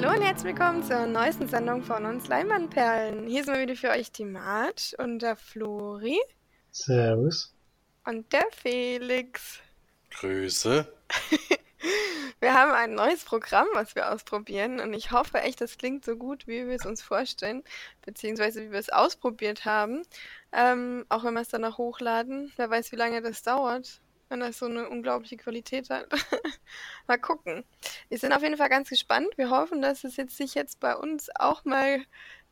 Hallo 0.00 0.14
und 0.14 0.22
herzlich 0.22 0.56
willkommen 0.56 0.84
zur 0.84 1.06
neuesten 1.06 1.48
Sendung 1.48 1.82
von 1.82 2.06
uns 2.06 2.28
Leinwandperlen. 2.28 3.26
Hier 3.26 3.42
sind 3.42 3.54
wir 3.54 3.62
wieder 3.62 3.74
für 3.74 3.90
euch 3.90 4.12
die 4.12 4.24
Marge 4.24 4.94
und 4.98 5.18
der 5.18 5.34
Flori. 5.34 6.20
Servus. 6.70 7.52
Und 8.06 8.32
der 8.32 8.46
Felix. 8.52 9.58
Grüße. 10.10 10.86
wir 12.40 12.54
haben 12.54 12.70
ein 12.70 12.94
neues 12.94 13.24
Programm, 13.24 13.66
was 13.72 13.96
wir 13.96 14.12
ausprobieren 14.12 14.78
und 14.78 14.94
ich 14.94 15.10
hoffe 15.10 15.38
echt, 15.38 15.60
das 15.60 15.78
klingt 15.78 16.04
so 16.04 16.14
gut, 16.14 16.46
wie 16.46 16.68
wir 16.68 16.76
es 16.76 16.86
uns 16.86 17.02
vorstellen, 17.02 17.64
beziehungsweise 18.06 18.62
wie 18.62 18.70
wir 18.70 18.78
es 18.78 18.90
ausprobiert 18.90 19.64
haben. 19.64 20.04
Ähm, 20.52 21.06
auch 21.08 21.24
wenn 21.24 21.34
wir 21.34 21.40
es 21.40 21.48
dann 21.48 21.62
noch 21.62 21.76
hochladen. 21.76 22.52
Wer 22.54 22.70
weiß, 22.70 22.92
wie 22.92 22.96
lange 22.96 23.20
das 23.20 23.42
dauert 23.42 24.00
wenn 24.28 24.40
das 24.40 24.58
so 24.58 24.66
eine 24.66 24.88
unglaubliche 24.88 25.36
Qualität 25.36 25.90
hat. 25.90 26.08
mal 27.06 27.18
gucken. 27.18 27.64
Wir 28.08 28.18
sind 28.18 28.32
auf 28.32 28.42
jeden 28.42 28.56
Fall 28.56 28.68
ganz 28.68 28.88
gespannt. 28.88 29.28
Wir 29.36 29.50
hoffen, 29.50 29.82
dass 29.82 30.04
es 30.04 30.16
jetzt 30.16 30.36
sich 30.36 30.54
jetzt 30.54 30.80
bei 30.80 30.94
uns 30.94 31.28
auch 31.36 31.64
mal 31.64 32.02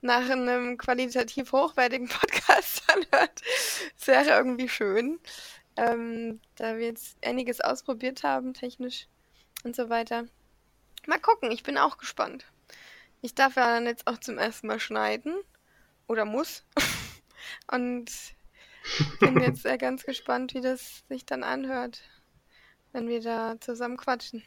nach 0.01 0.29
einem 0.29 0.79
qualitativ 0.79 1.53
hochwertigen 1.53 2.09
Podcast 2.09 2.83
anhört. 2.91 3.43
Das 3.99 4.07
wäre 4.07 4.31
irgendwie 4.31 4.69
schön. 4.69 5.19
Ähm, 5.77 6.41
da 6.55 6.77
wir 6.77 6.87
jetzt 6.87 7.19
einiges 7.25 7.61
ausprobiert 7.61 8.23
haben, 8.23 8.55
technisch 8.55 9.09
und 9.65 9.77
so 9.77 9.91
weiter. 9.91 10.27
Mal 11.07 11.21
gucken, 11.21 11.51
ich 11.51 11.63
bin 11.63 11.77
auch 11.77 11.99
gespannt. 11.99 12.47
Ich 13.21 13.35
darf 13.35 13.57
ja 13.57 13.67
dann 13.75 13.87
jetzt 13.87 14.07
auch 14.07 14.19
zum 14.19 14.39
ersten 14.39 14.67
Mal 14.67 14.81
schneiden. 14.81 15.35
Oder 16.07 16.25
muss. 16.25 16.65
und 17.71 18.11
bin 19.21 19.41
jetzt 19.41 19.63
sehr 19.63 19.79
ganz 19.79 20.05
gespannt, 20.05 20.55
wie 20.55 20.61
das 20.61 21.05
sich 21.09 21.27
dann 21.27 21.43
anhört, 21.43 22.03
wenn 22.93 23.09
wir 23.09 23.21
da 23.21 23.61
zusammen 23.61 23.97
quatschen. 23.97 24.43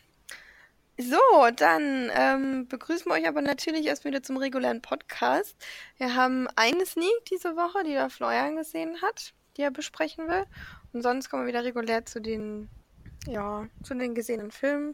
So, 1.02 1.18
dann 1.56 2.12
ähm, 2.14 2.67
begrüßen 2.67 3.06
wir 3.06 3.14
euch 3.16 3.28
aber 3.28 3.42
natürlich 3.42 3.86
erst 3.86 4.04
wieder 4.04 4.22
zum 4.22 4.36
regulären 4.36 4.82
Podcast. 4.82 5.56
Wir 5.98 6.16
haben 6.16 6.50
eine 6.58 6.86
Sneak 6.86 7.23
diese 7.32 7.56
Woche, 7.56 7.84
die 7.86 7.94
der 7.94 8.10
Florian 8.10 8.58
gesehen 8.58 9.02
hat, 9.02 9.34
die 9.56 9.62
er 9.62 9.72
besprechen 9.72 10.28
will. 10.28 10.44
Und 10.92 11.02
sonst 11.02 11.30
kommen 11.30 11.44
wir 11.44 11.48
wieder 11.48 11.64
regulär 11.64 12.06
zu 12.06 12.20
den, 12.20 12.67
ja, 13.28 13.67
zu 13.82 13.94
den 13.94 14.14
gesehenen 14.14 14.52
Filmen 14.52 14.94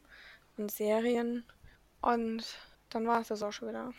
und 0.57 0.69
Serien. 0.69 1.43
Und 2.01 2.43
dann 2.91 3.07
war 3.07 3.21
es 3.21 3.29
das 3.29 3.41
auch 3.41 3.51
schon 3.51 3.69
wieder. 3.69 3.91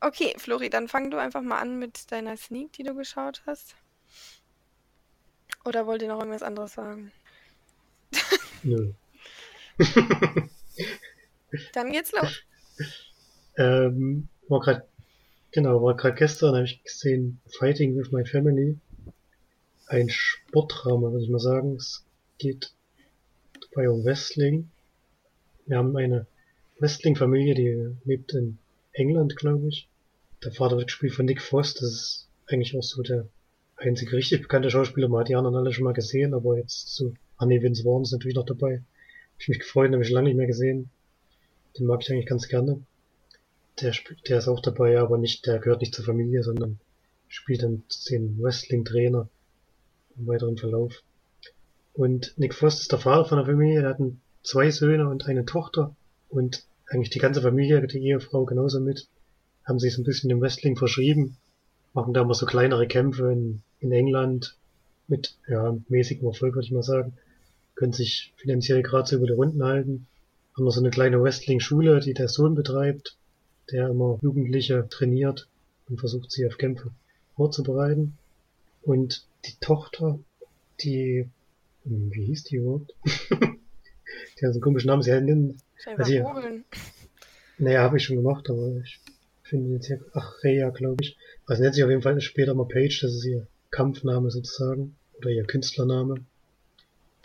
Okay, 0.00 0.34
Flori, 0.38 0.70
dann 0.70 0.86
fang 0.88 1.10
du 1.10 1.18
einfach 1.18 1.42
mal 1.42 1.58
an 1.58 1.78
mit 1.78 2.10
deiner 2.12 2.36
Sneak, 2.36 2.72
die 2.72 2.84
du 2.84 2.94
geschaut 2.94 3.42
hast. 3.46 3.74
Oder 5.64 5.86
wollt 5.86 6.02
ihr 6.02 6.08
noch 6.08 6.20
irgendwas 6.20 6.42
anderes 6.42 6.74
sagen? 6.74 7.12
Nö. 8.62 8.92
dann 11.72 11.92
geht's 11.92 12.12
los. 12.12 12.42
Ähm, 13.56 14.28
war 14.48 14.60
grad, 14.60 14.86
genau, 15.50 15.82
war 15.82 15.96
gerade 15.96 16.14
gestern, 16.14 16.54
habe 16.54 16.64
ich 16.64 16.82
gesehen, 16.84 17.40
Fighting 17.58 17.96
with 17.96 18.12
My 18.12 18.24
Family. 18.24 18.78
Ein 19.88 20.08
Sportdrama, 20.10 21.10
würde 21.10 21.24
ich 21.24 21.30
mal 21.30 21.40
sagen. 21.40 21.74
Es 21.76 22.04
geht 22.38 22.72
dabei 23.70 23.90
um 23.90 24.04
Wrestling. 24.04 24.70
Wir 25.66 25.78
haben 25.78 25.96
eine 25.96 26.26
Wrestling-Familie, 26.78 27.54
die 27.54 27.96
lebt 28.08 28.32
in 28.34 28.58
England, 28.98 29.36
glaube 29.36 29.68
ich. 29.68 29.88
Der 30.44 30.52
Vater 30.52 30.76
wird 30.76 30.88
gespielt 30.88 31.14
von 31.14 31.26
Nick 31.26 31.40
Frost, 31.40 31.80
das 31.80 31.90
ist 31.90 32.28
eigentlich 32.46 32.76
auch 32.76 32.82
so 32.82 33.02
der 33.02 33.28
einzige 33.76 34.16
richtig 34.16 34.42
bekannte 34.42 34.70
Schauspieler. 34.70 35.08
Man 35.08 35.20
hat 35.20 35.28
die 35.28 35.36
anderen 35.36 35.56
alle 35.56 35.72
schon 35.72 35.84
mal 35.84 35.92
gesehen, 35.92 36.34
aber 36.34 36.56
jetzt 36.56 36.94
so, 36.94 37.14
nee, 37.44 37.62
Vince 37.62 37.84
Vaughn 37.84 38.02
ist 38.02 38.12
natürlich 38.12 38.36
noch 38.36 38.46
dabei. 38.46 38.78
Hab 38.78 39.40
ich 39.40 39.48
mich 39.48 39.60
gefreut, 39.60 39.92
habe 39.92 40.02
ich 40.02 40.10
lange 40.10 40.28
nicht 40.28 40.36
mehr 40.36 40.46
gesehen. 40.46 40.90
Den 41.78 41.86
mag 41.86 42.02
ich 42.02 42.10
eigentlich 42.10 42.26
ganz 42.26 42.48
gerne. 42.48 42.82
Der, 43.80 43.94
der 44.28 44.38
ist 44.38 44.48
auch 44.48 44.60
dabei, 44.60 44.98
aber 44.98 45.18
nicht, 45.18 45.46
der 45.46 45.60
gehört 45.60 45.80
nicht 45.80 45.94
zur 45.94 46.04
Familie, 46.04 46.42
sondern 46.42 46.80
spielt 47.28 47.62
dann 47.62 47.84
den 48.10 48.40
Wrestling-Trainer 48.40 49.28
im 50.16 50.26
weiteren 50.26 50.56
Verlauf. 50.56 51.02
Und 51.92 52.34
Nick 52.36 52.54
Frost 52.54 52.80
ist 52.80 52.92
der 52.92 52.98
Vater 52.98 53.24
von 53.24 53.38
der 53.38 53.46
Familie, 53.46 53.82
der 53.82 53.90
hat 53.90 54.00
zwei 54.42 54.70
Söhne 54.70 55.08
und 55.08 55.26
eine 55.26 55.44
Tochter 55.44 55.94
und 56.28 56.64
eigentlich 56.88 57.10
die 57.10 57.18
ganze 57.18 57.42
Familie, 57.42 57.86
die 57.86 57.98
Ehefrau 57.98 58.44
genauso 58.44 58.80
mit 58.80 59.08
haben 59.68 59.78
sich 59.78 59.94
so 59.94 60.00
ein 60.00 60.04
bisschen 60.04 60.30
dem 60.30 60.40
Wrestling 60.40 60.76
verschrieben, 60.76 61.36
machen 61.92 62.14
da 62.14 62.22
immer 62.22 62.34
so 62.34 62.46
kleinere 62.46 62.88
Kämpfe 62.88 63.30
in, 63.30 63.62
in 63.80 63.92
England 63.92 64.56
mit 65.08 65.36
ja, 65.46 65.76
mäßigem 65.88 66.26
Erfolg, 66.26 66.54
würde 66.54 66.64
ich 66.64 66.72
mal 66.72 66.82
sagen. 66.82 67.12
Können 67.74 67.92
sich 67.92 68.32
finanziell 68.36 68.82
gerade 68.82 69.08
so 69.08 69.16
über 69.16 69.26
die 69.26 69.34
Runden 69.34 69.62
halten. 69.62 70.06
Haben 70.54 70.64
noch 70.64 70.72
so 70.72 70.80
eine 70.80 70.90
kleine 70.90 71.22
Wrestling-Schule, 71.22 72.00
die 72.00 72.14
der 72.14 72.28
Sohn 72.28 72.54
betreibt, 72.54 73.16
der 73.70 73.88
immer 73.88 74.18
Jugendliche 74.22 74.88
trainiert 74.88 75.48
und 75.88 76.00
versucht, 76.00 76.32
sie 76.32 76.46
auf 76.46 76.56
Kämpfe 76.56 76.90
vorzubereiten. 77.36 78.16
Und 78.82 79.26
die 79.44 79.54
Tochter, 79.60 80.18
die, 80.80 81.28
hm, 81.84 82.10
wie 82.12 82.24
hieß 82.24 82.44
die 82.44 82.56
überhaupt? 82.56 82.94
die 83.04 84.46
hat 84.46 84.52
so 84.52 84.58
einen 84.58 84.60
komischen 84.60 84.88
Namen, 84.88 85.02
sie 85.02 85.12
nennen. 85.86 86.00
Also, 86.00 86.60
naja, 87.58 87.82
habe 87.82 87.96
ich 87.96 88.04
schon 88.04 88.16
gemacht, 88.16 88.48
aber 88.50 88.80
ich 88.84 89.00
finde 89.42 89.74
jetzt 89.74 89.86
hier, 89.86 90.00
ach, 90.12 90.42
Rhea, 90.44 90.70
glaube 90.70 91.02
ich. 91.02 91.16
Also 91.46 91.62
nennt 91.62 91.74
sich 91.74 91.84
auf 91.84 91.90
jeden 91.90 92.02
Fall 92.02 92.20
später 92.20 92.54
mal 92.54 92.66
Paige, 92.66 93.00
das 93.02 93.14
ist 93.14 93.24
ihr 93.24 93.46
Kampfname 93.70 94.30
sozusagen, 94.30 94.96
oder 95.18 95.30
ihr 95.30 95.44
Künstlername. 95.44 96.16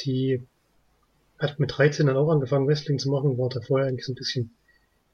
Die 0.02 0.42
hat 1.40 1.60
mit 1.60 1.78
13 1.78 2.08
dann 2.08 2.18
auch 2.18 2.30
angefangen, 2.30 2.68
Wrestling 2.68 3.00
zu 3.00 3.10
machen, 3.10 3.38
war 3.38 3.50
da 3.50 3.62
vorher 3.62 3.88
eigentlich 3.88 4.06
so 4.06 4.14
ein 4.14 4.16
bisschen 4.16 4.52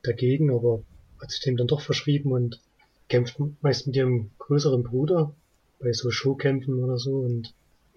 dagegen, 0.04 0.54
aber 0.54 0.84
hat 1.20 1.32
sich 1.32 1.42
dem 1.42 1.58
dann 1.58 1.68
doch 1.68 1.82
verschrieben 1.82 2.32
und 2.32 2.62
kämpft 3.10 3.38
meist 3.62 3.88
mit 3.88 3.96
ihrem 3.96 4.30
größeren 4.38 4.84
Bruder 4.84 5.34
bei 5.80 5.92
so 5.92 6.12
Showkämpfen 6.12 6.84
oder 6.84 6.98
so 6.98 7.20
und 7.20 7.54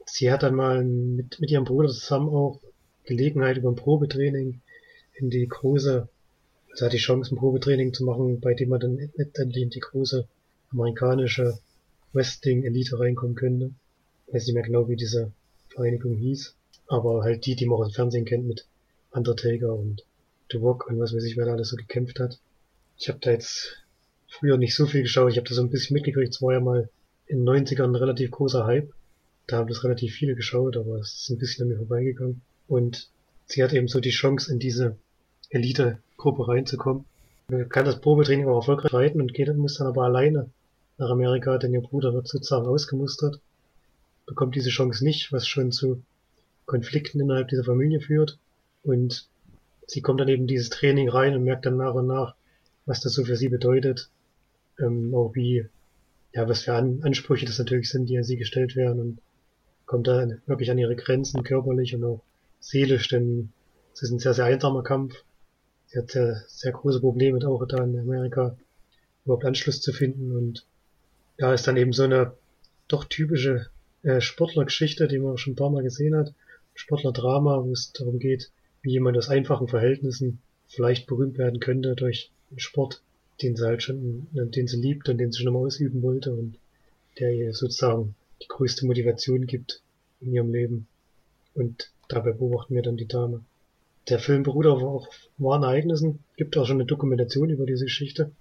sie 0.07 0.33
hat 0.33 0.43
dann 0.43 0.55
mal 0.55 0.83
mit, 0.85 1.39
mit 1.41 1.51
ihrem 1.51 1.65
Bruder 1.65 1.89
zusammen 1.89 2.29
auch 2.29 2.61
Gelegenheit 3.05 3.59
über 3.59 3.71
ein 3.71 3.77
Probetraining 3.77 4.61
in 5.15 5.31
die 5.31 5.47
große 5.47 6.09
also 6.73 6.87
hat 6.87 6.93
die 6.95 6.99
Chance, 6.99 7.35
ein 7.35 7.39
Probetraining 7.39 7.93
zu 7.93 8.05
machen, 8.05 8.41
bei 8.41 8.55
dem 8.55 8.71
man 8.71 8.81
dann 8.81 9.11
letztendlich 9.15 9.63
in 9.63 9.71
die 9.71 9.81
große 9.81 10.27
amerikanische 10.71 11.59
Wrestling-Elite 12.15 12.99
reinkommen 12.99 13.37
könnte. 13.37 13.73
Ich 14.27 14.35
weiß 14.35 14.47
nicht 14.47 14.55
mehr 14.55 14.63
genau, 14.63 14.89
wie 14.89 14.97
diese 14.97 15.33
Vereinigung 15.69 16.17
hieß, 16.17 16.55
aber 16.87 17.23
halt 17.23 17.45
die, 17.45 17.57
die 17.57 17.67
man 17.67 17.79
auch 17.79 17.85
im 17.85 17.91
Fernsehen 17.91 18.25
kennt 18.25 18.47
mit 18.47 18.65
Undertaker 19.11 19.75
und 19.75 20.03
The 20.51 20.59
Rock 20.59 20.89
und 20.89 20.99
was 20.99 21.15
weiß 21.15 21.25
ich, 21.25 21.37
wer 21.37 21.45
da 21.45 21.53
alles 21.53 21.69
so 21.69 21.77
gekämpft 21.77 22.19
hat. 22.21 22.39
Ich 22.99 23.09
habe 23.09 23.19
da 23.21 23.33
jetzt 23.33 23.77
früher 24.29 24.57
nicht 24.57 24.75
so 24.75 24.87
viel 24.87 25.03
geschaut, 25.03 25.31
ich 25.31 25.37
habe 25.37 25.49
da 25.49 25.55
so 25.55 25.63
ein 25.63 25.71
bisschen 25.71 25.95
mitgekriegt, 25.95 26.35
es 26.35 26.41
war 26.41 26.55
ja 26.55 26.61
mal 26.61 26.89
in 27.27 27.45
den 27.45 27.67
90ern 27.67 27.85
ein 27.85 27.97
relativ 27.97 28.31
großer 28.31 28.65
Hype. 28.65 28.93
Da 29.47 29.59
haben 29.59 29.69
das 29.69 29.85
relativ 29.85 30.15
viele 30.15 30.35
geschaut, 30.35 30.77
aber 30.77 31.01
es 31.01 31.15
ist 31.15 31.31
ein 31.31 31.39
bisschen 31.39 31.65
an 31.65 31.69
mir 31.69 31.77
vorbeigegangen. 31.77 32.41
Und 32.69 33.11
sie 33.53 33.63
hat 33.63 33.73
eben 33.73 33.89
so 33.89 34.01
die 34.01 34.11
Chance, 34.11 34.51
in 34.51 34.59
diese 34.59 34.97
Elite-Gruppe 35.51 36.49
reinzukommen. 36.49 37.05
Kann 37.69 37.85
das 37.85 38.01
Probetraining 38.01 38.49
auch 38.49 38.57
erfolgreich 38.57 38.93
reiten 38.93 39.21
und 39.21 39.35
geht, 39.35 39.55
muss 39.55 39.77
dann 39.77 39.87
aber 39.87 40.05
alleine 40.05 40.49
nach 40.99 41.11
Amerika, 41.11 41.59
denn 41.59 41.75
ihr 41.75 41.83
Bruder 41.83 42.15
wird 42.15 42.29
sozusagen 42.29 42.67
ausgemustert, 42.67 43.41
bekommt 44.27 44.55
diese 44.55 44.71
Chance 44.71 45.05
nicht, 45.05 45.33
was 45.33 45.47
schon 45.47 45.73
zu 45.73 46.03
Konflikten 46.65 47.21
innerhalb 47.21 47.49
dieser 47.49 47.65
Familie 47.65 48.01
führt. 48.01 48.39
Und 48.83 49.29
sie 49.87 50.01
kommt 50.01 50.21
dann 50.21 50.29
eben 50.29 50.47
dieses 50.47 50.71
Training 50.71 51.11
rein 51.11 51.35
und 51.35 51.45
merkt 51.45 51.67
dann 51.67 51.77
nach 51.77 51.95
und 51.95 52.07
nach, 52.07 52.35
was 52.87 53.01
das 53.01 53.13
so 53.13 53.25
für 53.25 53.37
sie 53.37 53.49
bedeutet. 53.49 54.09
Ähm, 54.79 55.15
auch 55.15 55.35
wie, 55.35 55.67
ja, 56.33 56.49
was 56.49 56.63
für 56.63 56.75
An 56.75 57.03
Ansprüche 57.03 57.45
das 57.45 57.59
natürlich 57.59 57.91
sind, 57.91 58.09
die 58.09 58.17
an 58.17 58.25
sie 58.25 58.37
gestellt 58.37 58.77
werden 58.77 59.01
und 59.01 59.19
kommt 59.85 60.07
da 60.07 60.27
wirklich 60.47 60.71
an 60.71 60.79
ihre 60.79 60.97
Grenzen 60.97 61.43
körperlich 61.43 61.95
und 61.95 62.05
auch 62.05 62.23
seelisch, 62.63 63.09
denn 63.09 63.51
es 63.93 64.03
ist 64.03 64.13
ein 64.13 64.19
sehr, 64.19 64.33
sehr 64.33 64.47
einsamer 64.47 64.83
Kampf 64.83 65.23
sie 65.93 65.99
hat 65.99 66.11
sehr, 66.11 66.43
sehr 66.49 66.73
große 66.73 67.01
Probleme 67.01 67.39
auch 67.47 67.65
da 67.67 67.85
in 67.85 67.99
Amerika 67.99 68.57
überhaupt 69.25 69.45
Anschluss 69.45 69.81
zu 69.81 69.93
finden 69.93 70.33
und 70.33 70.67
ja, 71.39 71.53
ist 71.53 71.67
dann 71.67 71.77
eben 71.77 71.93
so 71.93 72.05
eine 72.05 72.33
doch 72.89 73.05
typische 73.05 73.67
äh, 74.03 74.21
Sportlergeschichte, 74.21 75.07
die 75.07 75.19
man 75.19 75.35
auch 75.35 75.39
schon 75.39 75.53
ein 75.53 75.57
paar 75.57 75.71
Mal 75.71 75.83
gesehen 75.83 76.17
hat. 76.17 76.35
Sportlerdrama, 76.75 77.63
wo 77.63 77.73
es 77.73 77.93
darum 77.93 78.19
geht, 78.19 78.51
wie 78.81 78.93
jemand 78.93 79.19
aus 79.19 79.29
einfachen 79.29 79.69
Verhältnissen 79.69 80.41
vielleicht 80.67 81.07
berühmt 81.07 81.39
werden 81.39 81.61
könnte 81.61 81.95
durch 81.95 82.31
einen 82.51 82.59
Sport, 82.59 83.03
den 83.43 83.57
sie 83.57 83.67
halt 83.67 83.83
schon, 83.83 84.27
den 84.33 84.67
sie 84.67 84.81
liebt 84.81 85.09
und 85.09 85.19
den 85.19 85.31
sie 85.31 85.39
schon 85.39 85.49
immer 85.49 85.59
ausüben 85.59 86.03
wollte 86.03 86.33
und 86.33 86.57
der 87.19 87.33
ihr 87.33 87.53
sozusagen 87.53 88.15
die 88.43 88.49
größte 88.49 88.87
Motivation 88.87 89.47
gibt 89.47 89.83
in 90.21 90.33
ihrem 90.33 90.51
Leben. 90.51 90.87
Und 91.55 91.91
dabei 92.09 92.33
beobachten 92.33 92.75
wir 92.75 92.83
dann 92.83 92.97
die 92.97 93.09
Dame 93.09 93.45
der 94.09 94.19
Film 94.19 94.43
beruht 94.43 94.67
auf 94.67 94.83
auch 94.83 95.09
wahren 95.39 95.63
Ereignissen. 95.63 96.21
Gibt 96.37 96.57
auch 96.57 96.67
schon 96.67 96.77
eine 96.77 96.87
Dokumentation 96.87 97.51
über 97.51 97.67
diese 97.67 97.85
Geschichte, 97.85 98.33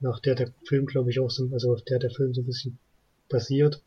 nach 0.00 0.20
der 0.20 0.34
der 0.34 0.52
Film, 0.64 0.86
glaube 0.86 1.10
ich, 1.10 1.20
auch 1.20 1.30
so, 1.30 1.48
also 1.52 1.72
auf 1.72 1.82
der 1.82 1.98
der 1.98 2.10
Film 2.10 2.34
so 2.34 2.42
ein 2.42 2.46
bisschen 2.46 2.78
basiert. 3.28 3.82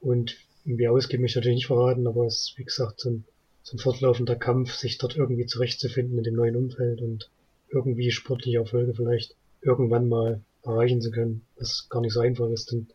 Und 0.00 0.36
wie 0.64 0.88
ausgeht 0.88 1.20
mich 1.20 1.34
natürlich 1.34 1.56
nicht 1.56 1.66
verraten, 1.66 2.06
aber 2.06 2.26
es 2.26 2.50
ist, 2.50 2.58
wie 2.58 2.64
gesagt, 2.64 3.00
so 3.00 3.10
ein, 3.10 3.24
so 3.62 3.76
ein 3.76 3.80
fortlaufender 3.80 4.36
Kampf, 4.36 4.74
sich 4.74 4.98
dort 4.98 5.16
irgendwie 5.16 5.46
zurechtzufinden 5.46 6.18
in 6.18 6.24
dem 6.24 6.36
neuen 6.36 6.56
Umfeld 6.56 7.00
und 7.00 7.30
irgendwie 7.70 8.10
sportliche 8.10 8.58
Erfolge 8.58 8.94
vielleicht 8.94 9.34
irgendwann 9.60 10.08
mal 10.08 10.40
erreichen 10.62 11.00
zu 11.00 11.10
können. 11.10 11.42
Was 11.58 11.88
gar 11.88 12.00
nicht 12.00 12.12
so 12.12 12.20
einfach 12.20 12.48
ist, 12.50 12.70
denn 12.70 12.86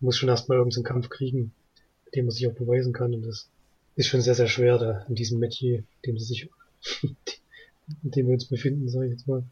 man 0.00 0.06
muss 0.06 0.16
schon 0.16 0.28
erstmal 0.28 0.58
irgendeinen 0.58 0.84
Kampf 0.84 1.10
kriegen, 1.10 1.52
den 2.14 2.24
man 2.24 2.32
sich 2.32 2.46
auch 2.48 2.54
beweisen 2.54 2.92
kann 2.92 3.14
und 3.14 3.26
das 3.26 3.48
ist 3.96 4.08
schon 4.08 4.20
sehr, 4.20 4.34
sehr 4.34 4.46
schwer 4.46 4.78
da 4.78 5.04
in 5.08 5.14
diesem 5.14 5.38
Metier, 5.38 5.78
in 5.78 5.84
dem 6.06 6.18
sie 6.18 6.26
sich, 6.26 6.50
in 7.02 8.10
dem 8.10 8.26
wir 8.26 8.34
uns 8.34 8.44
befinden, 8.44 8.88
sage 8.88 9.06
ich 9.06 9.12
jetzt 9.12 9.26
mal. 9.26 9.42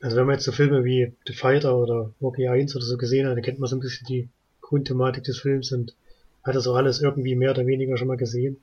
Also 0.00 0.16
wenn 0.16 0.26
man 0.26 0.34
jetzt 0.34 0.44
so 0.44 0.52
Filme 0.52 0.84
wie 0.84 1.12
The 1.26 1.32
Fighter 1.32 1.76
oder 1.76 2.12
Rocky 2.20 2.48
1 2.48 2.74
oder 2.76 2.84
so 2.84 2.96
gesehen 2.96 3.26
hat, 3.26 3.36
dann 3.36 3.42
kennt 3.42 3.58
man 3.58 3.68
so 3.68 3.76
ein 3.76 3.80
bisschen 3.80 4.06
die 4.06 4.28
Grundthematik 4.60 5.24
des 5.24 5.38
Films 5.38 5.72
und 5.72 5.94
hat 6.42 6.56
das 6.56 6.66
auch 6.66 6.74
alles 6.74 7.00
irgendwie 7.00 7.36
mehr 7.36 7.52
oder 7.52 7.66
weniger 7.66 7.96
schon 7.96 8.08
mal 8.08 8.16
gesehen. 8.16 8.56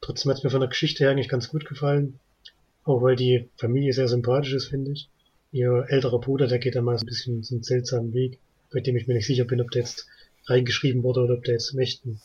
Trotzdem 0.00 0.30
hat 0.30 0.38
es 0.38 0.44
mir 0.44 0.50
von 0.50 0.60
der 0.60 0.68
Geschichte 0.68 1.04
her 1.04 1.10
eigentlich 1.10 1.28
ganz 1.28 1.48
gut 1.48 1.64
gefallen. 1.64 2.18
Auch 2.84 3.02
weil 3.02 3.14
die 3.14 3.48
Familie 3.56 3.92
sehr 3.92 4.08
sympathisch 4.08 4.52
ist, 4.52 4.66
finde 4.66 4.92
ich. 4.92 5.08
Ihr 5.52 5.86
älterer 5.88 6.20
Bruder, 6.20 6.46
der 6.46 6.58
geht 6.58 6.74
dann 6.74 6.84
mal 6.84 6.98
so 6.98 7.04
ein 7.04 7.06
bisschen 7.06 7.42
so 7.42 7.54
einen 7.54 7.62
seltsamen 7.62 8.12
Weg, 8.12 8.38
bei 8.72 8.80
dem 8.80 8.96
ich 8.96 9.06
mir 9.06 9.14
nicht 9.14 9.26
sicher 9.26 9.44
bin, 9.44 9.60
ob 9.60 9.70
der 9.70 9.82
jetzt 9.82 10.06
reingeschrieben 10.46 11.02
wurde 11.02 11.20
oder 11.20 11.34
ob 11.34 11.44
der 11.44 11.54
jetzt 11.54 11.72
im 11.72 11.78
echten, 11.78 12.20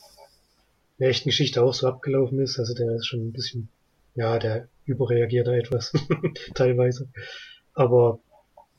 der 0.99 1.09
echten 1.09 1.29
Geschichte 1.29 1.63
auch 1.63 1.73
so 1.73 1.87
abgelaufen 1.87 2.39
ist. 2.39 2.59
Also 2.59 2.73
der 2.73 2.95
ist 2.95 3.07
schon 3.07 3.27
ein 3.27 3.33
bisschen, 3.33 3.69
ja, 4.15 4.39
der 4.39 4.67
überreagiert 4.85 5.47
da 5.47 5.53
etwas, 5.53 5.91
teilweise. 6.55 7.09
Aber 7.73 8.19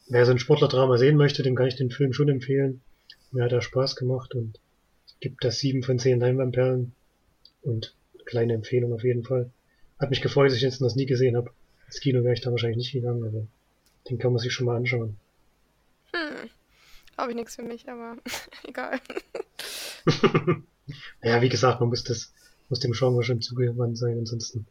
wer 0.08 0.24
so 0.24 0.32
ein 0.32 0.38
Sportlerdrama 0.38 0.96
sehen 0.96 1.16
möchte, 1.16 1.42
dem 1.42 1.54
kann 1.54 1.66
ich 1.66 1.76
den 1.76 1.90
Film 1.90 2.12
schon 2.12 2.28
empfehlen. 2.28 2.80
Mir 3.32 3.44
hat 3.44 3.52
er 3.52 3.60
Spaß 3.60 3.96
gemacht 3.96 4.34
und 4.34 4.58
gibt 5.20 5.44
das 5.44 5.58
sieben 5.58 5.82
von 5.82 5.98
zehn 5.98 6.20
Leinwandperlen 6.20 6.94
und 7.62 7.94
kleine 8.24 8.54
Empfehlung 8.54 8.92
auf 8.92 9.04
jeden 9.04 9.24
Fall. 9.24 9.50
Hat 9.98 10.10
mich 10.10 10.20
gefreut, 10.20 10.50
dass 10.50 10.56
ich 10.56 10.62
jetzt 10.62 10.80
das 10.80 10.96
nie 10.96 11.06
gesehen 11.06 11.36
habe. 11.36 11.50
Ins 11.86 12.00
Kino 12.00 12.22
wäre 12.22 12.34
ich 12.34 12.40
da 12.40 12.50
wahrscheinlich 12.50 12.78
nicht 12.78 12.92
gegangen, 12.92 13.24
aber 13.24 13.46
den 14.08 14.18
kann 14.18 14.32
man 14.32 14.38
sich 14.38 14.52
schon 14.52 14.66
mal 14.66 14.76
anschauen. 14.76 15.16
Hm. 16.12 16.50
Habe 17.16 17.30
ich 17.30 17.36
nichts 17.36 17.56
für 17.56 17.62
mich, 17.62 17.88
aber 17.88 18.16
egal. 18.64 19.00
naja, 21.22 21.42
wie 21.42 21.48
gesagt, 21.48 21.80
man 21.80 21.88
muss 21.88 22.04
das, 22.04 22.32
muss 22.68 22.80
dem 22.80 22.92
Genre 22.92 23.22
schon 23.22 23.40
zugewandt 23.40 23.96
sein, 23.98 24.18
ansonsten 24.18 24.66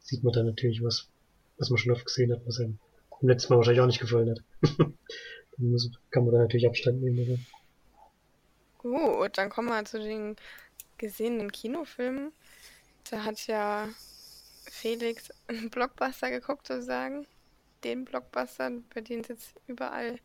sieht 0.00 0.22
man 0.24 0.32
da 0.32 0.42
natürlich 0.42 0.82
was, 0.82 1.08
was 1.58 1.70
man 1.70 1.78
schon 1.78 1.92
oft 1.92 2.04
gesehen 2.04 2.32
hat, 2.32 2.40
was 2.46 2.60
einem 2.60 2.78
beim 3.20 3.28
letzten 3.30 3.52
Mal 3.52 3.58
wahrscheinlich 3.58 3.80
auch 3.80 3.86
nicht 3.86 4.00
gefallen 4.00 4.30
hat. 4.30 4.42
dann 5.56 5.70
muss, 5.70 5.90
kann 6.10 6.24
man 6.24 6.34
da 6.34 6.40
natürlich 6.40 6.66
Abstand 6.66 7.02
nehmen. 7.02 7.18
Oder? 7.18 7.38
Gut, 8.78 9.38
dann 9.38 9.50
kommen 9.50 9.68
wir 9.68 9.84
zu 9.84 9.98
den 9.98 10.36
gesehenen 10.98 11.50
Kinofilmen. 11.50 12.32
Da 13.10 13.24
hat 13.24 13.46
ja 13.46 13.88
Felix 14.70 15.30
einen 15.48 15.70
Blockbuster 15.70 16.30
geguckt, 16.30 16.66
sozusagen. 16.66 17.26
Den 17.84 18.04
Blockbuster, 18.04 18.70
bei 18.94 19.00
dem 19.00 19.20
es 19.20 19.28
jetzt 19.28 19.54
überall 19.66 20.18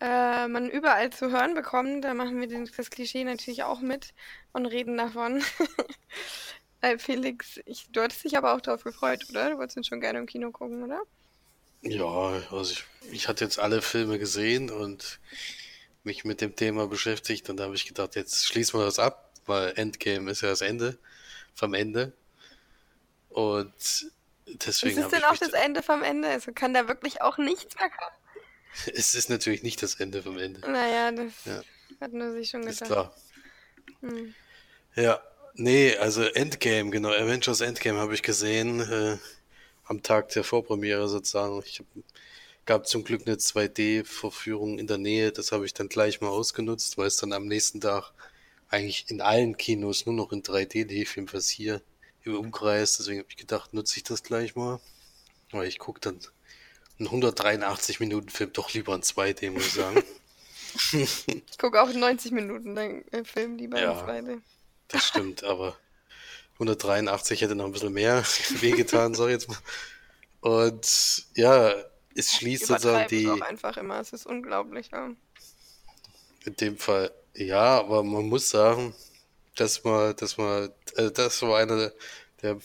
äh, 0.00 0.48
man 0.48 0.70
überall 0.70 1.10
zu 1.10 1.30
hören 1.30 1.54
bekommt. 1.54 2.04
Da 2.04 2.14
machen 2.14 2.40
wir 2.40 2.66
das 2.76 2.90
Klischee 2.90 3.24
natürlich 3.24 3.64
auch 3.64 3.80
mit 3.80 4.14
und 4.52 4.66
reden 4.66 4.96
davon. 4.96 5.42
äh, 6.80 6.98
Felix, 6.98 7.60
ich, 7.64 7.86
du 7.90 8.02
hattest 8.02 8.24
dich 8.24 8.36
aber 8.36 8.54
auch 8.54 8.60
darauf 8.60 8.84
gefreut, 8.84 9.26
oder? 9.30 9.50
Du 9.50 9.58
wolltest 9.58 9.76
ihn 9.76 9.84
schon 9.84 10.00
gerne 10.00 10.18
im 10.18 10.26
Kino 10.26 10.50
gucken, 10.50 10.84
oder? 10.84 11.00
Ja, 11.82 12.42
also 12.50 12.72
ich, 12.72 12.84
ich 13.12 13.28
hatte 13.28 13.44
jetzt 13.44 13.58
alle 13.58 13.82
Filme 13.82 14.18
gesehen 14.18 14.70
und 14.70 15.20
mich 16.04 16.24
mit 16.24 16.40
dem 16.40 16.56
Thema 16.56 16.86
beschäftigt 16.86 17.50
und 17.50 17.58
da 17.58 17.64
habe 17.64 17.74
ich 17.74 17.86
gedacht, 17.86 18.16
jetzt 18.16 18.46
schließen 18.46 18.78
wir 18.78 18.84
das 18.84 18.98
ab, 18.98 19.32
weil 19.46 19.72
Endgame 19.76 20.30
ist 20.30 20.40
ja 20.40 20.48
das 20.48 20.60
Ende 20.60 20.98
vom 21.54 21.74
Ende. 21.74 22.12
Und 23.28 23.72
deswegen. 24.46 24.98
Ist 24.98 25.04
es 25.04 25.10
denn 25.10 25.24
auch 25.24 25.36
das 25.36 25.52
Ende 25.52 25.82
vom 25.82 26.02
Ende? 26.02 26.28
Also 26.28 26.52
kann 26.52 26.74
da 26.74 26.88
wirklich 26.88 27.20
auch 27.22 27.38
nichts 27.38 27.76
mehr 27.76 27.90
kommen? 27.90 28.17
Es 28.94 29.14
ist 29.14 29.30
natürlich 29.30 29.62
nicht 29.62 29.82
das 29.82 29.96
Ende 29.96 30.22
vom 30.22 30.38
Ende. 30.38 30.60
Naja, 30.60 31.10
das 31.12 31.32
ja. 31.44 31.62
hat 32.00 32.12
nur 32.12 32.32
sich 32.32 32.50
schon 32.50 32.60
gedacht. 32.60 32.82
Ist 32.82 32.86
klar. 32.86 33.14
Hm. 34.00 34.34
Ja, 34.94 35.22
nee, 35.54 35.96
also 35.96 36.22
Endgame, 36.22 36.90
genau, 36.90 37.10
Avengers 37.10 37.60
Endgame 37.60 37.98
habe 37.98 38.14
ich 38.14 38.22
gesehen, 38.22 38.80
äh, 38.80 39.18
am 39.84 40.02
Tag 40.02 40.28
der 40.30 40.44
Vorpremiere 40.44 41.08
sozusagen. 41.08 41.62
Ich 41.64 41.80
hab, 41.80 41.86
gab 42.66 42.86
zum 42.86 43.04
Glück 43.04 43.26
eine 43.26 43.36
2D-Verführung 43.36 44.78
in 44.78 44.86
der 44.86 44.98
Nähe, 44.98 45.32
das 45.32 45.52
habe 45.52 45.64
ich 45.64 45.74
dann 45.74 45.88
gleich 45.88 46.20
mal 46.20 46.28
ausgenutzt, 46.28 46.98
weil 46.98 47.06
es 47.06 47.16
dann 47.16 47.32
am 47.32 47.46
nächsten 47.46 47.80
Tag 47.80 48.12
eigentlich 48.68 49.06
in 49.08 49.20
allen 49.20 49.56
Kinos 49.56 50.06
nur 50.06 50.14
noch 50.14 50.32
in 50.32 50.42
3D 50.42 50.86
lief, 50.86 51.16
jedenfalls 51.16 51.48
hier 51.48 51.80
im 52.24 52.36
Umkreis. 52.36 52.98
Deswegen 52.98 53.20
habe 53.20 53.28
ich 53.30 53.36
gedacht, 53.36 53.72
nutze 53.74 53.96
ich 53.96 54.04
das 54.04 54.22
gleich 54.22 54.54
mal. 54.54 54.80
Weil 55.50 55.66
ich 55.66 55.78
gucke 55.78 56.00
dann 56.00 56.20
einen 56.98 57.06
183 57.06 58.00
Minuten 58.00 58.28
Film 58.28 58.52
doch 58.52 58.72
lieber 58.72 58.94
in 58.94 59.02
2D, 59.02 59.50
muss 59.50 59.66
ich 59.66 59.72
sagen. 59.74 60.02
ich 60.92 61.58
gucke 61.58 61.80
auch 61.80 61.92
90 61.92 62.32
Minuten 62.32 62.74
den 62.74 63.06
äh, 63.12 63.24
Film 63.24 63.56
lieber 63.56 63.80
ja, 63.80 63.92
in 63.92 64.26
2D. 64.26 64.40
Das 64.88 65.06
stimmt, 65.06 65.44
aber 65.44 65.76
183 66.54 67.40
hätte 67.40 67.54
noch 67.54 67.66
ein 67.66 67.72
bisschen 67.72 67.92
mehr 67.92 68.22
wehgetan, 68.60 69.14
sag 69.14 69.26
ich 69.26 69.32
jetzt 69.32 69.48
mal. 69.48 69.58
Und 70.40 71.26
ja, 71.34 71.74
es 72.14 72.32
schließt 72.32 72.66
sozusagen 72.66 73.08
die. 73.08 73.24
Es 73.24 73.30
auch 73.30 73.40
einfach 73.46 73.76
immer, 73.76 74.00
es 74.00 74.12
ist 74.12 74.26
unglaublich. 74.26 74.90
Ja. 74.92 75.10
In 76.44 76.56
dem 76.56 76.76
Fall, 76.78 77.12
ja, 77.34 77.78
aber 77.78 78.02
man 78.02 78.28
muss 78.28 78.50
sagen, 78.50 78.94
dass 79.56 79.84
man, 79.84 80.16
dass 80.16 80.36
man, 80.36 80.70
also 80.96 81.10
das 81.10 81.42
war 81.42 81.58
einer 81.58 81.92
der 82.42 82.58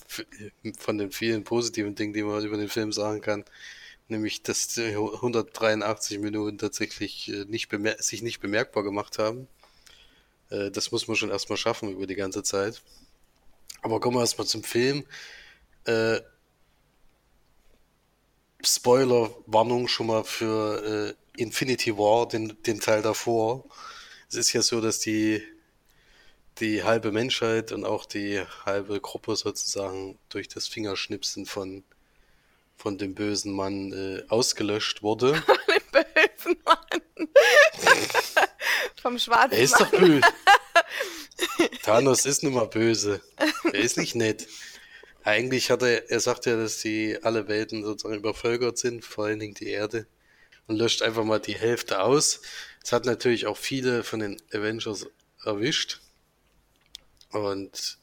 von 0.79 0.97
den 0.97 1.11
vielen 1.11 1.43
positiven 1.43 1.95
Dingen, 1.95 2.13
die 2.13 2.23
man 2.23 2.43
über 2.43 2.57
den 2.57 2.69
Film 2.69 2.91
sagen 2.91 3.21
kann, 3.21 3.43
nämlich, 4.07 4.43
dass 4.43 4.77
183 4.77 6.19
Minuten 6.19 6.57
tatsächlich 6.57 7.29
äh, 7.29 7.45
nicht 7.45 7.69
sich 7.99 8.21
nicht 8.21 8.39
bemerkbar 8.39 8.83
gemacht 8.83 9.19
haben. 9.19 9.47
Äh, 10.49 10.71
das 10.71 10.91
muss 10.91 11.07
man 11.07 11.17
schon 11.17 11.29
erstmal 11.29 11.57
schaffen 11.57 11.91
über 11.91 12.07
die 12.07 12.15
ganze 12.15 12.43
Zeit. 12.43 12.81
Aber 13.81 13.99
kommen 13.99 14.17
wir 14.17 14.21
erstmal 14.21 14.47
zum 14.47 14.63
Film. 14.63 15.05
Äh, 15.85 16.21
Spoiler-Warnung 18.65 19.87
schon 19.89 20.07
mal 20.07 20.23
für 20.23 21.15
äh, 21.35 21.41
Infinity 21.41 21.97
War, 21.97 22.27
den, 22.27 22.57
den 22.63 22.79
Teil 22.79 23.01
davor. 23.01 23.65
Es 24.29 24.35
ist 24.35 24.53
ja 24.53 24.61
so, 24.61 24.79
dass 24.79 24.99
die, 24.99 25.43
die 26.59 26.83
halbe 26.83 27.11
Menschheit 27.11 27.73
und 27.73 27.83
auch 27.83 28.05
die 28.05 28.39
halbe 28.65 29.01
Gruppe 29.01 29.35
sozusagen 29.35 30.17
durch 30.29 30.47
das 30.47 30.67
Fingerschnipsen 30.67 31.45
von, 31.45 31.83
von 32.75 32.97
dem 32.97 33.15
bösen 33.15 33.53
Mann 33.53 33.91
äh, 33.93 34.23
ausgelöscht 34.29 35.03
wurde. 35.03 35.35
Von 35.45 35.57
dem 35.67 35.83
bösen 35.91 36.57
Mann. 36.65 37.29
Vom 39.01 39.19
schwarzen 39.19 39.51
Er 39.51 39.63
ist 39.63 39.79
Mann. 39.79 39.91
doch 39.91 39.99
böse. 39.99 40.21
Thanos 41.83 42.25
ist 42.25 42.43
nun 42.43 42.53
mal 42.53 42.67
böse. 42.67 43.21
Er 43.65 43.79
ist 43.79 43.97
nicht 43.97 44.15
nett. 44.15 44.47
Eigentlich 45.23 45.71
hat 45.71 45.81
er, 45.81 46.09
er 46.09 46.19
sagt 46.19 46.45
ja, 46.45 46.57
dass 46.57 46.79
die 46.79 47.17
alle 47.23 47.47
Welten 47.47 47.83
sozusagen 47.83 48.19
übervölkert 48.19 48.77
sind, 48.77 49.05
vor 49.05 49.25
allen 49.25 49.39
Dingen 49.39 49.53
die 49.53 49.69
Erde, 49.69 50.05
und 50.67 50.75
löscht 50.77 51.01
einfach 51.01 51.23
mal 51.23 51.39
die 51.39 51.55
Hälfte 51.55 52.01
aus. 52.01 52.41
Es 52.83 52.91
hat 52.91 53.05
natürlich 53.05 53.45
auch 53.47 53.57
viele 53.57 54.03
von 54.03 54.19
den 54.19 54.41
Avengers 54.51 55.07
erwischt. 55.43 56.01
Und 57.29 57.97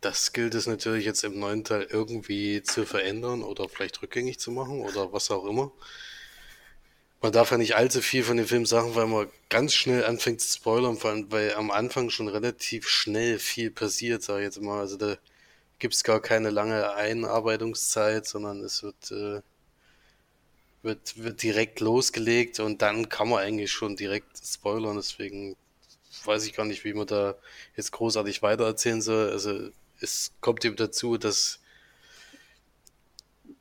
das 0.00 0.32
gilt 0.32 0.54
es 0.54 0.66
natürlich 0.66 1.04
jetzt 1.04 1.24
im 1.24 1.38
neuen 1.38 1.64
Teil 1.64 1.86
irgendwie 1.90 2.62
zu 2.62 2.84
verändern 2.86 3.42
oder 3.42 3.68
vielleicht 3.68 4.02
rückgängig 4.02 4.38
zu 4.38 4.50
machen 4.50 4.80
oder 4.82 5.12
was 5.12 5.30
auch 5.30 5.46
immer. 5.46 5.72
Man 7.22 7.32
darf 7.32 7.50
ja 7.50 7.58
nicht 7.58 7.76
allzu 7.76 8.02
viel 8.02 8.22
von 8.22 8.36
dem 8.36 8.46
Film 8.46 8.66
sagen, 8.66 8.94
weil 8.94 9.06
man 9.06 9.28
ganz 9.48 9.74
schnell 9.74 10.04
anfängt 10.04 10.40
zu 10.40 10.58
spoilern, 10.58 10.96
vor 10.96 11.10
allem, 11.10 11.32
weil 11.32 11.54
am 11.54 11.70
Anfang 11.70 12.10
schon 12.10 12.28
relativ 12.28 12.88
schnell 12.88 13.38
viel 13.38 13.70
passiert, 13.70 14.22
sag 14.22 14.38
ich 14.38 14.44
jetzt 14.44 14.60
mal. 14.60 14.80
Also 14.80 14.96
da 14.96 15.16
gibt 15.78 15.94
es 15.94 16.04
gar 16.04 16.20
keine 16.20 16.50
lange 16.50 16.94
Einarbeitungszeit, 16.94 18.26
sondern 18.26 18.60
es 18.60 18.82
wird, 18.82 19.10
äh, 19.10 19.40
wird, 20.82 21.22
wird 21.22 21.42
direkt 21.42 21.80
losgelegt 21.80 22.60
und 22.60 22.82
dann 22.82 23.08
kann 23.08 23.28
man 23.28 23.40
eigentlich 23.40 23.72
schon 23.72 23.96
direkt 23.96 24.38
spoilern. 24.44 24.96
Deswegen 24.96 25.56
weiß 26.24 26.46
ich 26.46 26.54
gar 26.54 26.66
nicht, 26.66 26.84
wie 26.84 26.94
man 26.94 27.06
da 27.06 27.34
jetzt 27.76 27.92
großartig 27.92 28.42
weitererzählen 28.42 29.02
soll. 29.02 29.30
Also 29.30 29.70
es 30.00 30.32
kommt 30.40 30.64
eben 30.64 30.76
dazu, 30.76 31.16
dass 31.16 31.60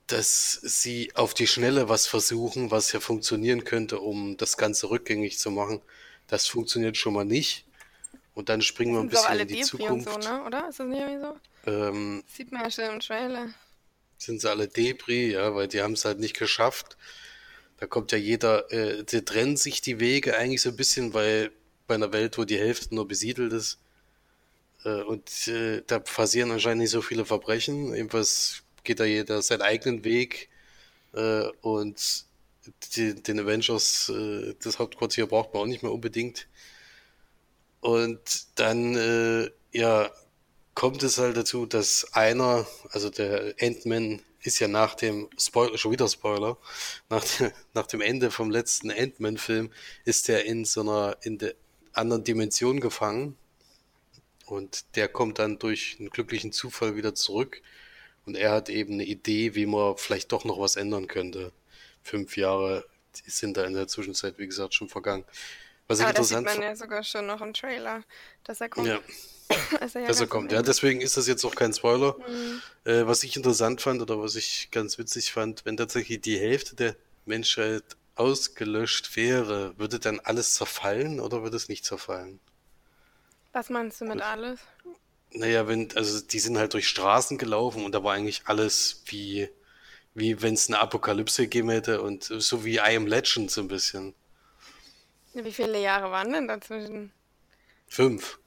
dass 0.07 0.59
sie 0.61 1.11
auf 1.15 1.33
die 1.33 1.47
Schnelle 1.47 1.89
was 1.89 2.05
versuchen, 2.05 2.69
was 2.69 2.91
ja 2.91 2.99
funktionieren 2.99 3.63
könnte, 3.63 3.99
um 3.99 4.37
das 4.37 4.55
Ganze 4.55 4.89
rückgängig 4.89 5.39
zu 5.39 5.49
machen. 5.49 5.81
Das 6.27 6.45
funktioniert 6.47 6.95
schon 6.95 7.13
mal 7.13 7.25
nicht. 7.25 7.65
Und 8.35 8.49
dann 8.49 8.61
springen 8.61 8.93
wir 8.93 8.99
ein 8.99 9.09
bisschen 9.09 9.39
in 9.39 9.47
die 9.47 9.53
Debris 9.55 9.67
Zukunft. 9.67 10.07
Und 10.07 10.23
so, 10.23 10.29
ne? 10.29 10.43
Oder? 10.43 10.69
Ist 10.69 10.79
das 10.79 10.87
nicht 10.87 10.99
irgendwie 10.99 11.21
so? 11.21 11.71
Ähm, 11.71 12.23
Sieht 12.27 12.51
man 12.51 12.63
ja 12.63 12.69
schon 12.69 12.85
im 12.85 12.99
Trailer. 12.99 13.49
Sind 14.17 14.41
sie 14.41 14.49
alle 14.49 14.67
Debris, 14.67 15.33
ja, 15.33 15.55
weil 15.55 15.67
die 15.67 15.81
haben 15.81 15.93
es 15.93 16.05
halt 16.05 16.19
nicht 16.19 16.37
geschafft. 16.37 16.97
Da 17.77 17.87
kommt 17.87 18.11
ja 18.11 18.17
jeder, 18.17 18.71
äh, 18.71 19.03
die 19.03 19.23
trennen 19.23 19.57
sich 19.57 19.81
die 19.81 19.99
Wege 19.99 20.37
eigentlich 20.37 20.61
so 20.61 20.69
ein 20.69 20.75
bisschen, 20.75 21.13
weil 21.13 21.51
bei 21.87 21.95
einer 21.95 22.13
Welt, 22.13 22.37
wo 22.37 22.43
die 22.43 22.59
Hälfte 22.59 22.93
nur 22.93 23.07
besiedelt 23.07 23.53
ist, 23.53 23.79
und 24.89 25.47
äh, 25.47 25.81
da 25.87 25.99
passieren 25.99 26.51
anscheinend 26.51 26.81
nicht 26.81 26.91
so 26.91 27.01
viele 27.01 27.25
Verbrechen. 27.25 27.93
Jedenfalls 27.93 28.63
geht 28.83 28.99
da 28.99 29.05
jeder 29.05 29.41
seinen 29.41 29.61
eigenen 29.61 30.03
Weg. 30.03 30.49
Äh, 31.13 31.47
und 31.61 32.25
die, 32.95 33.15
den 33.15 33.39
Avengers, 33.39 34.09
äh, 34.09 34.55
das 34.63 34.79
Hauptquartier 34.79 35.27
braucht 35.27 35.53
man 35.53 35.63
auch 35.63 35.67
nicht 35.67 35.83
mehr 35.83 35.91
unbedingt. 35.91 36.47
Und 37.81 38.47
dann, 38.55 38.95
äh, 38.95 39.51
ja, 39.71 40.09
kommt 40.73 41.03
es 41.03 41.17
halt 41.17 41.37
dazu, 41.37 41.65
dass 41.65 42.13
einer, 42.13 42.65
also 42.89 43.09
der 43.09 43.55
Ant-Man 43.61 44.21
ist 44.41 44.59
ja 44.59 44.67
nach 44.67 44.95
dem 44.95 45.29
Spoiler, 45.37 45.77
schon 45.77 45.91
wieder 45.91 46.07
Spoiler, 46.07 46.57
nach, 47.09 47.23
de, 47.23 47.51
nach 47.73 47.87
dem 47.87 48.01
Ende 48.01 48.31
vom 48.31 48.51
letzten 48.51 48.91
Ant-Man-Film 48.91 49.71
ist 50.03 50.29
er 50.29 50.45
in 50.45 50.65
so 50.65 50.81
einer, 50.81 51.17
in 51.21 51.37
der 51.37 51.53
anderen 51.93 52.23
Dimension 52.23 52.79
gefangen. 52.79 53.37
Und 54.45 54.85
der 54.95 55.07
kommt 55.07 55.39
dann 55.39 55.59
durch 55.59 55.97
einen 55.99 56.09
glücklichen 56.09 56.51
Zufall 56.51 56.95
wieder 56.95 57.15
zurück. 57.15 57.61
Und 58.25 58.35
er 58.35 58.51
hat 58.51 58.69
eben 58.69 58.93
eine 58.93 59.05
Idee, 59.05 59.55
wie 59.55 59.65
man 59.65 59.97
vielleicht 59.97 60.31
doch 60.31 60.45
noch 60.45 60.59
was 60.59 60.75
ändern 60.75 61.07
könnte. 61.07 61.51
Fünf 62.03 62.37
Jahre 62.37 62.85
sind 63.25 63.57
da 63.57 63.65
in 63.65 63.73
der 63.73 63.87
Zwischenzeit, 63.87 64.37
wie 64.37 64.47
gesagt, 64.47 64.73
schon 64.73 64.89
vergangen. 64.89 65.25
Was 65.87 65.99
ich 65.99 66.05
Aber 66.05 66.11
interessant 66.11 66.47
das 66.47 66.53
sieht 66.53 66.61
man 66.61 66.69
ja 66.69 66.75
sogar 66.75 67.03
schon 67.03 67.27
noch 67.27 67.41
im 67.41 67.53
Trailer, 67.53 68.03
dass 68.43 68.59
er 68.61 68.69
kommt. 68.69 68.87
Ja. 68.87 68.99
also 69.79 69.99
ja 69.99 70.07
dass 70.07 70.19
er 70.19 70.27
kommt. 70.27 70.51
Ja, 70.51 70.63
deswegen 70.63 71.01
ist 71.01 71.17
das 71.17 71.27
jetzt 71.27 71.45
auch 71.45 71.53
kein 71.53 71.73
Spoiler. 71.73 72.15
Mhm. 72.27 72.61
Äh, 72.85 73.05
was 73.05 73.23
ich 73.23 73.35
interessant 73.35 73.81
fand 73.81 74.01
oder 74.01 74.19
was 74.19 74.35
ich 74.35 74.69
ganz 74.71 74.97
witzig 74.97 75.31
fand, 75.31 75.65
wenn 75.65 75.77
tatsächlich 75.77 76.21
die 76.21 76.39
Hälfte 76.39 76.75
der 76.75 76.95
Menschheit 77.25 77.83
ausgelöscht 78.15 79.15
wäre, 79.15 79.77
würde 79.77 79.99
dann 79.99 80.19
alles 80.21 80.55
zerfallen 80.55 81.19
oder 81.19 81.43
würde 81.43 81.57
es 81.57 81.69
nicht 81.69 81.85
zerfallen? 81.85 82.39
Was 83.55 83.69
meinst 83.69 84.01
du 84.01 84.05
mit 84.05 84.19
das, 84.19 84.27
alles? 84.27 84.59
Naja, 85.31 85.65
wenn, 85.65 85.89
also 85.95 86.19
die 86.19 86.39
sind 86.39 86.57
halt 86.57 86.73
durch 86.73 86.89
Straßen 86.89 87.37
gelaufen 87.37 87.85
und 87.85 87.93
da 87.93 88.03
war 88.03 88.13
eigentlich 88.13 88.41
alles 88.47 89.01
wie, 89.05 89.47
wie 90.13 90.41
wenn 90.41 90.55
es 90.55 90.67
eine 90.67 90.79
Apokalypse 90.79 91.43
gegeben 91.43 91.69
hätte 91.69 92.01
und 92.01 92.25
so 92.25 92.65
wie 92.65 92.75
I 92.75 92.97
Am 92.97 93.07
Legend 93.07 93.49
so 93.49 93.61
ein 93.61 93.69
bisschen. 93.69 94.13
Wie 95.33 95.53
viele 95.53 95.79
Jahre 95.79 96.11
waren 96.11 96.33
denn 96.33 96.49
dazwischen? 96.49 97.13
Fünf. 97.87 98.39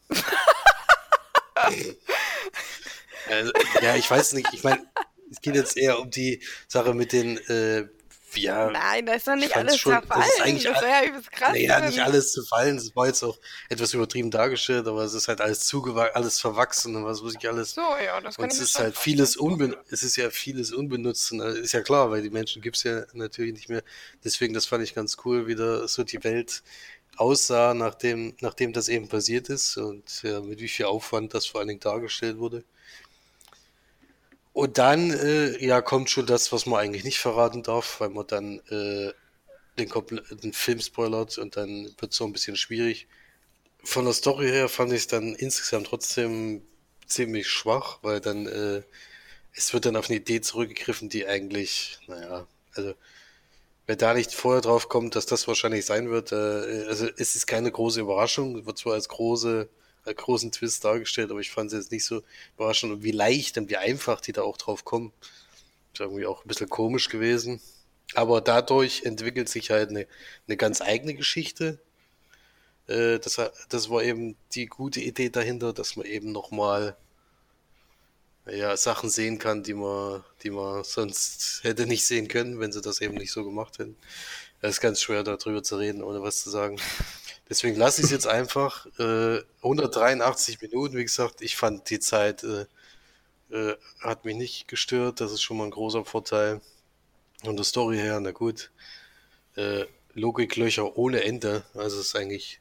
also, 3.24 3.52
ja, 3.80 3.96
ich 3.96 4.10
weiß 4.10 4.34
nicht. 4.34 4.52
Ich 4.52 4.62
meine, 4.62 4.86
es 5.30 5.40
geht 5.40 5.54
jetzt 5.54 5.78
eher 5.78 6.00
um 6.00 6.10
die 6.10 6.42
Sache 6.66 6.92
mit 6.92 7.14
den 7.14 7.38
äh, 7.48 7.88
ja, 8.34 8.70
Nein, 8.70 9.06
da 9.06 9.14
ist 9.14 9.26
doch 9.26 9.34
nicht 9.34 9.56
alles 9.56 9.76
schon, 9.78 9.92
zerfallen. 9.92 10.22
Das, 10.22 10.34
ist 10.34 10.40
eigentlich 10.42 10.64
das 10.64 10.82
wäre 10.82 10.90
ja 10.90 11.08
übelst 11.08 11.32
krass. 11.32 11.52
Naja, 11.52 11.80
nicht 11.80 12.00
alles 12.00 12.32
zu 12.32 12.42
fallen. 12.44 12.76
Das 12.76 12.94
war 12.94 13.06
jetzt 13.06 13.22
auch 13.22 13.38
etwas 13.68 13.94
übertrieben 13.94 14.30
dargestellt, 14.30 14.86
aber 14.86 15.02
es 15.02 15.14
ist 15.14 15.28
halt 15.28 15.40
alles 15.40 15.60
zugewachsen, 15.60 16.14
alles 16.14 16.40
verwachsen 16.40 16.96
und 16.96 17.04
was 17.04 17.24
weiß 17.24 17.34
ich 17.38 17.48
alles. 17.48 17.72
So, 17.72 17.80
ja, 17.80 18.20
das 18.20 18.36
kann 18.36 18.44
Und 18.44 18.52
es 18.52 18.60
ist 18.60 18.78
halt 18.78 18.96
vieles 18.96 19.36
unbenutzt. 19.36 19.92
Es 19.92 20.02
ist 20.02 20.16
ja 20.16 20.30
vieles 20.30 20.72
unbenutzt. 20.72 21.32
Und 21.32 21.40
ist 21.40 21.72
ja 21.72 21.82
klar, 21.82 22.10
weil 22.10 22.22
die 22.22 22.30
Menschen 22.30 22.62
gibt 22.62 22.76
es 22.76 22.82
ja 22.82 23.04
natürlich 23.12 23.52
nicht 23.52 23.68
mehr. 23.68 23.82
Deswegen, 24.24 24.54
das 24.54 24.66
fand 24.66 24.84
ich 24.84 24.94
ganz 24.94 25.16
cool, 25.24 25.46
wie 25.46 25.54
da 25.54 25.86
so 25.88 26.04
die 26.04 26.22
Welt 26.24 26.62
aussah, 27.16 27.74
nachdem, 27.74 28.34
nachdem 28.40 28.72
das 28.72 28.88
eben 28.88 29.08
passiert 29.08 29.48
ist 29.48 29.76
und 29.76 30.22
ja, 30.22 30.40
mit 30.40 30.60
wie 30.60 30.68
viel 30.68 30.86
Aufwand 30.86 31.34
das 31.34 31.46
vor 31.46 31.60
allen 31.60 31.68
Dingen 31.68 31.80
dargestellt 31.80 32.38
wurde. 32.38 32.64
Und 34.58 34.76
dann, 34.76 35.12
äh, 35.12 35.64
ja, 35.64 35.80
kommt 35.80 36.10
schon 36.10 36.26
das, 36.26 36.50
was 36.50 36.66
man 36.66 36.80
eigentlich 36.80 37.04
nicht 37.04 37.20
verraten 37.20 37.62
darf, 37.62 38.00
weil 38.00 38.08
man 38.08 38.26
dann 38.26 38.58
äh, 38.70 39.12
den, 39.78 39.88
den 40.42 40.52
Film 40.52 40.80
spoilert 40.80 41.38
und 41.38 41.56
dann 41.56 41.94
wird 42.00 42.10
es 42.10 42.16
so 42.16 42.24
ein 42.24 42.32
bisschen 42.32 42.56
schwierig. 42.56 43.06
Von 43.84 44.04
der 44.04 44.14
Story 44.14 44.48
her 44.48 44.68
fand 44.68 44.92
ich 44.92 45.02
es 45.02 45.06
dann 45.06 45.36
insgesamt 45.36 45.86
trotzdem 45.86 46.62
ziemlich 47.06 47.46
schwach, 47.46 48.00
weil 48.02 48.18
dann 48.18 48.48
äh, 48.48 48.82
es 49.52 49.72
wird 49.72 49.86
dann 49.86 49.94
auf 49.94 50.10
eine 50.10 50.18
Idee 50.18 50.40
zurückgegriffen, 50.40 51.08
die 51.08 51.24
eigentlich, 51.28 52.00
naja, 52.08 52.48
also 52.74 52.94
wer 53.86 53.94
da 53.94 54.12
nicht 54.12 54.34
vorher 54.34 54.60
drauf 54.60 54.88
kommt, 54.88 55.14
dass 55.14 55.26
das 55.26 55.46
wahrscheinlich 55.46 55.86
sein 55.86 56.10
wird, 56.10 56.32
äh, 56.32 56.86
also 56.88 57.06
es 57.16 57.36
ist 57.36 57.46
keine 57.46 57.70
große 57.70 58.00
Überraschung, 58.00 58.66
wird 58.66 58.78
zwar 58.78 58.94
als 58.94 59.08
große 59.08 59.68
großen 60.14 60.52
Twist 60.52 60.84
dargestellt, 60.84 61.30
aber 61.30 61.40
ich 61.40 61.50
fand 61.50 61.72
es 61.72 61.78
jetzt 61.78 61.92
nicht 61.92 62.04
so 62.04 62.22
überraschend 62.56 63.02
wie 63.02 63.10
leicht 63.10 63.58
und 63.58 63.70
wie 63.70 63.76
einfach 63.76 64.20
die 64.20 64.32
da 64.32 64.42
auch 64.42 64.56
drauf 64.56 64.84
kommen. 64.84 65.12
Ist 65.92 66.00
irgendwie 66.00 66.26
auch 66.26 66.44
ein 66.44 66.48
bisschen 66.48 66.68
komisch 66.68 67.08
gewesen. 67.08 67.60
Aber 68.14 68.40
dadurch 68.40 69.02
entwickelt 69.04 69.48
sich 69.48 69.70
halt 69.70 69.90
eine, 69.90 70.06
eine 70.46 70.56
ganz 70.56 70.80
eigene 70.80 71.14
Geschichte. 71.14 71.78
Äh, 72.86 73.18
das, 73.18 73.40
das 73.68 73.90
war 73.90 74.02
eben 74.02 74.36
die 74.52 74.66
gute 74.66 75.00
Idee 75.00 75.28
dahinter, 75.30 75.72
dass 75.72 75.96
man 75.96 76.06
eben 76.06 76.32
nochmal 76.32 76.96
ja, 78.50 78.76
Sachen 78.76 79.10
sehen 79.10 79.38
kann, 79.38 79.62
die 79.62 79.74
man, 79.74 80.24
die 80.42 80.50
man 80.50 80.84
sonst 80.84 81.60
hätte 81.64 81.86
nicht 81.86 82.06
sehen 82.06 82.28
können, 82.28 82.60
wenn 82.60 82.72
sie 82.72 82.80
das 82.80 83.00
eben 83.00 83.14
nicht 83.14 83.32
so 83.32 83.44
gemacht 83.44 83.78
hätten. 83.78 83.96
Es 84.60 84.76
ist 84.76 84.80
ganz 84.80 85.00
schwer 85.00 85.22
darüber 85.22 85.62
zu 85.62 85.76
reden, 85.76 86.02
ohne 86.02 86.22
was 86.22 86.42
zu 86.42 86.50
sagen. 86.50 86.80
Deswegen 87.48 87.76
lasse 87.76 88.00
ich 88.00 88.06
es 88.06 88.10
jetzt 88.10 88.26
einfach. 88.26 88.86
Äh, 88.98 89.40
183 89.62 90.60
Minuten, 90.60 90.96
wie 90.96 91.04
gesagt, 91.04 91.40
ich 91.40 91.56
fand 91.56 91.88
die 91.90 92.00
Zeit 92.00 92.44
äh, 92.44 92.66
äh, 93.50 93.76
hat 94.00 94.24
mich 94.24 94.36
nicht 94.36 94.68
gestört. 94.68 95.20
Das 95.20 95.32
ist 95.32 95.42
schon 95.42 95.56
mal 95.56 95.64
ein 95.64 95.70
großer 95.70 96.04
Vorteil. 96.04 96.60
Und 97.44 97.56
der 97.56 97.64
Story 97.64 97.96
her, 97.96 98.20
na 98.20 98.32
gut. 98.32 98.70
Äh, 99.56 99.86
Logiklöcher 100.14 100.96
ohne 100.96 101.24
Ende. 101.24 101.64
Also 101.74 102.00
es 102.00 102.08
ist 102.08 102.16
eigentlich 102.16 102.60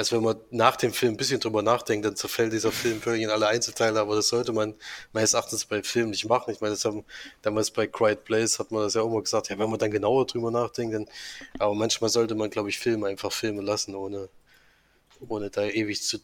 als 0.00 0.12
wenn 0.12 0.22
man 0.22 0.40
nach 0.50 0.76
dem 0.76 0.94
Film 0.94 1.12
ein 1.12 1.16
bisschen 1.18 1.40
drüber 1.40 1.60
nachdenkt, 1.62 2.06
dann 2.06 2.16
zerfällt 2.16 2.54
dieser 2.54 2.72
Film 2.72 3.02
völlig 3.02 3.22
in 3.22 3.28
alle 3.28 3.48
Einzelteile, 3.48 4.00
aber 4.00 4.16
das 4.16 4.28
sollte 4.28 4.50
man 4.50 4.74
meines 5.12 5.34
Erachtens 5.34 5.66
bei 5.66 5.82
Filmen 5.82 6.10
nicht 6.10 6.26
machen. 6.26 6.50
Ich 6.52 6.62
meine, 6.62 6.72
das 6.72 6.86
haben 6.86 7.04
damals 7.42 7.70
bei 7.70 7.86
Quiet 7.86 8.24
Place 8.24 8.58
hat 8.58 8.70
man 8.70 8.82
das 8.82 8.94
ja 8.94 9.02
auch 9.02 9.10
mal 9.10 9.22
gesagt, 9.22 9.50
ja, 9.50 9.58
wenn 9.58 9.68
man 9.68 9.78
dann 9.78 9.90
genauer 9.90 10.26
drüber 10.26 10.50
nachdenkt, 10.50 10.94
dann, 10.94 11.06
aber 11.58 11.74
manchmal 11.74 12.08
sollte 12.08 12.34
man, 12.34 12.48
glaube 12.48 12.70
ich, 12.70 12.78
Filme 12.78 13.08
einfach 13.08 13.30
filmen 13.30 13.62
lassen, 13.62 13.94
ohne, 13.94 14.30
ohne 15.28 15.50
da 15.50 15.64
ewig 15.64 16.02
zu, 16.02 16.16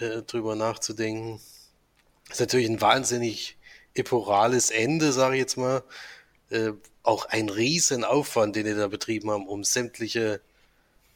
äh, 0.00 0.20
drüber 0.20 0.54
nachzudenken. 0.54 1.40
Das 2.28 2.34
ist 2.34 2.40
natürlich 2.40 2.68
ein 2.68 2.82
wahnsinnig 2.82 3.56
epurales 3.94 4.68
Ende, 4.68 5.12
sage 5.12 5.36
ich 5.36 5.40
jetzt 5.40 5.56
mal. 5.56 5.82
Äh, 6.50 6.72
auch 7.02 7.24
ein 7.24 7.48
riesen 7.48 8.04
Aufwand, 8.04 8.54
den 8.56 8.66
die 8.66 8.74
da 8.74 8.88
betrieben 8.88 9.30
haben, 9.30 9.48
um 9.48 9.64
sämtliche 9.64 10.42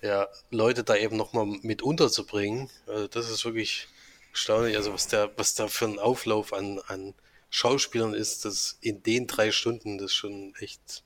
ja, 0.00 0.28
Leute 0.50 0.84
da 0.84 0.96
eben 0.96 1.16
nochmal 1.16 1.46
mit 1.46 1.82
unterzubringen, 1.82 2.70
also 2.86 3.08
das 3.08 3.30
ist 3.30 3.44
wirklich 3.44 3.88
erstaunlich. 4.32 4.76
Also 4.76 4.92
was 4.92 5.08
da, 5.08 5.30
was 5.36 5.54
da 5.54 5.68
für 5.68 5.86
ein 5.86 5.98
Auflauf 5.98 6.52
an, 6.52 6.80
an 6.86 7.14
Schauspielern 7.50 8.14
ist, 8.14 8.44
das 8.44 8.78
in 8.80 9.02
den 9.02 9.26
drei 9.26 9.50
Stunden, 9.50 9.98
das 9.98 10.12
ist 10.12 10.16
schon 10.16 10.54
echt 10.60 11.04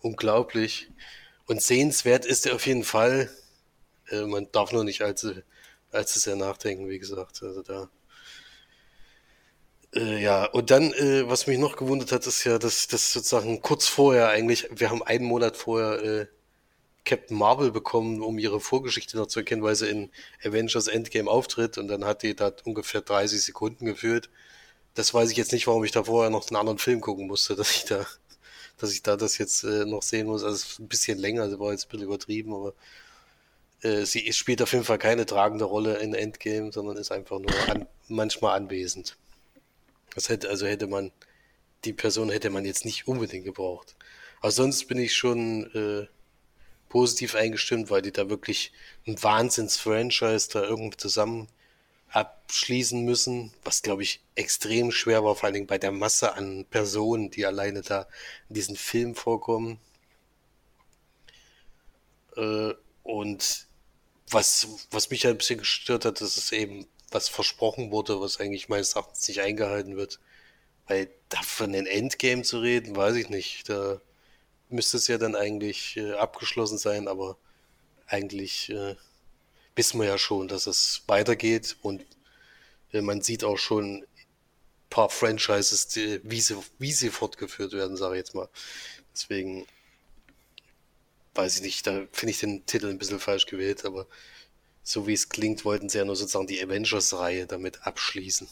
unglaublich. 0.00 0.90
Und 1.46 1.62
sehenswert 1.62 2.26
ist 2.26 2.46
er 2.46 2.54
auf 2.54 2.66
jeden 2.66 2.84
Fall. 2.84 3.30
Äh, 4.10 4.22
man 4.22 4.48
darf 4.52 4.72
nur 4.72 4.84
nicht 4.84 5.02
allzu, 5.02 5.34
allzu 5.92 6.18
sehr 6.18 6.36
nachdenken, 6.36 6.88
wie 6.88 6.98
gesagt. 6.98 7.42
Also 7.42 7.62
da. 7.62 7.88
Äh, 9.94 10.20
ja, 10.22 10.44
und 10.46 10.70
dann, 10.70 10.92
äh, 10.92 11.28
was 11.28 11.46
mich 11.46 11.58
noch 11.58 11.76
gewundert 11.76 12.12
hat, 12.12 12.26
ist 12.26 12.44
ja, 12.44 12.58
dass 12.58 12.88
das 12.88 13.12
sozusagen 13.12 13.62
kurz 13.62 13.86
vorher 13.86 14.28
eigentlich, 14.28 14.68
wir 14.70 14.90
haben 14.90 15.02
einen 15.02 15.24
Monat 15.24 15.56
vorher 15.56 16.02
äh, 16.02 16.26
Captain 17.06 17.38
Marvel 17.38 17.70
bekommen, 17.70 18.20
um 18.20 18.38
ihre 18.38 18.60
Vorgeschichte 18.60 19.16
noch 19.16 19.28
zu 19.28 19.38
erkennen, 19.38 19.62
weil 19.62 19.76
sie 19.76 19.88
in 19.88 20.10
Avengers 20.44 20.88
Endgame 20.88 21.30
auftritt 21.30 21.78
und 21.78 21.88
dann 21.88 22.04
hat 22.04 22.22
die 22.22 22.34
da 22.34 22.52
ungefähr 22.64 23.00
30 23.00 23.40
Sekunden 23.40 23.86
geführt. 23.86 24.28
Das 24.94 25.14
weiß 25.14 25.30
ich 25.30 25.36
jetzt 25.36 25.52
nicht, 25.52 25.66
warum 25.68 25.84
ich 25.84 25.92
da 25.92 26.04
vorher 26.04 26.30
noch 26.30 26.48
einen 26.48 26.56
anderen 26.56 26.78
Film 26.78 27.00
gucken 27.00 27.28
musste, 27.28 27.54
dass 27.56 27.70
ich 27.70 27.84
da, 27.84 28.04
dass 28.76 28.92
ich 28.92 29.02
da 29.02 29.16
das 29.16 29.38
jetzt 29.38 29.62
äh, 29.64 29.86
noch 29.86 30.02
sehen 30.02 30.26
muss. 30.26 30.42
Also 30.44 30.82
ein 30.82 30.88
bisschen 30.88 31.18
länger, 31.18 31.48
das 31.48 31.58
war 31.58 31.70
jetzt 31.72 31.86
ein 31.86 31.90
bisschen 31.90 32.06
übertrieben, 32.06 32.52
aber 32.52 32.74
äh, 33.82 34.04
sie 34.04 34.32
spielt 34.32 34.60
auf 34.60 34.72
jeden 34.72 34.84
Fall 34.84 34.98
keine 34.98 35.26
tragende 35.26 35.64
Rolle 35.64 35.98
in 35.98 36.12
Endgame, 36.12 36.72
sondern 36.72 36.96
ist 36.96 37.12
einfach 37.12 37.38
nur 37.38 37.54
an, 37.68 37.86
manchmal 38.08 38.56
anwesend. 38.56 39.16
Das 40.14 40.28
hätte, 40.28 40.48
also 40.48 40.66
hätte 40.66 40.88
man, 40.88 41.12
die 41.84 41.92
Person 41.92 42.30
hätte 42.30 42.50
man 42.50 42.64
jetzt 42.64 42.84
nicht 42.84 43.06
unbedingt 43.06 43.44
gebraucht. 43.44 43.94
Aber 44.40 44.50
sonst 44.50 44.88
bin 44.88 44.98
ich 44.98 45.14
schon 45.14 45.70
äh, 45.74 46.15
positiv 46.96 47.34
eingestimmt, 47.34 47.90
weil 47.90 48.00
die 48.00 48.10
da 48.10 48.30
wirklich 48.30 48.72
ein 49.06 49.22
Wahnsinns-Franchise 49.22 50.48
da 50.50 50.62
irgendwie 50.62 50.96
zusammen 50.96 51.46
abschließen 52.08 53.04
müssen, 53.04 53.52
was 53.64 53.82
glaube 53.82 54.02
ich 54.02 54.22
extrem 54.34 54.90
schwer 54.90 55.22
war, 55.22 55.36
vor 55.36 55.44
allen 55.44 55.52
Dingen 55.52 55.66
bei 55.66 55.76
der 55.76 55.92
Masse 55.92 56.32
an 56.32 56.64
Personen, 56.70 57.30
die 57.30 57.44
alleine 57.44 57.82
da 57.82 58.08
in 58.48 58.54
diesem 58.54 58.76
Film 58.76 59.14
vorkommen. 59.14 59.78
Äh, 62.34 62.72
und 63.02 63.66
was, 64.30 64.66
was 64.90 65.10
mich 65.10 65.26
ein 65.26 65.36
bisschen 65.36 65.58
gestört 65.58 66.06
hat, 66.06 66.22
dass 66.22 66.38
es 66.38 66.50
eben 66.50 66.86
was 67.10 67.28
versprochen 67.28 67.90
wurde, 67.90 68.22
was 68.22 68.40
eigentlich 68.40 68.70
meines 68.70 68.94
Erachtens 68.94 69.28
nicht 69.28 69.42
eingehalten 69.42 69.98
wird. 69.98 70.18
Weil 70.86 71.10
da 71.28 71.42
von 71.42 71.72
den 71.74 71.86
Endgame 71.86 72.40
zu 72.40 72.58
reden, 72.60 72.96
weiß 72.96 73.16
ich 73.16 73.28
nicht. 73.28 73.68
Da 73.68 74.00
müsste 74.68 74.96
es 74.96 75.06
ja 75.08 75.18
dann 75.18 75.36
eigentlich 75.36 75.96
äh, 75.96 76.12
abgeschlossen 76.14 76.78
sein, 76.78 77.08
aber 77.08 77.36
eigentlich 78.06 78.70
äh, 78.70 78.96
wissen 79.74 80.00
wir 80.00 80.06
ja 80.06 80.18
schon, 80.18 80.48
dass 80.48 80.66
es 80.66 81.02
weitergeht 81.06 81.76
und 81.82 82.04
äh, 82.92 83.00
man 83.00 83.22
sieht 83.22 83.44
auch 83.44 83.58
schon 83.58 84.02
ein 84.02 84.06
paar 84.90 85.10
Franchises, 85.10 85.88
die, 85.88 86.20
wie, 86.24 86.40
sie, 86.40 86.56
wie 86.78 86.92
sie 86.92 87.10
fortgeführt 87.10 87.72
werden, 87.72 87.96
sage 87.96 88.14
ich 88.14 88.18
jetzt 88.18 88.34
mal. 88.34 88.48
Deswegen 89.12 89.66
weiß 91.34 91.56
ich 91.56 91.62
nicht, 91.62 91.86
da 91.86 92.06
finde 92.12 92.30
ich 92.30 92.40
den 92.40 92.64
Titel 92.66 92.88
ein 92.88 92.98
bisschen 92.98 93.20
falsch 93.20 93.46
gewählt, 93.46 93.84
aber 93.84 94.06
so 94.82 95.06
wie 95.06 95.12
es 95.12 95.28
klingt, 95.28 95.64
wollten 95.64 95.88
sie 95.88 95.98
ja 95.98 96.04
nur 96.04 96.16
sozusagen 96.16 96.46
die 96.46 96.62
Avengers-Reihe 96.62 97.46
damit 97.46 97.86
abschließen. 97.86 98.48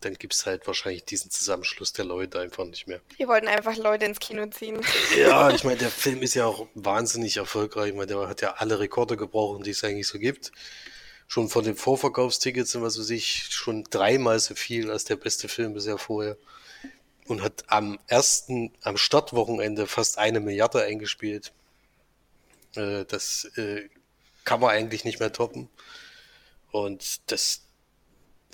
Dann 0.00 0.14
gibt 0.14 0.32
es 0.32 0.46
halt 0.46 0.66
wahrscheinlich 0.66 1.04
diesen 1.04 1.30
Zusammenschluss 1.30 1.92
der 1.92 2.06
Leute 2.06 2.40
einfach 2.40 2.64
nicht 2.64 2.86
mehr. 2.86 3.00
Wir 3.18 3.28
wollten 3.28 3.48
einfach 3.48 3.76
Leute 3.76 4.06
ins 4.06 4.18
Kino 4.18 4.46
ziehen. 4.46 4.80
Ja, 5.16 5.50
ich 5.50 5.64
meine, 5.64 5.76
der 5.76 5.90
Film 5.90 6.22
ist 6.22 6.34
ja 6.34 6.46
auch 6.46 6.68
wahnsinnig 6.74 7.36
erfolgreich. 7.36 7.90
Ich 7.90 7.94
meine, 7.94 8.06
der 8.06 8.28
hat 8.28 8.40
ja 8.40 8.54
alle 8.54 8.78
Rekorde 8.78 9.16
gebrochen, 9.16 9.62
die 9.62 9.70
es 9.70 9.84
eigentlich 9.84 10.08
so 10.08 10.18
gibt. 10.18 10.52
Schon 11.28 11.48
von 11.48 11.64
den 11.64 11.76
Vorverkaufstickets 11.76 12.72
sind 12.72 12.82
was 12.82 12.98
weiß 12.98 13.10
ich 13.10 13.46
schon 13.50 13.84
dreimal 13.84 14.40
so 14.40 14.54
viel 14.54 14.90
als 14.90 15.04
der 15.04 15.16
beste 15.16 15.48
Film 15.48 15.74
bisher 15.74 15.98
vorher. 15.98 16.36
Und 17.26 17.42
hat 17.42 17.64
am 17.68 17.98
ersten, 18.06 18.72
am 18.82 18.96
Startwochenende 18.96 19.86
fast 19.86 20.18
eine 20.18 20.40
Milliarde 20.40 20.82
eingespielt. 20.82 21.52
Äh, 22.74 23.04
das 23.04 23.44
äh, 23.56 23.88
kann 24.44 24.60
man 24.60 24.70
eigentlich 24.70 25.04
nicht 25.04 25.20
mehr 25.20 25.32
toppen. 25.32 25.68
Und 26.72 27.30
das, 27.30 27.62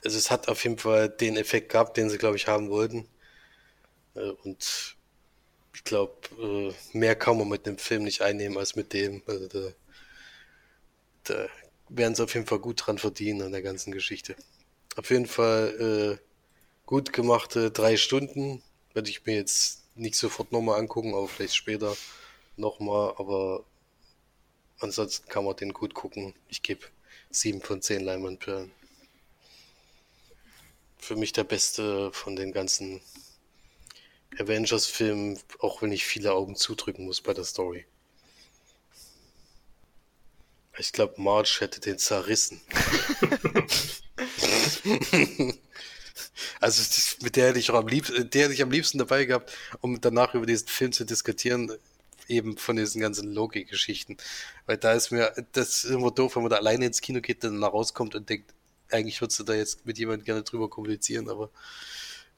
also 0.06 0.18
es 0.18 0.30
hat 0.30 0.48
auf 0.48 0.62
jeden 0.62 0.78
Fall 0.78 1.08
den 1.08 1.36
Effekt 1.36 1.72
gehabt, 1.72 1.96
den 1.96 2.08
sie, 2.08 2.18
glaube 2.18 2.36
ich, 2.36 2.46
haben 2.46 2.70
wollten. 2.70 3.08
Äh, 4.14 4.30
und 4.44 4.96
ich 5.74 5.84
glaube, 5.84 6.14
äh, 6.40 6.96
mehr 6.96 7.16
kann 7.16 7.36
man 7.38 7.48
mit 7.48 7.66
dem 7.66 7.78
Film 7.78 8.04
nicht 8.04 8.22
einnehmen 8.22 8.56
als 8.56 8.76
mit 8.76 8.92
dem. 8.92 9.22
Also 9.26 9.48
da, 9.48 9.72
da 11.24 11.48
werden 11.88 12.14
sie 12.14 12.22
auf 12.22 12.34
jeden 12.34 12.46
Fall 12.46 12.60
gut 12.60 12.86
dran 12.86 12.98
verdienen 12.98 13.42
an 13.42 13.52
der 13.52 13.62
ganzen 13.62 13.92
Geschichte. 13.92 14.36
Auf 14.96 15.10
jeden 15.10 15.26
Fall 15.26 16.18
äh, 16.20 16.24
gut 16.86 17.12
gemachte 17.12 17.70
drei 17.72 17.96
Stunden. 17.96 18.62
Werde 18.94 19.10
ich 19.10 19.26
mir 19.26 19.34
jetzt 19.34 19.84
nicht 19.96 20.16
sofort 20.16 20.52
nochmal 20.52 20.78
angucken, 20.78 21.14
aber 21.14 21.28
vielleicht 21.28 21.56
später 21.56 21.96
nochmal. 22.56 23.14
Aber 23.18 23.64
Ansonsten 24.78 25.28
kann 25.28 25.44
man 25.44 25.56
den 25.56 25.72
gut 25.72 25.94
gucken. 25.94 26.34
Ich 26.48 26.62
gebe 26.62 26.86
7 27.30 27.62
von 27.62 27.80
10 27.80 28.02
Leinwandperlen. 28.02 28.70
Für 30.98 31.16
mich 31.16 31.32
der 31.32 31.44
beste 31.44 32.12
von 32.12 32.36
den 32.36 32.52
ganzen 32.52 33.00
Avengers-Filmen, 34.38 35.38
auch 35.60 35.82
wenn 35.82 35.92
ich 35.92 36.04
viele 36.04 36.32
Augen 36.32 36.56
zudrücken 36.56 37.06
muss 37.06 37.20
bei 37.20 37.34
der 37.34 37.44
Story. 37.44 37.86
Ich 40.78 40.92
glaube, 40.92 41.20
Marge 41.20 41.56
hätte 41.60 41.80
den 41.80 41.98
zerrissen. 41.98 42.60
also 46.60 46.82
mit 47.22 47.36
der 47.36 47.48
hätte 47.48 47.58
ich 47.58 47.70
auch 47.70 47.78
am 47.78 47.88
liebsten, 47.88 48.28
der 48.28 48.44
hätte 48.44 48.54
ich 48.54 48.62
am 48.62 48.70
liebsten 48.70 48.98
dabei 48.98 49.24
gehabt, 49.24 49.56
um 49.80 49.98
danach 50.00 50.34
über 50.34 50.44
diesen 50.44 50.68
Film 50.68 50.92
zu 50.92 51.06
diskutieren 51.06 51.72
eben 52.28 52.56
von 52.56 52.76
diesen 52.76 53.00
ganzen 53.00 53.32
Logik-Geschichten. 53.32 54.16
Weil 54.66 54.76
da 54.76 54.92
ist 54.92 55.10
mir, 55.10 55.32
das 55.52 55.84
ist 55.84 55.90
immer 55.90 56.10
doof, 56.10 56.36
wenn 56.36 56.42
man 56.42 56.50
da 56.50 56.56
alleine 56.56 56.86
ins 56.86 57.00
Kino 57.00 57.20
geht, 57.20 57.44
dann 57.44 57.62
rauskommt 57.62 58.14
und 58.14 58.28
denkt, 58.28 58.52
eigentlich 58.90 59.20
würdest 59.20 59.38
du 59.40 59.44
da 59.44 59.54
jetzt 59.54 59.86
mit 59.86 59.98
jemandem 59.98 60.24
gerne 60.24 60.42
drüber 60.42 60.68
kommunizieren, 60.68 61.28
aber 61.28 61.50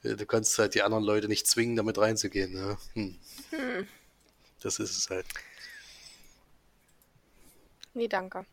äh, 0.03 0.15
du 0.15 0.25
kannst 0.25 0.57
halt 0.57 0.75
die 0.75 0.81
anderen 0.81 1.03
Leute 1.03 1.27
nicht 1.27 1.47
zwingen, 1.47 1.75
damit 1.75 1.97
reinzugehen. 1.97 2.55
Ja? 2.55 2.77
Hm. 2.93 3.19
Hm. 3.51 3.87
Das 4.61 4.79
ist 4.79 4.97
es 4.97 5.09
halt. 5.09 5.25
Nee, 7.93 8.07
danke. 8.07 8.45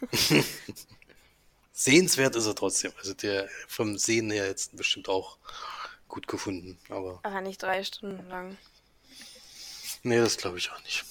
Sehenswert 1.72 2.34
ist 2.36 2.46
er 2.46 2.54
trotzdem. 2.54 2.92
Also 2.98 3.14
der 3.14 3.48
vom 3.68 3.98
Sehen 3.98 4.30
her 4.30 4.46
jetzt 4.46 4.76
bestimmt 4.76 5.08
auch 5.08 5.38
gut 6.08 6.26
gefunden. 6.26 6.78
Aber, 6.88 7.20
aber 7.22 7.40
nicht 7.40 7.62
drei 7.62 7.84
Stunden 7.84 8.28
lang. 8.28 8.58
Nee, 10.02 10.18
das 10.18 10.36
glaube 10.36 10.58
ich 10.58 10.70
auch 10.70 10.82
nicht. 10.82 11.04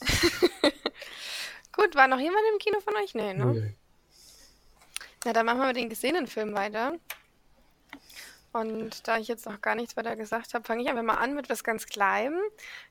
Gut, 1.72 1.94
war 1.94 2.08
noch 2.08 2.18
jemand 2.18 2.42
im 2.52 2.58
Kino 2.58 2.80
von 2.80 2.96
euch? 2.96 3.14
Nee, 3.14 3.34
ne? 3.34 3.46
Nee. 3.46 3.74
Na, 5.26 5.32
dann 5.32 5.44
machen 5.44 5.58
wir 5.58 5.66
mit 5.66 5.76
den 5.76 5.88
gesehenen 5.88 6.28
Film 6.28 6.54
weiter. 6.54 6.94
Und 8.52 9.06
da 9.08 9.18
ich 9.18 9.26
jetzt 9.26 9.44
noch 9.44 9.60
gar 9.60 9.74
nichts 9.74 9.96
weiter 9.96 10.14
gesagt 10.14 10.54
habe, 10.54 10.64
fange 10.64 10.82
ich 10.82 10.88
einfach 10.88 11.02
mal 11.02 11.16
an 11.16 11.34
mit 11.34 11.50
was 11.50 11.64
ganz 11.64 11.86
Kleinem. 11.86 12.40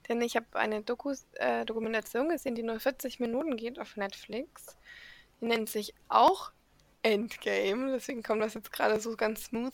Denn 0.09 0.21
ich 0.21 0.35
habe 0.35 0.45
eine 0.53 0.81
Doku 0.81 1.13
äh, 1.35 1.63
Dokumentation 1.63 2.27
gesehen, 2.27 2.55
die 2.55 2.63
nur 2.63 2.77
40 2.77 3.21
Minuten 3.21 3.55
geht 3.55 3.79
auf 3.79 3.95
Netflix. 3.95 4.77
Die 5.39 5.45
nennt 5.45 5.69
sich 5.69 5.95
auch 6.09 6.51
Endgame. 7.03 7.93
Deswegen 7.93 8.21
kommt 8.21 8.41
das 8.41 8.53
jetzt 8.53 8.73
gerade 8.73 8.99
so 8.99 9.15
ganz 9.15 9.45
smooth 9.45 9.73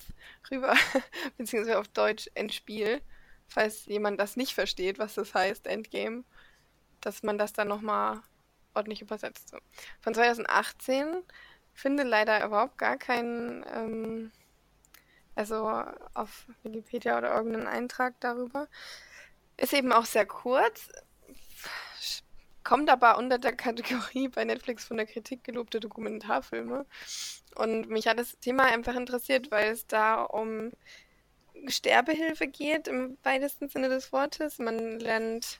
rüber. 0.51 0.75
Beziehungsweise 1.37 1.79
auf 1.79 1.87
Deutsch 1.87 2.29
Endspiel 2.35 3.01
falls 3.47 3.85
jemand 3.85 4.19
das 4.19 4.37
nicht 4.37 4.53
versteht, 4.53 4.97
was 4.97 5.15
das 5.15 5.33
heißt, 5.33 5.67
Endgame, 5.67 6.23
dass 7.01 7.21
man 7.23 7.37
das 7.37 7.53
dann 7.53 7.67
nochmal 7.67 8.21
ordentlich 8.73 9.01
übersetzt. 9.01 9.53
Von 9.99 10.13
2018 10.13 11.23
finde 11.81 12.03
leider 12.03 12.45
überhaupt 12.45 12.77
gar 12.77 12.97
keinen, 12.97 13.65
ähm, 13.73 14.31
also 15.35 15.67
auf 16.13 16.45
Wikipedia 16.63 17.17
oder 17.17 17.33
irgendeinen 17.33 17.67
Eintrag 17.67 18.13
darüber. 18.19 18.67
Ist 19.57 19.73
eben 19.73 19.91
auch 19.91 20.05
sehr 20.05 20.25
kurz, 20.25 20.89
kommt 22.63 22.89
aber 22.89 23.17
unter 23.17 23.37
der 23.39 23.55
Kategorie 23.55 24.27
bei 24.27 24.43
Netflix 24.45 24.85
von 24.85 24.97
der 24.97 25.07
Kritik 25.07 25.43
gelobte 25.43 25.79
Dokumentarfilme. 25.79 26.85
Und 27.55 27.89
mich 27.89 28.07
hat 28.07 28.19
das 28.19 28.37
Thema 28.39 28.65
einfach 28.65 28.95
interessiert, 28.95 29.51
weil 29.51 29.71
es 29.71 29.87
da 29.87 30.21
um 30.21 30.71
Sterbehilfe 31.67 32.47
geht, 32.47 32.87
im 32.87 33.17
weitesten 33.23 33.69
Sinne 33.69 33.89
des 33.89 34.11
Wortes. 34.11 34.57
Man 34.59 34.99
lernt 34.99 35.59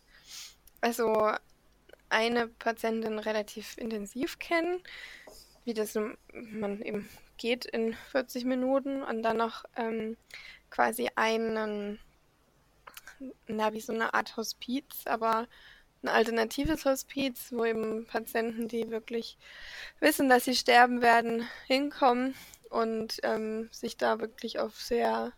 also 0.82 1.32
eine 2.10 2.48
Patientin 2.48 3.20
relativ 3.20 3.78
intensiv 3.78 4.40
kennen, 4.40 4.82
wie 5.66 5.74
das 5.74 5.98
man 6.34 6.82
eben 6.82 7.08
geht 7.38 7.66
in 7.66 7.96
40 8.12 8.46
Minuten 8.46 9.04
und 9.04 9.24
dann 9.24 9.38
noch 9.38 9.66
ähm, 9.76 10.18
quasi 10.70 11.10
einen, 11.16 12.00
na, 13.48 13.74
wie 13.74 13.82
so 13.82 13.94
eine 13.94 14.14
Art 14.14 14.38
Hospiz, 14.38 15.06
aber 15.06 15.48
ein 16.04 16.08
alternatives 16.08 16.86
Hospiz, 16.86 17.52
wo 17.52 17.66
eben 17.66 18.06
Patienten, 18.06 18.68
die 18.68 18.90
wirklich 18.90 19.38
wissen, 20.00 20.30
dass 20.30 20.46
sie 20.46 20.56
sterben 20.56 21.02
werden, 21.02 21.48
hinkommen 21.68 22.36
und 22.70 23.20
ähm, 23.24 23.70
sich 23.72 23.98
da 23.98 24.20
wirklich 24.20 24.60
auf 24.60 24.80
sehr 24.80 25.34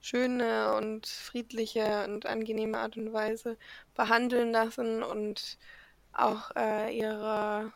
schöne 0.00 0.74
und 0.74 1.06
friedliche 1.06 2.04
und 2.04 2.26
angenehme 2.26 2.78
Art 2.78 2.96
und 2.96 3.12
Weise 3.12 3.56
behandeln 3.94 4.52
lassen 4.52 5.02
und 5.02 5.58
auch 6.12 6.50
äh, 6.56 6.96
ihre, 6.96 7.72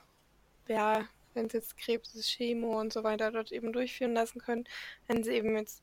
ja, 0.68 1.06
wenn 1.34 1.46
es 1.46 1.52
jetzt 1.52 1.76
Krebs 1.76 2.12
Chemo 2.22 2.78
und 2.80 2.92
so 2.92 3.04
weiter 3.04 3.30
dort 3.30 3.52
eben 3.52 3.72
durchführen 3.72 4.14
lassen 4.14 4.40
können, 4.40 4.64
wenn 5.06 5.22
sie 5.22 5.32
eben 5.32 5.56
jetzt 5.56 5.82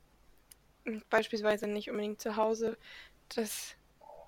beispielsweise 1.10 1.66
nicht 1.66 1.90
unbedingt 1.90 2.20
zu 2.20 2.36
Hause 2.36 2.76
das 3.34 3.74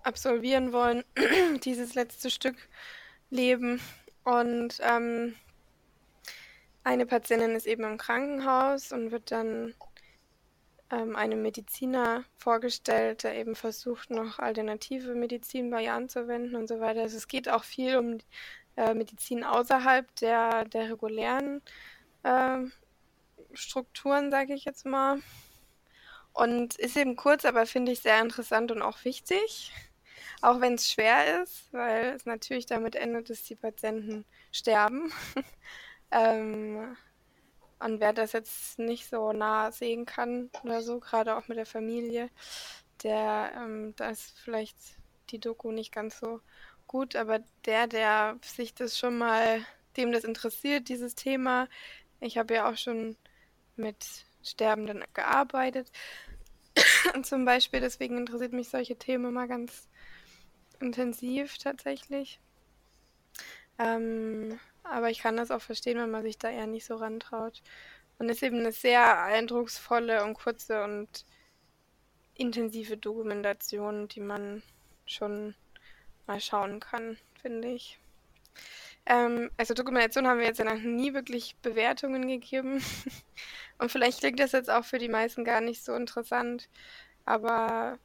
absolvieren 0.03 0.73
wollen, 0.73 1.05
dieses 1.65 1.95
letzte 1.95 2.31
Stück 2.31 2.57
Leben. 3.31 3.81
Und 4.25 4.79
ähm, 4.81 5.35
eine 6.85 7.07
Patientin 7.07 7.55
ist 7.55 7.67
eben 7.67 7.85
im 7.85 7.99
Krankenhaus 7.99 8.93
und 8.93 9.11
wird 9.11 9.31
dann 9.31 9.75
ähm, 10.91 11.17
einem 11.17 11.43
Mediziner 11.43 12.25
vorgestellt, 12.37 13.23
der 13.23 13.37
eben 13.37 13.55
versucht, 13.55 14.11
noch 14.11 14.39
alternative 14.39 15.15
Medizin 15.15 15.71
bei 15.71 15.85
ihr 15.85 15.95
anzuwenden 15.95 16.57
und 16.57 16.69
so 16.69 16.81
weiter. 16.81 17.03
Also 17.03 17.17
es 17.17 17.29
geht 17.29 17.49
auch 17.49 17.65
viel 17.65 17.97
um 17.97 18.19
äh, 18.77 18.95
Medizin 18.95 19.45
außerhalb 19.45 20.15
der, 20.17 20.65
der 20.65 20.91
regulären 20.91 21.63
äh, 22.23 22.59
Strukturen, 23.53 24.31
sage 24.31 24.55
ich 24.55 24.65
jetzt 24.65 24.87
mal. 24.87 25.21
Und 26.33 26.77
ist 26.77 26.97
eben 26.97 27.17
kurz, 27.17 27.45
aber 27.45 27.67
finde 27.67 27.93
ich 27.93 28.01
sehr 28.01 28.21
interessant 28.21 28.71
und 28.71 28.83
auch 28.83 29.05
wichtig. 29.05 29.73
Auch 30.43 30.61
wenn 30.61 30.75
es 30.75 30.91
schwer 30.91 31.43
ist, 31.43 31.73
weil 31.73 32.15
es 32.17 32.25
natürlich 32.25 32.67
damit 32.67 32.97
endet, 32.97 33.31
dass 33.31 33.43
die 33.43 33.57
Patienten 33.57 34.25
sterben. 34.53 35.13
ähm, 36.11 36.97
und 37.79 38.01
wer 38.01 38.13
das 38.13 38.33
jetzt 38.33 38.79
nicht 38.79 39.09
so 39.09 39.33
nah 39.33 39.73
sehen 39.73 40.07
kann 40.07 40.51
oder 40.63 40.83
so, 40.83 41.01
gerade 41.01 41.37
auch 41.37 41.49
mit 41.49 41.59
der 41.59 41.67
Familie, 41.67 42.31
der, 43.03 43.53
ähm, 43.57 43.95
da 43.97 44.11
ist 44.11 44.39
vielleicht 44.39 44.77
die 45.31 45.39
Doku 45.39 45.73
nicht 45.73 45.93
ganz 45.93 46.21
so 46.21 46.41
gut, 46.91 47.15
aber 47.15 47.39
der, 47.67 47.87
der 47.87 48.37
sich 48.43 48.75
das 48.75 48.99
schon 48.99 49.17
mal, 49.17 49.65
dem 49.97 50.11
das 50.11 50.25
interessiert, 50.25 50.89
dieses 50.89 51.15
Thema, 51.15 51.69
ich 52.19 52.37
habe 52.37 52.55
ja 52.55 52.69
auch 52.69 52.77
schon 52.77 53.17
mit 53.77 54.25
Sterbenden 54.43 55.05
gearbeitet, 55.15 55.93
zum 57.23 57.45
Beispiel, 57.45 57.79
deswegen 57.79 58.19
interessiert 58.19 58.53
mich 58.53 58.71
solche 58.71 58.97
Themen 58.97 59.27
immer 59.27 59.47
ganz 59.47 59.89
intensiv 60.81 61.59
tatsächlich. 61.59 62.41
Ähm, 63.79 64.59
aber 64.83 65.11
ich 65.11 65.21
kann 65.21 65.37
das 65.37 65.53
auch 65.53 65.63
verstehen, 65.63 65.99
wenn 65.99 66.11
man 66.11 66.25
sich 66.25 66.39
da 66.39 66.51
eher 66.51 66.67
nicht 66.67 66.87
so 66.87 66.97
rantraut. 66.97 67.63
Und 68.19 68.29
es 68.31 68.39
ist 68.39 68.43
eben 68.43 68.59
eine 68.59 68.73
sehr 68.73 69.23
eindrucksvolle 69.23 70.25
und 70.25 70.35
kurze 70.35 70.83
und 70.83 71.25
intensive 72.35 72.97
Dokumentation, 72.97 74.09
die 74.09 74.21
man 74.21 74.65
schon 75.07 75.55
mal 76.31 76.41
schauen 76.41 76.79
kann, 76.79 77.17
finde 77.43 77.69
ich. 77.69 77.99
Ähm, 79.07 79.51
also 79.57 79.75
Dokumentation 79.75 80.29
haben 80.29 80.39
wir 80.39 80.47
jetzt 80.47 80.59
ja 80.59 80.65
noch 80.65 80.81
nie 80.81 81.13
wirklich 81.13 81.57
Bewertungen 81.57 82.29
gegeben. 82.29 82.83
Und 83.79 83.91
vielleicht 83.91 84.21
klingt 84.21 84.39
das 84.39 84.53
jetzt 84.53 84.71
auch 84.71 84.85
für 84.85 84.99
die 84.99 85.09
meisten 85.09 85.45
gar 85.45 85.61
nicht 85.61 85.85
so 85.85 85.95
interessant. 85.95 86.69
Aber 87.25 87.99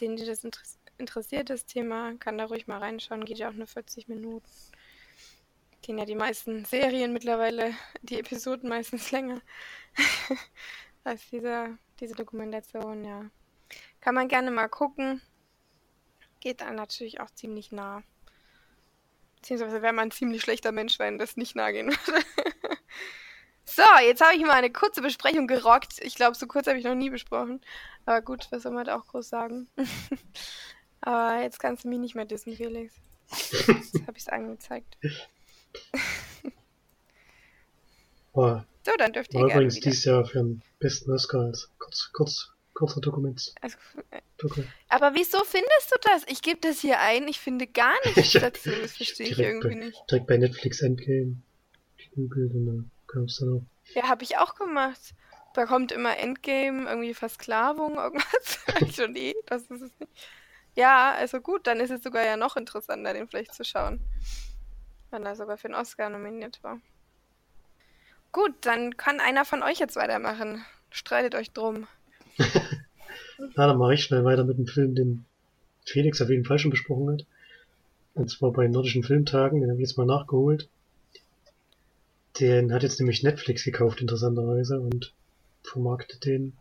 denen, 0.00 0.16
die 0.16 0.26
das 0.26 0.44
inter 0.44 0.60
interessiert, 0.98 1.48
das 1.48 1.64
Thema, 1.64 2.12
kann 2.16 2.36
da 2.36 2.44
ruhig 2.44 2.66
mal 2.66 2.76
reinschauen. 2.76 3.24
Geht 3.24 3.38
ja 3.38 3.48
auch 3.48 3.54
nur 3.54 3.66
40 3.66 4.08
Minuten. 4.08 4.46
Gehen 5.80 5.96
ja 5.96 6.04
die 6.04 6.14
meisten 6.14 6.66
Serien 6.66 7.14
mittlerweile, 7.14 7.72
die 8.02 8.18
Episoden 8.18 8.68
meistens 8.68 9.10
länger 9.10 9.40
als 11.04 11.26
diese, 11.30 11.78
diese 12.00 12.14
Dokumentation, 12.14 13.02
ja. 13.06 13.30
Kann 14.02 14.14
man 14.14 14.28
gerne 14.28 14.50
mal 14.50 14.68
gucken. 14.68 15.22
Geht 16.40 16.62
dann 16.62 16.74
natürlich 16.74 17.20
auch 17.20 17.30
ziemlich 17.30 17.70
nah. 17.70 18.02
Beziehungsweise 19.36 19.82
wäre 19.82 19.92
man 19.92 20.08
ein 20.08 20.10
ziemlich 20.10 20.42
schlechter 20.42 20.72
Mensch, 20.72 20.98
wenn 20.98 21.18
das 21.18 21.36
nicht 21.36 21.54
nah 21.54 21.70
gehen 21.70 21.88
würde. 21.88 22.24
so, 23.64 23.82
jetzt 24.02 24.20
habe 24.20 24.34
ich 24.34 24.42
mal 24.42 24.52
eine 24.52 24.70
kurze 24.70 25.00
Besprechung 25.00 25.46
gerockt. 25.46 25.94
Ich 26.00 26.14
glaube, 26.14 26.36
so 26.36 26.46
kurz 26.46 26.66
habe 26.66 26.78
ich 26.78 26.84
noch 26.84 26.94
nie 26.94 27.10
besprochen. 27.10 27.60
Aber 28.04 28.20
gut, 28.22 28.48
was 28.50 28.62
soll 28.62 28.72
man 28.72 28.84
da 28.84 28.96
auch 28.98 29.06
groß 29.06 29.28
sagen? 29.28 29.68
Aber 31.00 31.42
jetzt 31.42 31.58
kannst 31.58 31.84
du 31.84 31.88
mich 31.88 31.98
nicht 31.98 32.14
mehr 32.14 32.26
dissen, 32.26 32.54
Felix. 32.54 32.94
Jetzt 33.30 34.06
habe 34.06 34.16
ich 34.16 34.24
es 34.24 34.28
angezeigt. 34.28 34.98
War, 38.32 38.66
so, 38.84 38.92
dann 38.98 39.12
dürft 39.12 39.32
ihr 39.32 39.40
war 39.40 39.50
übrigens 39.50 39.76
wieder. 39.76 39.90
dieses 39.90 40.04
Jahr 40.04 40.24
für 40.24 40.38
den 40.38 40.62
besten 40.78 41.12
Oscar 41.12 41.40
als 41.42 41.70
kurz, 41.78 42.10
kurz, 42.12 42.52
kurzer 42.80 43.00
Dokument. 43.00 43.54
Also, 43.60 43.76
Doku. 44.38 44.62
aber 44.88 45.14
wieso 45.14 45.44
findest 45.44 45.92
du 45.92 45.96
das? 46.02 46.24
Ich 46.28 46.42
gebe 46.42 46.60
das 46.60 46.80
hier 46.80 46.98
ein. 47.00 47.28
Ich 47.28 47.38
finde 47.38 47.66
gar 47.66 47.94
nichts 48.16 48.32
dazu. 48.32 48.70
Das 48.70 48.96
verstehe 48.96 49.28
ich 49.28 49.38
irgendwie 49.38 49.68
bei- 49.68 49.74
nicht. 49.86 50.02
Direkt 50.10 50.26
bei 50.26 50.36
Netflix 50.36 50.80
Endgame 50.82 51.36
und 52.16 52.90
dann 53.14 53.24
es 53.26 53.38
dann 53.38 53.56
auch. 53.58 53.94
Ja, 53.94 54.08
habe 54.08 54.22
ich 54.24 54.36
auch 54.38 54.54
gemacht. 54.56 55.14
Da 55.54 55.66
kommt 55.66 55.92
immer 55.92 56.16
Endgame, 56.18 56.88
irgendwie 56.88 57.14
Versklavung, 57.14 57.94
irgendwas. 57.96 58.58
Ich 58.80 58.94
schon 58.96 59.14
eh, 59.16 59.34
das 59.46 59.62
ist 59.62 59.82
es 59.82 59.90
nicht. 59.98 60.12
Ja, 60.76 61.12
also 61.12 61.40
gut, 61.40 61.66
dann 61.66 61.80
ist 61.80 61.90
es 61.90 62.02
sogar 62.02 62.24
ja 62.24 62.36
noch 62.36 62.56
interessanter, 62.56 63.12
den 63.12 63.28
vielleicht 63.28 63.54
zu 63.54 63.64
schauen. 63.64 64.00
Wenn 65.10 65.26
er 65.26 65.34
sogar 65.36 65.56
für 65.58 65.66
den 65.68 65.74
Oscar 65.74 66.08
nominiert 66.08 66.62
war. 66.62 66.80
Gut, 68.32 68.54
dann 68.60 68.96
kann 68.96 69.18
einer 69.18 69.44
von 69.44 69.64
euch 69.64 69.80
jetzt 69.80 69.96
weitermachen. 69.96 70.64
Streitet 70.90 71.34
euch 71.34 71.50
drum. 71.50 71.88
Na, 73.56 73.66
dann 73.66 73.78
mache 73.78 73.94
ich 73.94 74.04
schnell 74.04 74.24
weiter 74.24 74.44
mit 74.44 74.58
dem 74.58 74.66
Film, 74.66 74.94
den 74.94 75.24
Felix 75.84 76.20
auf 76.20 76.30
jeden 76.30 76.44
Fall 76.44 76.58
schon 76.58 76.70
besprochen 76.70 77.10
hat. 77.10 77.26
Und 78.14 78.30
zwar 78.30 78.52
bei 78.52 78.66
Nordischen 78.66 79.02
Filmtagen, 79.02 79.60
den 79.60 79.70
habe 79.70 79.80
ich 79.80 79.88
jetzt 79.88 79.96
mal 79.96 80.06
nachgeholt. 80.06 80.68
Den 82.38 82.72
hat 82.72 82.82
jetzt 82.82 82.98
nämlich 82.98 83.22
Netflix 83.22 83.64
gekauft, 83.64 84.00
interessanterweise, 84.00 84.80
und 84.80 85.12
vermarktet 85.62 86.24
den. 86.24 86.54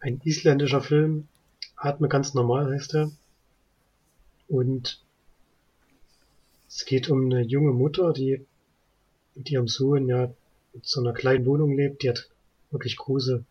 Ein 0.00 0.20
isländischer 0.24 0.82
Film, 0.82 1.28
Atme 1.76 2.08
ganz 2.08 2.34
normal 2.34 2.72
heißt 2.72 2.94
er. 2.94 3.10
Und 4.48 5.00
es 6.68 6.84
geht 6.84 7.08
um 7.08 7.26
eine 7.26 7.42
junge 7.42 7.72
Mutter, 7.72 8.12
die 8.12 8.44
mit 9.34 9.50
ihrem 9.50 9.68
Sohn 9.68 10.08
ja 10.08 10.24
in 10.72 10.80
so 10.82 11.00
einer 11.00 11.12
kleinen 11.12 11.46
Wohnung 11.46 11.76
lebt. 11.76 12.02
Die 12.02 12.10
hat 12.10 12.28
wirklich 12.70 12.96
große 12.96 13.44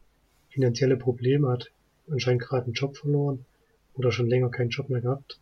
finanzielle 0.54 0.98
Probleme, 0.98 1.50
hat 1.50 1.72
anscheinend 2.10 2.44
gerade 2.44 2.66
einen 2.66 2.74
Job 2.74 2.96
verloren 2.96 3.46
oder 3.96 4.12
schon 4.12 4.28
länger 4.28 4.50
keinen 4.50 4.70
Job 4.70 4.90
mehr 4.90 5.02
gehabt. 5.02 5.40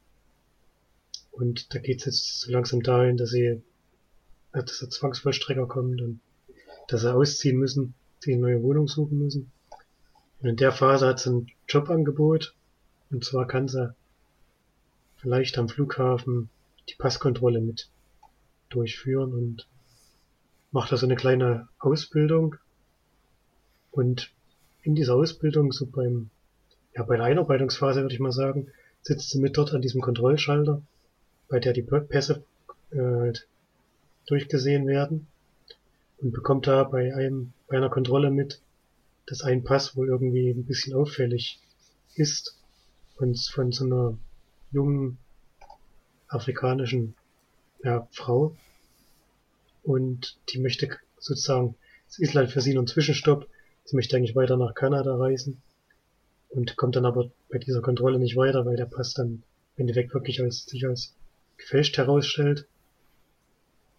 Und 1.31 1.73
da 1.73 1.79
geht's 1.79 2.05
jetzt 2.05 2.41
so 2.41 2.51
langsam 2.51 2.81
dahin, 2.81 3.17
dass 3.17 3.31
sie, 3.31 3.45
äh, 3.45 3.61
dass 4.53 4.79
der 4.79 4.89
Zwangsvollstrecker 4.89 5.67
kommt 5.67 6.01
und 6.01 6.21
dass 6.87 7.01
sie 7.01 7.13
ausziehen 7.13 7.57
müssen, 7.57 7.93
sich 8.19 8.33
eine 8.33 8.41
neue 8.41 8.63
Wohnung 8.63 8.87
suchen 8.87 9.17
müssen. 9.19 9.51
Und 10.41 10.49
in 10.49 10.55
der 10.55 10.71
Phase 10.71 11.07
hat 11.07 11.19
sie 11.19 11.31
ein 11.31 11.51
Jobangebot. 11.67 12.55
Und 13.09 13.25
zwar 13.25 13.47
kann 13.47 13.67
sie 13.67 13.93
vielleicht 15.17 15.57
am 15.57 15.69
Flughafen 15.69 16.49
die 16.89 16.95
Passkontrolle 16.95 17.59
mit 17.59 17.89
durchführen 18.69 19.33
und 19.33 19.67
macht 20.71 20.91
da 20.91 20.97
so 20.97 21.05
eine 21.05 21.15
kleine 21.15 21.67
Ausbildung. 21.79 22.55
Und 23.91 24.31
in 24.83 24.95
dieser 24.95 25.15
Ausbildung, 25.15 25.71
so 25.71 25.85
beim, 25.85 26.29
ja, 26.95 27.03
bei 27.03 27.17
der 27.17 27.25
Einarbeitungsphase 27.25 28.01
würde 28.01 28.13
ich 28.13 28.19
mal 28.19 28.31
sagen, 28.31 28.67
sitzt 29.01 29.29
sie 29.29 29.39
mit 29.39 29.57
dort 29.57 29.73
an 29.73 29.81
diesem 29.81 30.01
Kontrollschalter, 30.01 30.81
bei 31.47 31.59
der 31.59 31.73
die 31.73 31.81
Pässe 31.81 32.43
äh, 32.91 33.33
durchgesehen 34.27 34.87
werden 34.87 35.27
und 36.19 36.31
bekommt 36.31 36.67
da 36.67 36.83
bei 36.83 37.13
einem, 37.13 37.53
bei 37.67 37.77
einer 37.77 37.89
Kontrolle 37.89 38.31
mit, 38.31 38.61
dass 39.25 39.41
ein 39.41 39.63
Pass 39.63 39.95
wohl 39.95 40.07
irgendwie 40.07 40.49
ein 40.49 40.65
bisschen 40.65 40.93
auffällig 40.93 41.59
ist 42.15 42.57
und 43.17 43.39
von 43.39 43.71
so 43.71 43.85
einer 43.85 44.17
jungen 44.71 45.17
afrikanischen 46.27 47.15
ja, 47.83 48.07
Frau. 48.11 48.55
Und 49.83 50.37
die 50.49 50.59
möchte 50.59 50.89
sozusagen, 51.17 51.75
es 52.07 52.19
ist 52.19 52.35
halt 52.35 52.51
für 52.51 52.61
sie 52.61 52.73
nur 52.73 52.83
ein 52.83 52.87
Zwischenstopp, 52.87 53.47
sie 53.91 53.97
möchte 53.97 54.15
eigentlich 54.15 54.35
weiter 54.35 54.55
nach 54.55 54.73
Kanada 54.73 55.15
reisen 55.15 55.61
und 56.49 56.77
kommt 56.77 56.95
dann 56.95 57.05
aber 57.05 57.29
bei 57.49 57.57
dieser 57.57 57.81
Kontrolle 57.81 58.19
nicht 58.19 58.37
weiter, 58.37 58.65
weil 58.65 58.77
der 58.77 58.85
Pass 58.85 59.13
dann 59.13 59.43
im 59.75 59.81
Endeffekt 59.81 60.13
wirklich 60.13 60.41
als, 60.41 60.65
sich 60.65 60.87
als 60.87 61.13
gefälscht 61.57 61.97
herausstellt. 61.97 62.67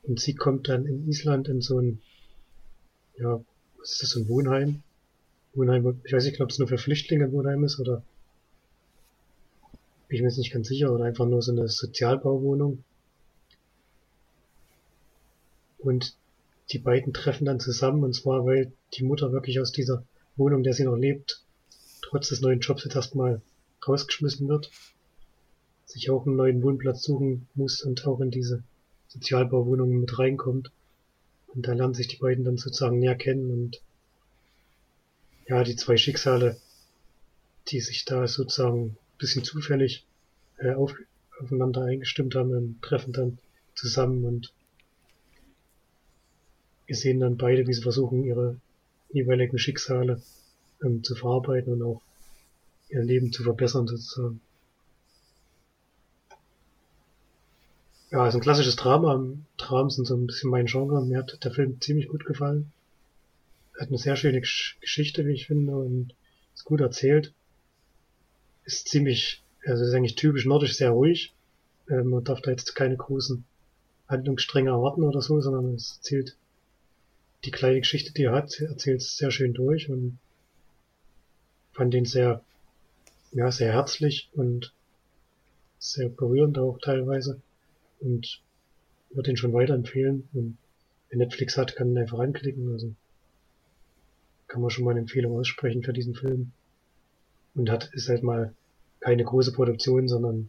Und 0.02 0.18
sie 0.18 0.34
kommt 0.34 0.68
dann 0.68 0.86
in 0.86 1.06
Island 1.08 1.46
in 1.48 1.60
so 1.60 1.78
ein, 1.78 2.00
ja, 3.18 3.44
was 3.78 3.92
ist 3.92 4.02
das, 4.02 4.10
so 4.10 4.20
ein 4.20 4.28
Wohnheim? 4.28 4.82
Wohnheim, 5.54 6.00
ich 6.04 6.12
weiß 6.12 6.24
nicht, 6.24 6.40
ob 6.40 6.48
es 6.48 6.58
nur 6.58 6.68
für 6.68 6.78
Flüchtlinge 6.78 7.26
ein 7.26 7.32
Wohnheim 7.32 7.62
ist 7.62 7.78
oder 7.78 8.02
bin 10.08 10.16
ich 10.16 10.22
mir 10.22 10.28
jetzt 10.28 10.38
nicht 10.38 10.52
ganz 10.52 10.68
sicher, 10.68 10.90
oder 10.90 11.04
einfach 11.04 11.26
nur 11.26 11.42
so 11.42 11.52
eine 11.52 11.68
Sozialbauwohnung. 11.68 12.82
Und 15.78 16.14
die 16.70 16.78
beiden 16.78 17.12
treffen 17.12 17.44
dann 17.44 17.60
zusammen, 17.60 18.04
und 18.04 18.14
zwar, 18.14 18.44
weil 18.46 18.72
die 18.94 19.04
Mutter 19.04 19.32
wirklich 19.32 19.60
aus 19.60 19.72
dieser 19.72 20.04
Wohnung, 20.36 20.62
der 20.62 20.72
sie 20.72 20.84
noch 20.84 20.96
lebt, 20.96 21.42
trotz 22.02 22.28
des 22.28 22.40
neuen 22.40 22.60
Jobs 22.60 22.84
jetzt 22.84 22.96
erstmal 22.96 23.42
rausgeschmissen 23.86 24.48
wird, 24.48 24.70
sich 25.86 26.10
auch 26.10 26.26
einen 26.26 26.36
neuen 26.36 26.62
Wohnplatz 26.62 27.02
suchen 27.02 27.48
muss 27.54 27.82
und 27.82 28.06
auch 28.06 28.20
in 28.20 28.30
diese 28.30 28.62
Sozialbauwohnungen 29.08 30.00
mit 30.00 30.18
reinkommt. 30.18 30.70
Und 31.48 31.66
da 31.66 31.74
lernen 31.74 31.94
sich 31.94 32.08
die 32.08 32.16
beiden 32.16 32.44
dann 32.44 32.56
sozusagen 32.56 32.98
näher 32.98 33.16
kennen 33.16 33.50
und 33.50 33.82
ja, 35.46 35.64
die 35.64 35.76
zwei 35.76 35.96
Schicksale, 35.96 36.56
die 37.68 37.80
sich 37.80 38.04
da 38.04 38.26
sozusagen 38.26 38.84
ein 38.84 38.96
bisschen 39.18 39.44
zufällig 39.44 40.06
äh, 40.58 40.72
auf, 40.72 40.94
aufeinander 41.40 41.82
eingestimmt 41.82 42.34
haben, 42.34 42.78
treffen 42.80 43.12
dann 43.12 43.38
zusammen 43.74 44.24
und 44.24 44.52
wir 46.86 46.96
sehen 46.96 47.20
dann 47.20 47.36
beide, 47.36 47.66
wie 47.66 47.72
sie 47.72 47.82
versuchen, 47.82 48.24
ihre 48.24 48.56
jeweiligen 49.10 49.58
Schicksale 49.58 50.20
ähm, 50.82 51.02
zu 51.02 51.14
verarbeiten 51.14 51.72
und 51.74 51.82
auch 51.82 52.02
ihr 52.88 53.02
Leben 53.02 53.32
zu 53.32 53.42
verbessern 53.42 53.86
sozusagen. 53.86 54.40
Ja, 58.10 58.26
ist 58.28 58.34
ein 58.34 58.42
klassisches 58.42 58.76
Drama. 58.76 59.24
Dramen 59.56 59.88
sind 59.88 60.06
so 60.06 60.14
ein 60.14 60.26
bisschen 60.26 60.50
mein 60.50 60.66
Genre. 60.66 61.02
Mir 61.04 61.18
hat 61.18 61.42
der 61.42 61.50
Film 61.50 61.80
ziemlich 61.80 62.08
gut 62.08 62.26
gefallen. 62.26 62.70
Hat 63.78 63.88
eine 63.88 63.96
sehr 63.96 64.16
schöne 64.16 64.40
Gesch- 64.40 64.78
Geschichte, 64.80 65.26
wie 65.26 65.32
ich 65.32 65.46
finde, 65.46 65.74
und 65.74 66.14
ist 66.54 66.64
gut 66.64 66.82
erzählt. 66.82 67.32
Ist 68.64 68.88
ziemlich, 68.88 69.42
also 69.64 69.82
ist 69.82 69.94
eigentlich 69.94 70.14
typisch 70.16 70.44
nordisch, 70.44 70.76
sehr 70.76 70.90
ruhig. 70.90 71.32
Ähm, 71.88 72.10
man 72.10 72.22
darf 72.22 72.42
da 72.42 72.50
jetzt 72.50 72.74
keine 72.74 72.96
großen 72.98 73.44
Handlungsstränge 74.08 74.70
erwarten 74.70 75.04
oder 75.04 75.22
so, 75.22 75.40
sondern 75.40 75.74
es 75.74 75.96
erzählt 75.96 76.36
die 77.44 77.50
kleine 77.50 77.80
Geschichte, 77.80 78.12
die 78.12 78.24
er 78.24 78.32
hat, 78.32 78.60
erzählt 78.60 79.00
es 79.00 79.16
sehr 79.16 79.30
schön 79.30 79.52
durch 79.52 79.88
und 79.88 80.18
fand 81.72 81.92
den 81.92 82.04
sehr, 82.04 82.42
ja, 83.32 83.50
sehr 83.50 83.72
herzlich 83.72 84.28
und 84.34 84.72
sehr 85.78 86.08
berührend 86.08 86.58
auch 86.58 86.78
teilweise 86.78 87.40
und 88.00 88.40
würde 89.10 89.30
ihn 89.30 89.36
schon 89.36 89.52
weiterempfehlen. 89.52 90.28
Und 90.32 90.56
wer 91.08 91.18
Netflix 91.18 91.56
hat, 91.56 91.74
kann 91.74 91.90
ihn 91.90 91.98
einfach 91.98 92.20
anklicken, 92.20 92.72
also 92.72 92.94
kann 94.46 94.60
man 94.60 94.70
schon 94.70 94.84
mal 94.84 94.92
eine 94.92 95.00
Empfehlung 95.00 95.36
aussprechen 95.38 95.82
für 95.82 95.92
diesen 95.92 96.14
Film. 96.14 96.52
Und 97.54 97.70
hat, 97.70 97.90
ist 97.92 98.08
halt 98.08 98.22
mal 98.22 98.54
keine 99.00 99.24
große 99.24 99.52
Produktion, 99.52 100.08
sondern 100.08 100.48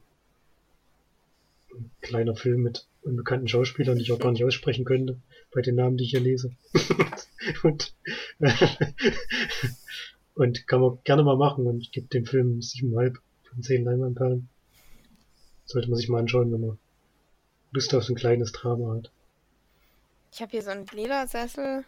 ein 1.73 1.91
kleiner 2.01 2.35
Film 2.35 2.61
mit 2.61 2.85
unbekannten 3.01 3.47
Schauspielern, 3.47 3.97
die 3.97 4.03
ich 4.03 4.11
auch 4.11 4.19
gar 4.19 4.31
nicht 4.31 4.43
aussprechen 4.43 4.85
könnte, 4.85 5.17
bei 5.53 5.61
den 5.61 5.75
Namen, 5.75 5.97
die 5.97 6.05
ich 6.05 6.11
hier 6.11 6.19
lese. 6.19 6.51
und, 7.63 7.95
und 10.35 10.67
kann 10.67 10.81
man 10.81 10.99
gerne 11.03 11.23
mal 11.23 11.37
machen 11.37 11.67
und 11.67 11.91
gibt 11.91 12.13
dem 12.13 12.25
Film 12.25 12.59
7,5 12.59 13.17
von 13.49 13.63
10 13.63 13.83
Leinwandperlen. 13.83 14.49
Sollte 15.65 15.89
man 15.89 15.97
sich 15.97 16.09
mal 16.09 16.19
anschauen, 16.19 16.51
wenn 16.51 16.61
man 16.61 16.77
Lust 17.71 17.93
auf 17.95 18.03
so 18.03 18.13
ein 18.13 18.17
kleines 18.17 18.51
Drama 18.51 18.95
hat. 18.95 19.11
Ich 20.31 20.41
habe 20.41 20.51
hier 20.51 20.61
so 20.61 20.71
einen 20.71 20.87
Ledersessel. 20.87 21.85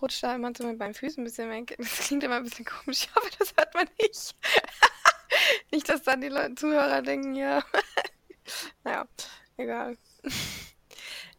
Rutscht 0.00 0.22
da 0.22 0.34
immer 0.34 0.52
so 0.56 0.66
mit 0.66 0.78
meinen 0.78 0.94
Füßen 0.94 1.22
ein 1.22 1.24
bisschen 1.24 1.50
weg. 1.50 1.74
Das 1.78 2.06
klingt 2.06 2.22
immer 2.22 2.36
ein 2.36 2.44
bisschen 2.44 2.64
komisch. 2.64 3.08
Ich 3.08 3.14
hoffe, 3.14 3.30
das 3.38 3.54
hört 3.56 3.74
man 3.74 3.88
nicht. 4.00 4.36
nicht, 5.72 5.88
dass 5.88 6.02
dann 6.02 6.20
die 6.20 6.28
Leute, 6.28 6.54
Zuhörer 6.54 7.02
denken, 7.02 7.34
ja. 7.34 7.64
naja, 8.84 9.06
egal. 9.56 9.96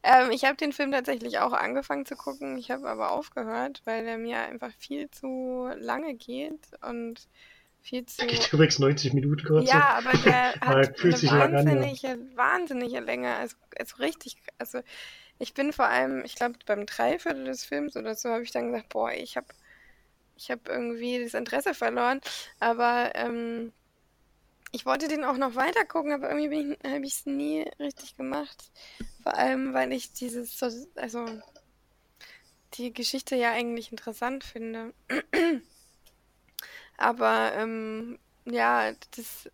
Ähm, 0.04 0.32
ich 0.32 0.46
habe 0.46 0.56
den 0.56 0.72
Film 0.72 0.92
tatsächlich 0.92 1.40
auch 1.40 1.54
angefangen 1.54 2.06
zu 2.06 2.16
gucken. 2.16 2.58
Ich 2.58 2.72
habe 2.72 2.88
aber 2.90 3.12
aufgehört, 3.12 3.82
weil 3.86 4.06
der 4.06 4.18
mir 4.18 4.40
einfach 4.40 4.72
viel 4.78 5.10
zu 5.12 5.70
lange 5.78 6.16
geht 6.16 6.70
und 6.82 7.28
viel 7.82 8.06
zu. 8.06 8.18
Der 8.18 8.28
geht 8.28 8.54
übrigens 8.54 8.80
90 8.80 9.14
Minuten 9.14 9.46
kurz. 9.46 9.70
Ja, 9.70 9.98
aber 9.98 10.18
der 10.18 10.54
hat 10.62 11.00
fühlt 11.00 11.18
sich 11.18 11.32
lang 11.32 11.54
an, 11.56 11.68
ja. 11.68 11.74
wahnsinnige, 11.74 12.20
wahnsinnige 12.36 13.00
Länge. 13.00 13.36
Also, 13.36 13.56
also 13.78 13.96
richtig, 13.98 14.38
also 14.58 14.80
ich 15.38 15.54
bin 15.54 15.74
vor 15.74 15.88
allem, 15.88 16.24
ich 16.26 16.36
glaube, 16.36 16.56
beim 16.66 16.86
Dreiviertel 16.86 17.46
des 17.46 17.66
Films 17.66 17.96
oder 17.96 18.16
so 18.16 18.30
habe 18.30 18.44
ich 18.44 18.52
dann 18.52 18.72
gesagt, 18.72 18.90
boah, 18.90 19.12
ich 19.12 19.38
habe 19.38 19.48
ich 20.36 20.50
hab 20.52 20.70
irgendwie 20.70 21.22
das 21.22 21.34
Interesse 21.34 21.74
verloren. 21.74 22.22
Aber 22.60 23.12
ähm, 23.16 23.74
ich 24.72 24.86
wollte 24.86 25.08
den 25.08 25.24
auch 25.24 25.38
noch 25.38 25.56
weiter 25.56 25.86
gucken, 25.86 26.12
aber 26.12 26.30
irgendwie 26.30 26.78
habe 26.86 27.06
ich 27.06 27.14
es 27.14 27.26
nie 27.26 27.62
richtig 27.80 28.16
gemacht. 28.18 28.72
Vor 29.24 29.34
allem, 29.34 29.74
weil 29.74 29.92
ich 29.92 30.14
dieses, 30.14 30.62
also 30.96 31.26
die 32.76 32.94
Geschichte 32.94 33.36
ja 33.36 33.52
eigentlich 33.52 33.92
interessant 33.92 34.44
finde. 34.44 34.94
aber 36.98 37.54
ähm, 37.56 38.20
ja, 38.46 38.92
das 39.16 39.50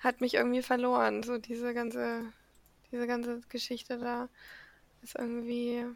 hat 0.00 0.20
mich 0.20 0.34
irgendwie 0.34 0.62
verloren, 0.62 1.22
so 1.22 1.38
diese 1.38 1.74
ganze, 1.74 2.32
diese 2.90 3.06
ganze 3.06 3.40
Geschichte 3.48 3.98
da 3.98 4.28
ist 5.02 5.16
irgendwie. 5.16 5.86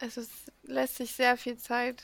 Also 0.00 0.20
es 0.20 0.30
lässt 0.62 0.96
sich 0.96 1.12
sehr 1.12 1.36
viel 1.36 1.58
Zeit 1.58 2.02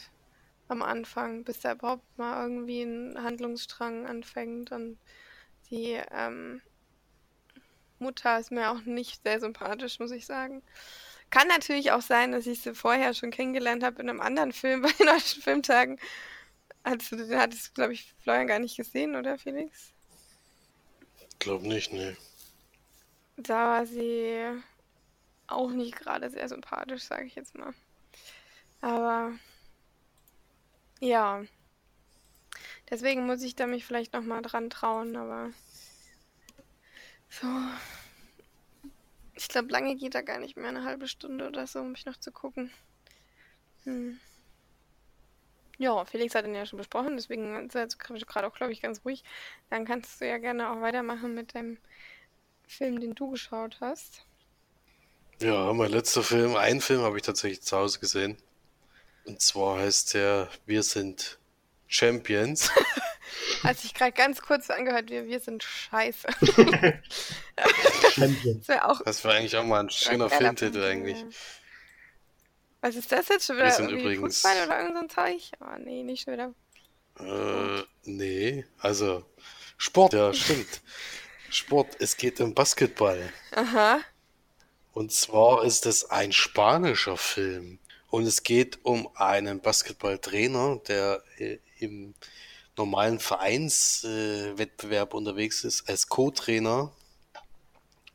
am 0.68 0.82
Anfang, 0.82 1.44
bis 1.44 1.60
da 1.60 1.72
überhaupt 1.72 2.18
mal 2.18 2.42
irgendwie 2.42 2.82
ein 2.82 3.22
Handlungsstrang 3.22 4.06
anfängt. 4.06 4.72
Und 4.72 4.98
die 5.70 6.00
ähm, 6.10 6.60
Mutter 7.98 8.38
ist 8.38 8.50
mir 8.50 8.70
auch 8.70 8.82
nicht 8.82 9.22
sehr 9.22 9.40
sympathisch, 9.40 9.98
muss 9.98 10.10
ich 10.10 10.26
sagen. 10.26 10.62
Kann 11.30 11.48
natürlich 11.48 11.90
auch 11.90 12.02
sein, 12.02 12.32
dass 12.32 12.46
ich 12.46 12.60
sie 12.60 12.74
vorher 12.74 13.14
schon 13.14 13.30
kennengelernt 13.30 13.82
habe 13.82 14.00
in 14.00 14.08
einem 14.08 14.20
anderen 14.20 14.52
Film 14.52 14.82
bei 14.82 14.92
den 14.92 15.06
deutschen 15.06 15.42
Filmtagen. 15.42 15.98
Hattest 16.84 17.12
du, 17.12 17.16
den 17.16 17.38
hattest 17.38 17.74
glaube 17.74 17.94
ich, 17.94 18.14
Florian 18.22 18.46
gar 18.46 18.58
nicht 18.58 18.76
gesehen, 18.76 19.16
oder 19.16 19.38
Felix? 19.38 19.92
Glaub 21.38 21.62
nicht, 21.62 21.92
ne. 21.92 22.16
Da 23.36 23.78
war 23.78 23.86
sie 23.86 24.62
auch 25.46 25.70
nicht 25.70 25.96
gerade 25.96 26.30
sehr 26.30 26.48
sympathisch, 26.48 27.02
sage 27.02 27.26
ich 27.26 27.34
jetzt 27.34 27.54
mal. 27.54 27.74
Aber 28.80 29.32
ja. 31.00 31.44
Deswegen 32.90 33.26
muss 33.26 33.42
ich 33.42 33.56
da 33.56 33.66
mich 33.66 33.84
vielleicht 33.84 34.12
noch 34.12 34.22
mal 34.22 34.42
dran 34.42 34.70
trauen, 34.70 35.16
aber 35.16 35.50
so. 37.28 37.46
Ich 39.34 39.48
glaube, 39.48 39.68
lange 39.72 39.96
geht 39.96 40.14
da 40.14 40.20
gar 40.20 40.38
nicht 40.38 40.56
mehr, 40.56 40.68
eine 40.68 40.84
halbe 40.84 41.08
Stunde 41.08 41.48
oder 41.48 41.66
so, 41.66 41.80
um 41.80 41.92
mich 41.92 42.06
noch 42.06 42.16
zu 42.16 42.30
gucken. 42.30 42.70
Hm. 43.84 44.20
Ja, 45.78 46.04
Felix 46.04 46.34
hat 46.34 46.44
ihn 46.44 46.54
ja 46.54 46.66
schon 46.66 46.76
besprochen, 46.76 47.16
deswegen 47.16 47.66
ist 47.66 47.74
er 47.74 47.88
gerade 47.88 48.46
auch, 48.46 48.54
glaube 48.54 48.72
ich, 48.72 48.80
ganz 48.80 49.04
ruhig. 49.04 49.24
Dann 49.70 49.84
kannst 49.84 50.20
du 50.20 50.28
ja 50.28 50.38
gerne 50.38 50.70
auch 50.70 50.80
weitermachen 50.80 51.34
mit 51.34 51.54
dem 51.54 51.78
Film, 52.66 53.00
den 53.00 53.14
du 53.14 53.30
geschaut 53.30 53.78
hast. 53.80 54.24
Ja, 55.40 55.72
mein 55.72 55.90
letzter 55.90 56.22
Film, 56.22 56.54
einen 56.54 56.80
Film 56.80 57.02
habe 57.02 57.16
ich 57.16 57.24
tatsächlich 57.24 57.62
zu 57.62 57.76
Hause 57.76 57.98
gesehen. 57.98 58.36
Und 59.24 59.40
zwar 59.40 59.80
heißt 59.80 60.14
der 60.14 60.48
Wir 60.64 60.84
sind 60.84 61.38
Champions. 61.94 62.70
Hat 63.62 63.78
sich 63.78 63.94
gerade 63.94 64.12
ganz 64.12 64.42
kurz 64.42 64.68
angehört, 64.68 65.10
wir, 65.10 65.26
wir 65.26 65.40
sind 65.40 65.62
scheiße. 65.62 66.26
Champions. 68.10 68.66
Das, 68.66 68.82
auch 68.82 69.00
das 69.02 69.24
war 69.24 69.34
eigentlich 69.34 69.56
auch 69.56 69.64
mal 69.64 69.80
ein 69.80 69.90
schöner 69.90 70.28
Filmtitel 70.28 70.82
eigentlich. 70.82 71.24
Was 72.80 72.96
ist 72.96 73.12
das 73.12 73.28
jetzt 73.28 73.46
schon 73.46 73.56
wieder? 73.56 73.66
Wir 73.66 73.72
sind 73.72 73.90
übrigens... 73.90 74.40
Fußball 74.40 74.66
oder 74.66 74.80
irgend 74.80 74.94
so 74.94 75.02
ein 75.02 75.08
Zeug? 75.08 75.52
Oh 75.60 75.78
nee, 75.78 76.02
nicht 76.02 76.24
schon 76.24 76.34
wieder. 76.34 76.52
Äh, 77.20 77.84
nee, 78.02 78.64
also 78.78 79.24
Sport, 79.76 80.14
ja, 80.14 80.34
stimmt. 80.34 80.82
Sport, 81.48 81.96
es 82.00 82.16
geht 82.16 82.40
um 82.40 82.54
Basketball. 82.54 83.32
Aha. 83.52 84.00
Und 84.92 85.12
zwar 85.12 85.64
ist 85.64 85.86
es 85.86 86.10
ein 86.10 86.32
spanischer 86.32 87.16
Film. 87.16 87.78
Und 88.10 88.26
es 88.26 88.42
geht 88.42 88.84
um 88.84 89.08
einen 89.14 89.60
Basketballtrainer, 89.60 90.80
der 90.86 91.22
äh, 91.38 91.58
im 91.78 92.14
normalen 92.76 93.20
Vereinswettbewerb 93.20 95.14
unterwegs 95.14 95.64
ist, 95.64 95.88
als 95.88 96.08
Co-Trainer. 96.08 96.92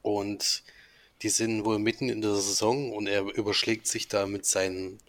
Und 0.01 0.63
die 1.21 1.29
sind 1.29 1.65
wohl 1.65 1.79
mitten 1.79 2.09
in 2.09 2.21
der 2.21 2.35
Saison 2.35 2.93
und 2.93 3.07
er 3.07 3.21
überschlägt 3.21 3.87
sich 3.87 4.07
da 4.07 4.25
mit 4.25 4.45
seinen, 4.45 4.99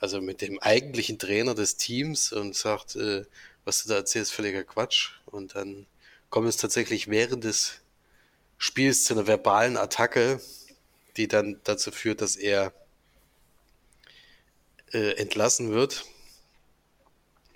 also 0.00 0.20
mit 0.20 0.40
dem 0.42 0.58
eigentlichen 0.58 1.18
Trainer 1.18 1.54
des 1.54 1.76
Teams 1.76 2.32
und 2.32 2.54
sagt, 2.54 2.96
äh, 2.96 3.24
was 3.64 3.82
du 3.82 3.88
da 3.90 3.96
erzählst, 3.96 4.32
völliger 4.32 4.64
Quatsch. 4.64 5.12
Und 5.26 5.54
dann 5.54 5.86
kommt 6.30 6.48
es 6.48 6.56
tatsächlich 6.56 7.08
während 7.08 7.44
des 7.44 7.80
Spiels 8.58 9.04
zu 9.04 9.14
einer 9.14 9.26
verbalen 9.26 9.76
Attacke 9.76 10.40
die 11.18 11.28
dann 11.28 11.60
dazu 11.64 11.90
führt, 11.90 12.22
dass 12.22 12.36
er 12.36 12.72
äh, 14.92 15.16
entlassen 15.16 15.70
wird, 15.70 16.06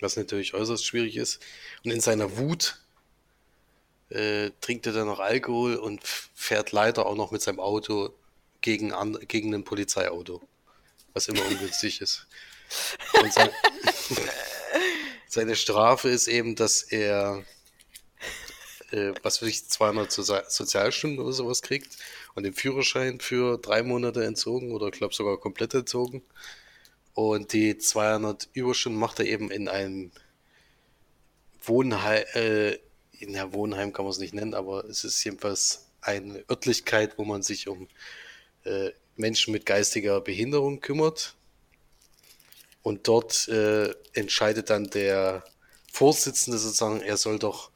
was 0.03 0.15
natürlich 0.17 0.53
äußerst 0.53 0.85
schwierig 0.85 1.17
ist. 1.17 1.39
Und 1.83 1.91
in 1.91 2.01
seiner 2.01 2.37
Wut 2.37 2.79
äh, 4.09 4.51
trinkt 4.61 4.85
er 4.85 4.93
dann 4.93 5.07
noch 5.07 5.19
Alkohol 5.19 5.75
und 5.75 6.01
fährt 6.05 6.71
leider 6.71 7.05
auch 7.07 7.15
noch 7.15 7.31
mit 7.31 7.41
seinem 7.41 7.59
Auto 7.59 8.13
gegen, 8.61 8.93
an, 8.93 9.17
gegen 9.27 9.53
ein 9.55 9.63
Polizeiauto, 9.63 10.41
was 11.13 11.27
immer 11.27 11.45
ungünstig 11.45 12.01
ist. 12.01 12.27
Und 13.13 13.33
sein, 13.33 13.49
seine 15.27 15.55
Strafe 15.55 16.09
ist 16.09 16.27
eben, 16.27 16.55
dass 16.55 16.83
er 16.83 17.43
äh, 18.93 19.13
was 19.23 19.41
weiß 19.41 19.49
ich, 19.49 19.67
200 19.67 20.11
Sozialstunden 20.11 21.19
oder 21.19 21.33
sowas 21.33 21.61
kriegt 21.61 21.97
und 22.35 22.43
den 22.43 22.53
Führerschein 22.53 23.19
für 23.19 23.57
drei 23.57 23.81
Monate 23.83 24.23
entzogen 24.23 24.71
oder 24.71 24.87
ich 24.87 24.93
glaube 24.93 25.13
sogar 25.13 25.39
komplett 25.39 25.73
entzogen. 25.73 26.21
Und 27.13 27.53
die 27.53 27.77
200 27.77 28.49
Überstunden 28.53 28.99
macht 28.99 29.19
er 29.19 29.25
eben 29.25 29.51
in 29.51 29.67
einem 29.67 30.11
Wohnheim, 31.61 32.23
äh, 32.33 32.77
in 33.11 33.33
der 33.33 33.53
Wohnheim 33.53 33.93
kann 33.93 34.05
man 34.05 34.11
es 34.11 34.17
nicht 34.17 34.33
nennen, 34.33 34.53
aber 34.53 34.85
es 34.85 35.03
ist 35.03 35.23
jedenfalls 35.23 35.87
eine 36.01 36.43
Örtlichkeit, 36.49 37.17
wo 37.17 37.23
man 37.23 37.41
sich 37.41 37.67
um 37.67 37.87
äh, 38.65 38.91
Menschen 39.15 39.53
mit 39.53 39.65
geistiger 39.65 40.21
Behinderung 40.21 40.81
kümmert. 40.81 41.35
Und 42.81 43.07
dort 43.07 43.47
äh, 43.47 43.93
entscheidet 44.13 44.69
dann 44.69 44.89
der 44.89 45.43
Vorsitzende 45.91 46.57
sozusagen, 46.57 47.01
er 47.01 47.15
soll 47.15 47.39
doch 47.39 47.71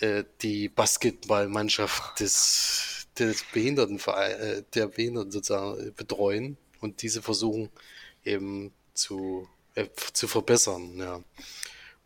äh, 0.00 0.24
die 0.42 0.68
Basketballmannschaft 0.68 2.18
des, 2.18 3.06
des 3.16 3.44
Behindertenverein, 3.52 4.40
äh, 4.40 4.62
der 4.74 4.88
Behinderten 4.88 5.30
sozusagen 5.30 5.94
betreuen 5.94 6.56
und 6.80 7.02
diese 7.02 7.22
versuchen 7.22 7.70
eben 8.24 8.72
zu, 8.94 9.48
äh, 9.74 9.86
zu 10.12 10.28
verbessern. 10.28 10.98
Ja. 10.98 11.22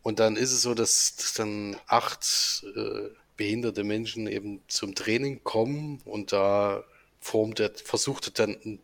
Und 0.01 0.19
dann 0.19 0.35
ist 0.35 0.51
es 0.51 0.61
so, 0.61 0.73
dass, 0.73 1.33
dann 1.35 1.77
acht 1.87 2.63
äh, 2.75 3.09
behinderte 3.37 3.83
Menschen 3.83 4.27
eben 4.27 4.61
zum 4.67 4.95
Training 4.95 5.43
kommen 5.43 6.01
und 6.05 6.31
da 6.31 6.83
formt 7.21 7.59
er, 7.59 7.71
versucht 7.73 8.27
er 8.27 8.31
dann 8.33 8.57
ein 8.65 8.79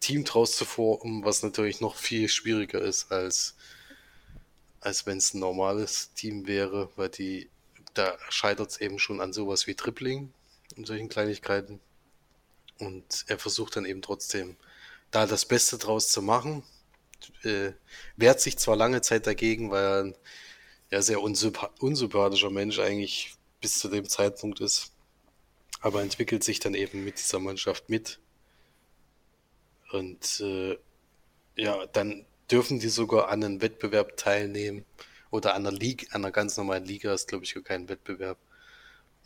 Team 0.00 0.24
draus 0.24 0.56
zu 0.56 0.64
formen, 0.64 1.24
was 1.24 1.42
natürlich 1.42 1.80
noch 1.80 1.96
viel 1.96 2.28
schwieriger 2.28 2.80
ist 2.80 3.10
als, 3.12 3.54
als 4.80 5.06
wenn 5.06 5.18
es 5.18 5.32
ein 5.32 5.40
normales 5.40 6.12
Team 6.14 6.46
wäre, 6.46 6.90
weil 6.96 7.08
die 7.08 7.48
da 7.94 8.18
scheitert 8.28 8.70
es 8.70 8.80
eben 8.80 8.98
schon 8.98 9.20
an 9.20 9.32
sowas 9.32 9.66
wie 9.66 9.74
Tripling 9.74 10.32
und 10.76 10.86
solchen 10.86 11.08
Kleinigkeiten. 11.08 11.80
Und 12.78 13.24
er 13.28 13.38
versucht 13.38 13.76
dann 13.76 13.84
eben 13.84 14.02
trotzdem 14.02 14.56
da 15.10 15.26
das 15.26 15.46
Beste 15.46 15.78
draus 15.78 16.08
zu 16.08 16.20
machen. 16.20 16.64
Äh, 17.44 17.72
wehrt 18.16 18.40
sich 18.40 18.58
zwar 18.58 18.76
lange 18.76 19.02
Zeit 19.02 19.26
dagegen, 19.26 19.70
weil 19.70 19.84
er 19.84 20.04
ein 20.04 20.14
ja, 20.90 21.02
sehr 21.02 21.20
unsympa 21.20 21.70
unsympathischer 21.80 22.50
Mensch 22.50 22.78
eigentlich 22.78 23.34
bis 23.60 23.78
zu 23.78 23.88
dem 23.88 24.08
Zeitpunkt 24.08 24.60
ist. 24.60 24.92
Aber 25.80 26.02
entwickelt 26.02 26.44
sich 26.44 26.60
dann 26.60 26.74
eben 26.74 27.04
mit 27.04 27.18
dieser 27.18 27.38
Mannschaft 27.40 27.90
mit. 27.90 28.20
Und 29.92 30.40
äh, 30.40 30.78
ja, 31.56 31.86
dann 31.86 32.24
dürfen 32.50 32.80
die 32.80 32.88
sogar 32.88 33.28
an 33.28 33.44
einem 33.44 33.62
Wettbewerb 33.62 34.16
teilnehmen 34.16 34.84
oder 35.30 35.54
an 35.54 35.66
einer 35.66 35.76
Liga, 35.76 36.06
an 36.10 36.24
einer 36.24 36.32
ganz 36.32 36.56
normalen 36.56 36.84
Liga 36.84 37.12
ist, 37.14 37.28
glaube 37.28 37.44
ich, 37.44 37.54
kein 37.64 37.88
Wettbewerb. 37.88 38.38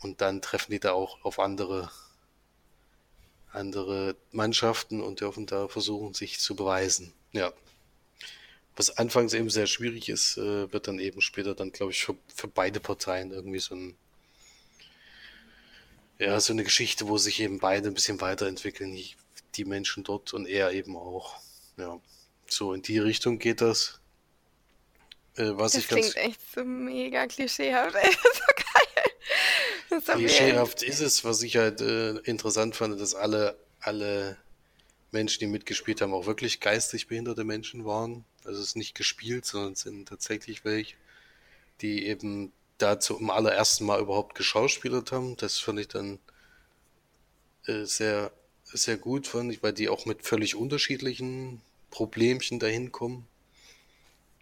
und 0.01 0.21
dann 0.21 0.41
treffen 0.41 0.71
die 0.71 0.79
da 0.79 0.93
auch 0.93 1.23
auf 1.23 1.39
andere, 1.39 1.91
andere 3.51 4.15
Mannschaften 4.31 5.01
und 5.01 5.21
dürfen 5.21 5.45
da 5.45 5.67
versuchen, 5.67 6.13
sich 6.13 6.39
zu 6.39 6.55
beweisen. 6.55 7.13
Ja. 7.33 7.53
Was 8.79 8.97
anfangs 8.97 9.33
eben 9.33 9.49
sehr 9.49 9.67
schwierig 9.67 10.07
ist, 10.07 10.37
äh, 10.37 10.71
wird 10.71 10.87
dann 10.87 10.99
eben 10.99 11.19
später 11.19 11.53
dann, 11.53 11.73
glaube 11.73 11.91
ich, 11.91 12.01
für, 12.01 12.15
für 12.33 12.47
beide 12.47 12.79
Parteien 12.79 13.33
irgendwie 13.33 13.59
so 13.59 13.75
ein, 13.75 13.97
ja, 16.17 16.39
so 16.39 16.53
eine 16.53 16.63
Geschichte, 16.63 17.09
wo 17.09 17.17
sich 17.17 17.41
eben 17.41 17.59
beide 17.59 17.89
ein 17.89 17.93
bisschen 17.93 18.21
weiterentwickeln, 18.21 18.95
die, 18.95 19.15
die 19.55 19.65
Menschen 19.65 20.05
dort 20.05 20.33
und 20.33 20.47
er 20.47 20.71
eben 20.71 20.95
auch. 20.95 21.41
Ja. 21.75 21.99
So 22.47 22.71
in 22.73 22.81
die 22.81 22.99
Richtung 22.99 23.37
geht 23.37 23.59
das. 23.59 23.99
Äh, 25.35 25.51
was 25.55 25.73
das 25.73 25.81
ich 25.81 25.87
klingt 25.89 26.15
ganz, 26.15 26.27
echt 26.27 26.39
so 26.55 26.63
mega 26.63 27.27
klischeehaft. 27.27 27.95
Ey. 28.01 28.13
so 29.89 29.97
geil. 29.97 30.15
Klischeehaft 30.15 30.83
ist 30.83 31.01
es, 31.01 31.25
was 31.25 31.41
ich 31.41 31.57
halt 31.57 31.81
äh, 31.81 32.11
interessant 32.19 32.77
fand, 32.77 32.97
dass 33.01 33.13
alle, 33.13 33.59
alle 33.81 34.37
Menschen, 35.11 35.41
die 35.41 35.47
mitgespielt 35.47 35.99
haben, 35.99 36.13
auch 36.13 36.27
wirklich 36.27 36.61
geistig 36.61 37.07
behinderte 37.07 37.43
Menschen 37.43 37.83
waren. 37.83 38.23
Also 38.49 38.61
es 38.61 38.69
ist 38.69 38.77
nicht 38.77 38.95
gespielt, 38.95 39.45
sondern 39.45 39.73
es 39.73 39.81
sind 39.81 40.07
tatsächlich 40.09 40.65
welche, 40.65 40.95
die 41.81 42.07
eben 42.07 42.51
dazu 42.79 43.15
zum 43.15 43.29
allerersten 43.29 43.85
Mal 43.85 44.01
überhaupt 44.01 44.33
geschauspielert 44.33 45.11
haben. 45.11 45.37
Das 45.37 45.59
fand 45.59 45.79
ich 45.79 45.87
dann 45.87 46.17
äh, 47.67 47.85
sehr, 47.85 48.31
sehr 48.63 48.97
gut, 48.97 49.27
fand 49.27 49.53
ich, 49.53 49.61
weil 49.61 49.73
die 49.73 49.87
auch 49.87 50.07
mit 50.07 50.23
völlig 50.23 50.55
unterschiedlichen 50.55 51.61
Problemchen 51.91 52.57
dahin 52.57 52.91
kommen. 52.91 53.27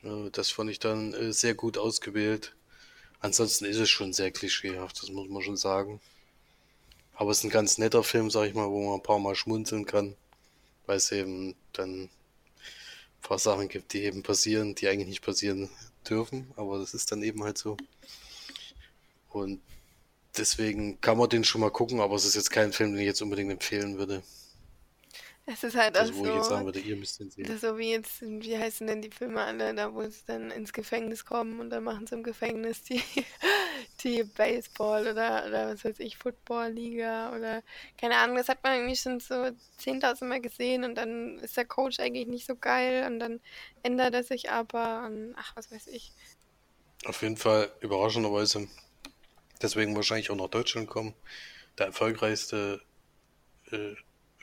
Äh, 0.03 0.29
das 0.31 0.51
fand 0.51 0.69
ich 0.69 0.79
dann 0.79 1.13
äh, 1.13 1.33
sehr 1.33 1.53
gut 1.53 1.77
ausgewählt. 1.77 2.55
Ansonsten 3.19 3.65
ist 3.65 3.75
es 3.75 3.89
schon 3.89 4.13
sehr 4.13 4.31
klischeehaft, 4.31 5.03
das 5.03 5.09
muss 5.09 5.27
man 5.27 5.41
schon 5.41 5.57
sagen. 5.57 5.99
Aber 7.13 7.31
es 7.31 7.39
ist 7.39 7.43
ein 7.43 7.49
ganz 7.49 7.77
netter 7.77 8.05
Film, 8.05 8.31
sag 8.31 8.47
ich 8.47 8.53
mal, 8.53 8.69
wo 8.69 8.85
man 8.85 8.99
ein 8.99 9.03
paar 9.03 9.19
Mal 9.19 9.35
schmunzeln 9.35 9.85
kann, 9.85 10.15
weil 10.85 10.95
es 10.95 11.11
eben 11.11 11.55
dann 11.73 12.09
ein 13.17 13.21
paar 13.21 13.39
Sachen 13.39 13.67
gibt, 13.67 13.93
die 13.93 14.03
eben 14.03 14.23
passieren, 14.23 14.75
die 14.75 14.87
eigentlich 14.87 15.07
nicht 15.07 15.21
passieren 15.21 15.69
dürfen, 16.09 16.51
aber 16.55 16.79
das 16.79 16.93
ist 16.93 17.11
dann 17.11 17.23
eben 17.23 17.43
halt 17.43 17.57
so. 17.57 17.77
Und 19.29 19.61
deswegen 20.37 20.99
kann 21.01 21.17
man 21.17 21.29
den 21.29 21.43
schon 21.43 21.61
mal 21.61 21.71
gucken, 21.71 21.99
aber 21.99 22.15
es 22.15 22.25
ist 22.25 22.35
jetzt 22.35 22.51
kein 22.51 22.73
Film, 22.73 22.91
den 22.91 23.01
ich 23.01 23.07
jetzt 23.07 23.21
unbedingt 23.21 23.51
empfehlen 23.51 23.97
würde. 23.97 24.23
Es 25.49 25.63
ist 25.63 25.77
halt 25.77 25.97
also, 25.97 26.11
auch 26.11 26.17
wo 26.17 26.25
so, 26.25 26.29
ich 26.29 26.35
jetzt 26.35 26.49
sagen 26.49 26.65
würde, 26.65 26.79
ihr 26.79 26.97
müsst 26.97 27.21
den 27.21 27.31
sehen. 27.31 27.57
So 27.57 27.77
wie 27.77 27.91
jetzt, 27.91 28.21
wie 28.21 28.57
heißen 28.57 28.85
denn 28.85 29.01
die 29.01 29.09
Filme 29.09 29.41
alle, 29.41 29.73
da 29.73 29.93
wo 29.93 30.01
es 30.01 30.25
dann 30.25 30.51
ins 30.51 30.73
Gefängnis 30.73 31.23
kommen 31.23 31.61
und 31.61 31.69
dann 31.69 31.85
machen 31.85 32.05
sie 32.05 32.15
im 32.15 32.23
Gefängnis 32.23 32.83
die, 32.83 33.01
die 34.03 34.23
Baseball 34.23 35.07
oder, 35.07 35.45
oder 35.47 35.73
was 35.73 35.83
weiß 35.83 35.99
ich, 35.99 36.17
Football-Liga 36.17 37.35
oder 37.35 37.63
keine 37.97 38.17
Ahnung, 38.17 38.37
das 38.37 38.49
hat 38.49 38.63
man 38.63 38.75
irgendwie 38.75 38.95
schon 38.95 39.19
so 39.19 39.33
10.000 39.33 40.25
Mal 40.25 40.41
gesehen 40.41 40.83
und 40.83 40.95
dann 40.95 41.39
ist 41.39 41.57
der 41.57 41.65
Coach 41.65 41.99
eigentlich 41.99 42.27
nicht 42.27 42.45
so 42.45 42.55
geil 42.55 43.05
und 43.07 43.19
dann 43.19 43.39
ändert 43.83 44.13
er 44.13 44.23
sich 44.23 44.51
aber 44.51 45.05
und 45.05 45.35
ach, 45.37 45.55
was 45.55 45.71
weiß 45.71 45.87
ich. 45.87 46.11
Auf 47.05 47.21
jeden 47.21 47.37
Fall 47.37 47.71
überraschenderweise, 47.79 48.67
deswegen 49.61 49.95
wahrscheinlich 49.95 50.29
auch 50.29 50.35
nach 50.35 50.49
Deutschland 50.49 50.89
kommen, 50.89 51.13
der 51.77 51.87
erfolgreichste 51.87 52.81
äh, 53.71 53.95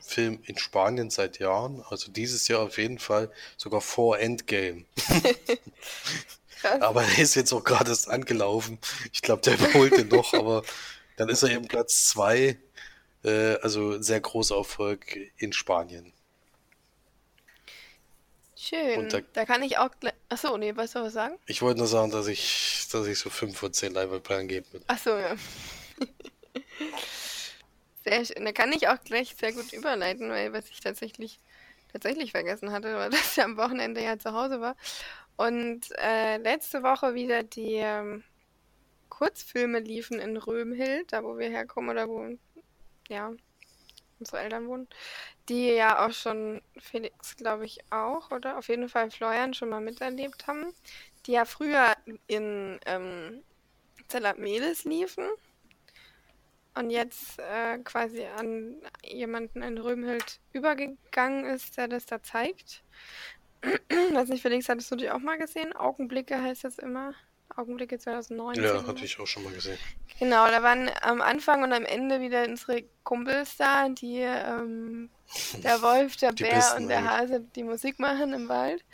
Film 0.04 0.40
in 0.44 0.58
Spanien 0.58 1.10
seit 1.10 1.38
Jahren. 1.38 1.82
Also 1.88 2.12
dieses 2.12 2.46
Jahr 2.48 2.60
auf 2.60 2.78
jeden 2.78 2.98
Fall 2.98 3.30
sogar 3.56 3.80
vor 3.80 4.18
Endgame. 4.18 4.84
aber 6.64 7.02
er 7.02 7.18
ist 7.18 7.34
jetzt 7.34 7.52
auch 7.52 7.64
gerade 7.64 7.90
erst 7.90 8.08
angelaufen. 8.08 8.78
Ich 9.12 9.22
glaube, 9.22 9.42
der 9.42 9.54
überholt 9.54 9.96
den 9.96 10.08
noch, 10.08 10.32
aber 10.34 10.62
dann 11.16 11.28
ist 11.28 11.42
er 11.42 11.50
eben 11.50 11.68
Platz 11.68 12.08
zwei. 12.08 12.58
Äh, 13.24 13.56
also 13.62 14.00
sehr 14.02 14.20
großer 14.20 14.56
Erfolg 14.56 15.16
in 15.36 15.52
Spanien. 15.52 16.12
Schön. 18.56 19.08
Da, 19.10 19.20
da, 19.32 19.44
kann 19.44 19.62
ich 19.62 19.78
auch. 19.78 19.90
Achso, 20.28 20.56
nee, 20.56 20.74
was 20.74 20.92
soll 20.92 21.04
was 21.04 21.12
sagen? 21.12 21.36
Ich 21.46 21.60
wollte 21.60 21.78
nur 21.78 21.86
sagen, 21.86 22.10
dass 22.10 22.26
ich, 22.26 22.88
dass 22.90 23.06
ich 23.06 23.18
so 23.18 23.28
5 23.28 23.56
von 23.56 23.72
10 23.72 23.92
Leinwandperlen 23.92 24.48
geben 24.48 24.66
würde. 24.72 24.84
Achso, 24.88 25.18
ja. 25.18 25.36
Sehr 28.04 28.24
schön. 28.24 28.44
Da 28.44 28.52
kann 28.52 28.72
ich 28.72 28.88
auch 28.88 29.02
gleich 29.02 29.34
sehr 29.38 29.52
gut 29.52 29.72
überleiten, 29.72 30.30
weil 30.30 30.52
was 30.52 30.68
ich 30.70 30.80
tatsächlich 30.80 31.38
tatsächlich 31.94 32.32
vergessen 32.32 32.72
hatte, 32.72 32.94
war, 32.94 33.08
dass 33.10 33.36
ich 33.36 33.42
am 33.42 33.56
Wochenende 33.56 34.02
ja 34.02 34.18
zu 34.18 34.32
Hause 34.32 34.60
war. 34.60 34.76
Und 35.36 35.86
äh, 35.98 36.36
letzte 36.38 36.82
Woche 36.82 37.14
wieder 37.14 37.42
die 37.42 37.74
ähm, 37.74 38.22
Kurzfilme 39.08 39.80
liefen 39.80 40.20
in 40.20 40.36
Römhild, 40.36 41.12
da 41.12 41.24
wo 41.24 41.38
wir 41.38 41.50
herkommen 41.50 41.90
oder 41.90 42.08
wo 42.08 42.36
ja 43.08 43.32
unsere 44.18 44.40
Eltern 44.40 44.68
wohnen. 44.68 44.88
Die 45.48 45.68
ja 45.68 46.06
auch 46.06 46.12
schon 46.12 46.62
Felix, 46.78 47.36
glaube 47.36 47.64
ich, 47.66 47.80
auch, 47.90 48.30
oder 48.30 48.58
auf 48.58 48.68
jeden 48.68 48.88
Fall 48.88 49.10
Florian 49.10 49.54
schon 49.54 49.68
mal 49.68 49.80
miterlebt 49.80 50.46
haben. 50.46 50.72
Die 51.26 51.32
ja 51.32 51.44
früher 51.44 51.94
in 52.26 52.78
ähm, 52.86 53.42
Zellat 54.08 54.38
Melis 54.38 54.84
liefen 54.84 55.26
und 56.74 56.90
jetzt 56.90 57.38
äh, 57.38 57.78
quasi 57.78 58.24
an 58.24 58.76
jemanden 59.02 59.62
in 59.62 59.78
Römhild 59.78 60.40
übergegangen 60.52 61.44
ist, 61.44 61.76
der 61.76 61.88
das 61.88 62.06
da 62.06 62.22
zeigt. 62.22 62.82
Weiß 64.12 64.28
nicht, 64.28 64.42
Felix, 64.42 64.68
hattest 64.68 64.90
du 64.90 64.96
die 64.96 65.10
auch 65.10 65.18
mal 65.18 65.38
gesehen? 65.38 65.74
Augenblicke 65.74 66.40
heißt 66.40 66.64
das 66.64 66.78
immer. 66.78 67.14
Augenblicke 67.56 67.98
2019. 67.98 68.64
Ja, 68.64 68.86
hatte 68.86 69.04
ich 69.04 69.18
auch 69.20 69.26
schon 69.26 69.44
mal 69.44 69.52
gesehen. 69.52 69.78
Genau, 70.18 70.46
da 70.48 70.62
waren 70.62 70.90
am 71.02 71.20
Anfang 71.20 71.62
und 71.62 71.72
am 71.72 71.84
Ende 71.84 72.20
wieder 72.20 72.44
unsere 72.44 72.84
Kumpels 73.04 73.56
da, 73.56 73.88
die 73.88 74.18
ähm, 74.18 75.10
der 75.62 75.80
Wolf, 75.82 76.16
der 76.16 76.32
Bär 76.32 76.74
und 76.76 76.88
der 76.88 77.04
Hase 77.04 77.40
die 77.54 77.62
Musik 77.62 77.98
machen 77.98 78.32
im 78.32 78.48
Wald. 78.48 78.84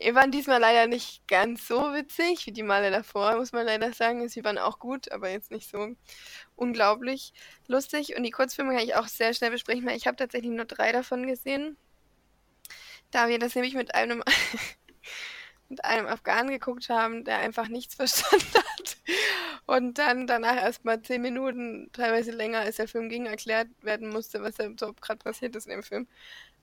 Die 0.00 0.14
waren 0.14 0.30
diesmal 0.30 0.60
leider 0.60 0.86
nicht 0.86 1.26
ganz 1.28 1.66
so 1.66 1.92
witzig 1.92 2.46
wie 2.46 2.52
die 2.52 2.62
Male 2.62 2.90
davor, 2.90 3.36
muss 3.36 3.52
man 3.52 3.66
leider 3.66 3.92
sagen. 3.92 4.26
Sie 4.28 4.44
waren 4.44 4.56
auch 4.56 4.78
gut, 4.78 5.10
aber 5.12 5.28
jetzt 5.28 5.50
nicht 5.50 5.68
so 5.68 5.94
unglaublich 6.56 7.32
lustig. 7.66 8.16
Und 8.16 8.22
die 8.22 8.30
Kurzfilme 8.30 8.72
kann 8.72 8.84
ich 8.84 8.94
auch 8.94 9.08
sehr 9.08 9.34
schnell 9.34 9.50
besprechen, 9.50 9.86
weil 9.86 9.96
ich 9.96 10.06
habe 10.06 10.16
tatsächlich 10.16 10.52
nur 10.52 10.64
drei 10.64 10.92
davon 10.92 11.26
gesehen. 11.26 11.76
Da 13.10 13.28
wir 13.28 13.38
das 13.38 13.54
nämlich 13.54 13.74
mit 13.74 13.94
einem 13.94 14.22
mit 15.70 15.84
einem 15.84 16.06
Afghanen 16.06 16.50
geguckt 16.50 16.88
haben, 16.88 17.24
der 17.24 17.38
einfach 17.38 17.68
nichts 17.68 17.94
verstanden 17.96 18.54
hat. 18.54 18.96
Und 19.66 19.98
dann 19.98 20.26
danach 20.26 20.56
erstmal 20.56 21.00
zehn 21.00 21.22
Minuten, 21.22 21.90
teilweise 21.92 22.32
länger 22.32 22.58
als 22.60 22.76
der 22.76 22.88
Film 22.88 23.08
ging, 23.08 23.26
erklärt 23.26 23.68
werden 23.82 24.08
musste, 24.08 24.42
was 24.42 24.56
da 24.56 24.68
so 24.78 24.92
gerade 24.94 25.18
passiert 25.18 25.54
ist 25.54 25.66
in 25.66 25.72
dem 25.72 25.82
Film. 25.84 26.08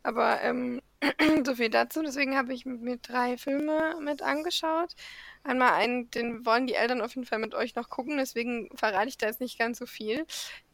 Aber 0.03 0.41
ähm, 0.41 0.81
so 1.45 1.55
viel 1.55 1.69
dazu. 1.69 2.01
Deswegen 2.01 2.38
habe 2.38 2.53
ich 2.53 2.65
mir 2.65 2.97
drei 2.97 3.38
Filme 3.38 3.95
mit 4.01 4.21
angeschaut. 4.21 4.93
Einmal 5.43 5.73
einen, 5.73 6.12
den 6.12 6.45
wollen 6.45 6.67
die 6.67 6.75
Eltern 6.75 7.01
auf 7.01 7.15
jeden 7.15 7.25
Fall 7.25 7.39
mit 7.39 7.55
euch 7.55 7.75
noch 7.75 7.89
gucken, 7.89 8.17
deswegen 8.17 8.69
verrate 8.75 9.07
ich 9.07 9.17
da 9.17 9.27
jetzt 9.27 9.39
nicht 9.39 9.57
ganz 9.57 9.79
so 9.79 9.86
viel. 9.86 10.25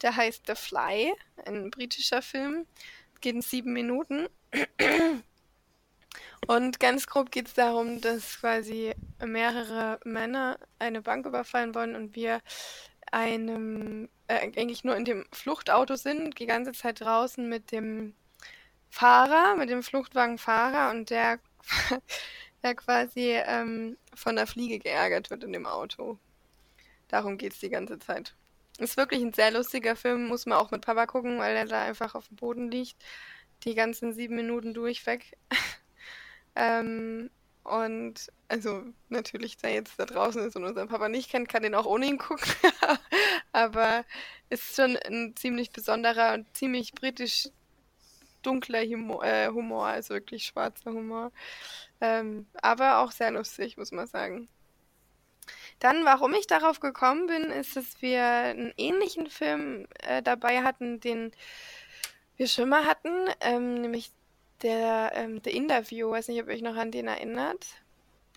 Der 0.01 0.15
heißt 0.15 0.47
The 0.47 0.55
Fly, 0.55 1.13
ein 1.45 1.69
britischer 1.69 2.24
Film. 2.24 2.65
Geht 3.21 3.36
in 3.36 3.41
sieben 3.41 3.74
Minuten. 3.74 4.28
Und 6.47 6.79
ganz 6.79 7.07
grob 7.07 7.31
geht 7.31 7.47
es 7.47 7.53
darum, 7.53 8.01
dass 8.01 8.39
quasi 8.39 8.93
mehrere 9.23 9.99
Männer 10.03 10.57
eine 10.79 11.01
Bank 11.01 11.25
überfallen 11.25 11.73
wollen 11.73 11.95
und 11.95 12.15
wir 12.15 12.41
einem 13.11 14.09
äh, 14.27 14.35
eigentlich 14.35 14.83
nur 14.83 14.95
in 14.95 15.05
dem 15.05 15.25
Fluchtauto 15.31 15.95
sind, 15.95 16.39
die 16.39 16.45
ganze 16.45 16.73
Zeit 16.73 17.01
draußen 17.01 17.47
mit 17.47 17.71
dem 17.71 18.15
Fahrer, 18.89 19.55
mit 19.55 19.69
dem 19.69 19.83
Fluchtwagenfahrer 19.83 20.91
und 20.91 21.09
der, 21.09 21.39
der 22.63 22.75
quasi 22.75 23.31
ähm, 23.45 23.97
von 24.15 24.35
der 24.35 24.47
Fliege 24.47 24.79
geärgert 24.79 25.29
wird 25.29 25.43
in 25.43 25.53
dem 25.53 25.65
Auto. 25.65 26.17
Darum 27.07 27.37
geht 27.37 27.53
es 27.53 27.59
die 27.59 27.69
ganze 27.69 27.99
Zeit. 27.99 28.35
Ist 28.79 28.97
wirklich 28.97 29.21
ein 29.21 29.33
sehr 29.33 29.51
lustiger 29.51 29.95
Film, 29.95 30.27
muss 30.27 30.45
man 30.45 30.57
auch 30.57 30.71
mit 30.71 30.81
Papa 30.81 31.05
gucken, 31.05 31.37
weil 31.37 31.55
er 31.55 31.65
da 31.65 31.83
einfach 31.83 32.15
auf 32.15 32.27
dem 32.27 32.37
Boden 32.37 32.71
liegt. 32.71 32.95
Die 33.63 33.75
ganzen 33.75 34.13
sieben 34.13 34.35
Minuten 34.35 34.73
durchweg. 34.73 35.37
ähm, 36.56 37.30
und 37.64 38.32
also 38.49 38.84
natürlich, 39.10 39.58
da 39.58 39.70
jetzt 39.70 39.97
da 39.97 40.06
draußen 40.06 40.45
ist 40.45 40.56
und 40.56 40.66
unseren 40.66 40.89
Papa 40.89 41.08
nicht 41.10 41.30
kennt, 41.30 41.47
kann 41.49 41.64
den 41.64 41.76
auch 41.76 41.86
ohne 41.86 42.06
ihn 42.06 42.18
gucken. 42.18 42.51
Aber 43.51 44.04
ist 44.49 44.76
schon 44.76 44.97
ein 44.97 45.36
ziemlich 45.36 45.72
besonderer 45.72 46.34
und 46.34 46.56
ziemlich 46.56 46.93
britisch 46.93 47.49
dunkler 48.41 48.84
Humor, 48.84 49.24
äh, 49.24 49.47
Humor 49.47 49.88
als 49.88 50.10
wirklich 50.10 50.45
schwarzer 50.45 50.91
Humor. 50.91 51.32
Ähm, 52.01 52.45
aber 52.62 52.99
auch 52.99 53.12
sehr 53.12 53.32
lustig, 53.32 53.78
muss 53.78 53.91
man 53.91 54.08
sagen. 54.08 54.49
Dann, 55.80 56.06
warum 56.06 56.34
ich 56.34 56.47
darauf 56.47 56.80
gekommen 56.80 57.28
bin, 57.28 57.43
ist, 57.43 57.76
dass 57.76 58.01
wir 58.01 58.24
einen 58.24 58.74
ähnlichen 58.78 59.30
Film 59.30 59.88
äh, 60.01 60.22
dabei 60.22 60.64
hatten, 60.64 60.99
den 60.99 61.32
wir 62.36 62.47
schon 62.47 62.70
mal 62.70 62.86
hatten, 62.86 63.30
ähm, 63.41 63.76
nämlich 63.82 64.12
der 64.64 65.11
ähm, 65.14 65.41
The 65.43 65.51
Interview. 65.51 66.09
Weiß 66.09 66.28
nicht, 66.28 66.41
ob 66.41 66.47
ihr 66.47 66.55
euch 66.55 66.61
noch 66.61 66.76
an 66.76 66.91
den 66.91 67.07
erinnert. 67.07 67.68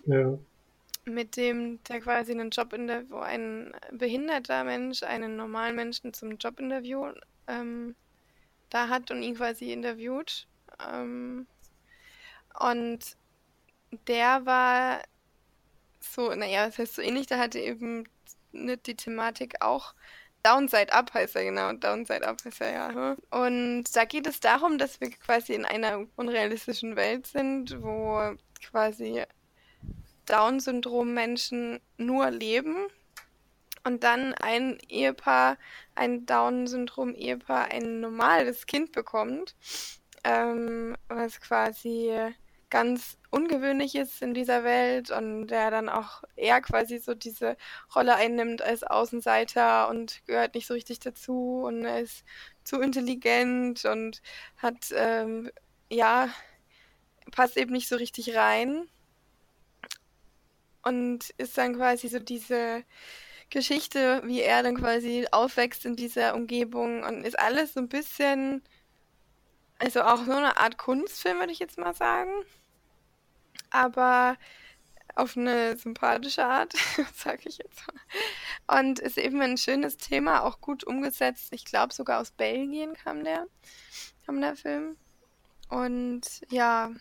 Ja. 0.05 0.37
mit 1.05 1.35
dem 1.37 1.83
der 1.83 1.99
quasi 2.01 2.31
einen 2.31 2.49
Job 2.49 2.73
in 2.73 2.87
der, 2.87 3.09
wo 3.09 3.17
ein 3.19 3.73
behinderter 3.91 4.63
Mensch 4.63 5.03
einen 5.03 5.35
normalen 5.35 5.75
Menschen 5.75 6.13
zum 6.13 6.37
Jobinterview 6.37 7.11
ähm, 7.47 7.95
da 8.69 8.89
hat 8.89 9.11
und 9.11 9.23
ihn 9.23 9.35
quasi 9.35 9.71
interviewt. 9.71 10.47
Ähm, 10.89 11.47
und 12.59 13.17
der 14.07 14.45
war 14.45 15.01
so, 15.99 16.33
naja, 16.33 16.65
das 16.65 16.77
heißt 16.77 16.95
so 16.95 17.01
ähnlich, 17.01 17.27
da 17.27 17.37
hatte 17.37 17.59
eben 17.59 18.05
nicht 18.51 18.87
die 18.87 18.95
Thematik 18.95 19.61
auch 19.61 19.93
Downside 20.47 20.93
Up 20.93 21.13
heißt 21.13 21.35
er 21.35 21.43
genau. 21.43 21.73
Downside 21.73 22.25
Up 22.25 22.37
heißt 22.45 22.61
er 22.61 22.71
ja. 22.71 22.89
Hm? 22.93 23.17
Und 23.31 23.83
da 23.95 24.05
geht 24.05 24.27
es 24.27 24.39
darum, 24.39 24.77
dass 24.77 25.01
wir 25.01 25.09
quasi 25.11 25.53
in 25.53 25.65
einer 25.65 26.05
unrealistischen 26.15 26.95
Welt 26.95 27.27
sind, 27.27 27.81
wo 27.81 28.33
quasi 28.63 29.23
Down-Syndrom-Menschen 30.25 31.81
nur 31.97 32.31
leben 32.31 32.87
und 33.83 34.03
dann 34.03 34.33
ein 34.35 34.77
Ehepaar, 34.87 35.57
ein 35.95 36.25
Down-Syndrom-Ehepaar, 36.25 37.65
ein 37.71 37.99
normales 37.99 38.65
Kind 38.67 38.93
bekommt, 38.93 39.55
ähm, 40.23 40.95
was 41.09 41.41
quasi 41.41 42.13
ganz 42.69 43.17
ungewöhnlich 43.29 43.95
ist 43.95 44.21
in 44.21 44.33
dieser 44.33 44.63
Welt 44.63 45.11
und 45.11 45.47
der 45.47 45.71
dann 45.71 45.89
auch 45.89 46.23
eher 46.35 46.61
quasi 46.61 46.99
so 46.99 47.13
diese 47.13 47.57
Rolle 47.95 48.15
einnimmt 48.15 48.61
als 48.61 48.83
Außenseiter 48.83 49.89
und 49.89 50.21
gehört 50.25 50.55
nicht 50.55 50.67
so 50.67 50.73
richtig 50.73 50.99
dazu 50.99 51.63
und 51.65 51.85
er 51.85 52.01
ist 52.01 52.23
zu 52.63 52.79
intelligent 52.81 53.85
und 53.85 54.21
hat, 54.57 54.87
ähm, 54.93 55.51
ja, 55.89 56.29
passt 57.31 57.57
eben 57.57 57.71
nicht 57.71 57.87
so 57.89 57.95
richtig 57.95 58.35
rein 58.35 58.89
und 60.83 61.31
ist 61.37 61.57
dann 61.57 61.75
quasi 61.75 62.07
so 62.07 62.19
diese 62.19 62.83
Geschichte, 63.49 64.21
wie 64.25 64.41
er 64.41 64.63
dann 64.63 64.77
quasi 64.77 65.27
aufwächst 65.31 65.85
in 65.85 65.95
dieser 65.95 66.35
Umgebung 66.35 67.03
und 67.03 67.23
ist 67.23 67.39
alles 67.39 67.73
so 67.73 67.79
ein 67.79 67.89
bisschen, 67.89 68.61
also 69.79 70.01
auch 70.01 70.23
so 70.25 70.31
eine 70.31 70.57
Art 70.57 70.77
Kunstfilm, 70.77 71.39
würde 71.39 71.51
ich 71.51 71.59
jetzt 71.59 71.77
mal 71.77 71.93
sagen. 71.93 72.31
Aber 73.69 74.37
auf 75.15 75.35
eine 75.35 75.77
sympathische 75.77 76.45
Art, 76.45 76.73
sage 77.15 77.43
ich 77.45 77.57
jetzt 77.57 77.81
mal. 77.87 78.79
Und 78.79 78.99
ist 78.99 79.17
eben 79.17 79.41
ein 79.41 79.57
schönes 79.57 79.97
Thema, 79.97 80.43
auch 80.43 80.61
gut 80.61 80.83
umgesetzt. 80.83 81.47
Ich 81.51 81.65
glaube, 81.65 81.93
sogar 81.93 82.21
aus 82.21 82.31
Belgien 82.31 82.93
kam 82.93 83.23
der, 83.23 83.47
kam 84.25 84.41
der 84.41 84.55
Film. 84.55 84.95
Und 85.69 86.41
ja, 86.49 86.91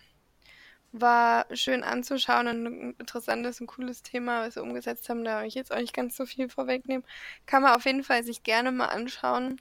war 0.93 1.47
schön 1.55 1.83
anzuschauen 1.83 2.49
und 2.49 2.65
ein 2.65 2.95
interessantes 2.99 3.61
und 3.61 3.67
cooles 3.67 4.03
Thema, 4.03 4.47
was 4.47 4.57
wir 4.57 4.63
umgesetzt 4.63 5.09
haben. 5.09 5.25
Da 5.25 5.45
ich 5.45 5.55
jetzt 5.55 5.73
auch 5.73 5.79
nicht 5.79 5.95
ganz 5.95 6.17
so 6.17 6.27
viel 6.27 6.49
vorwegnehmen. 6.49 7.05
Kann 7.45 7.63
man 7.63 7.75
auf 7.75 7.85
jeden 7.85 8.05
Fall 8.05 8.25
sich 8.25 8.43
gerne 8.43 8.73
mal 8.73 8.87
anschauen. 8.87 9.61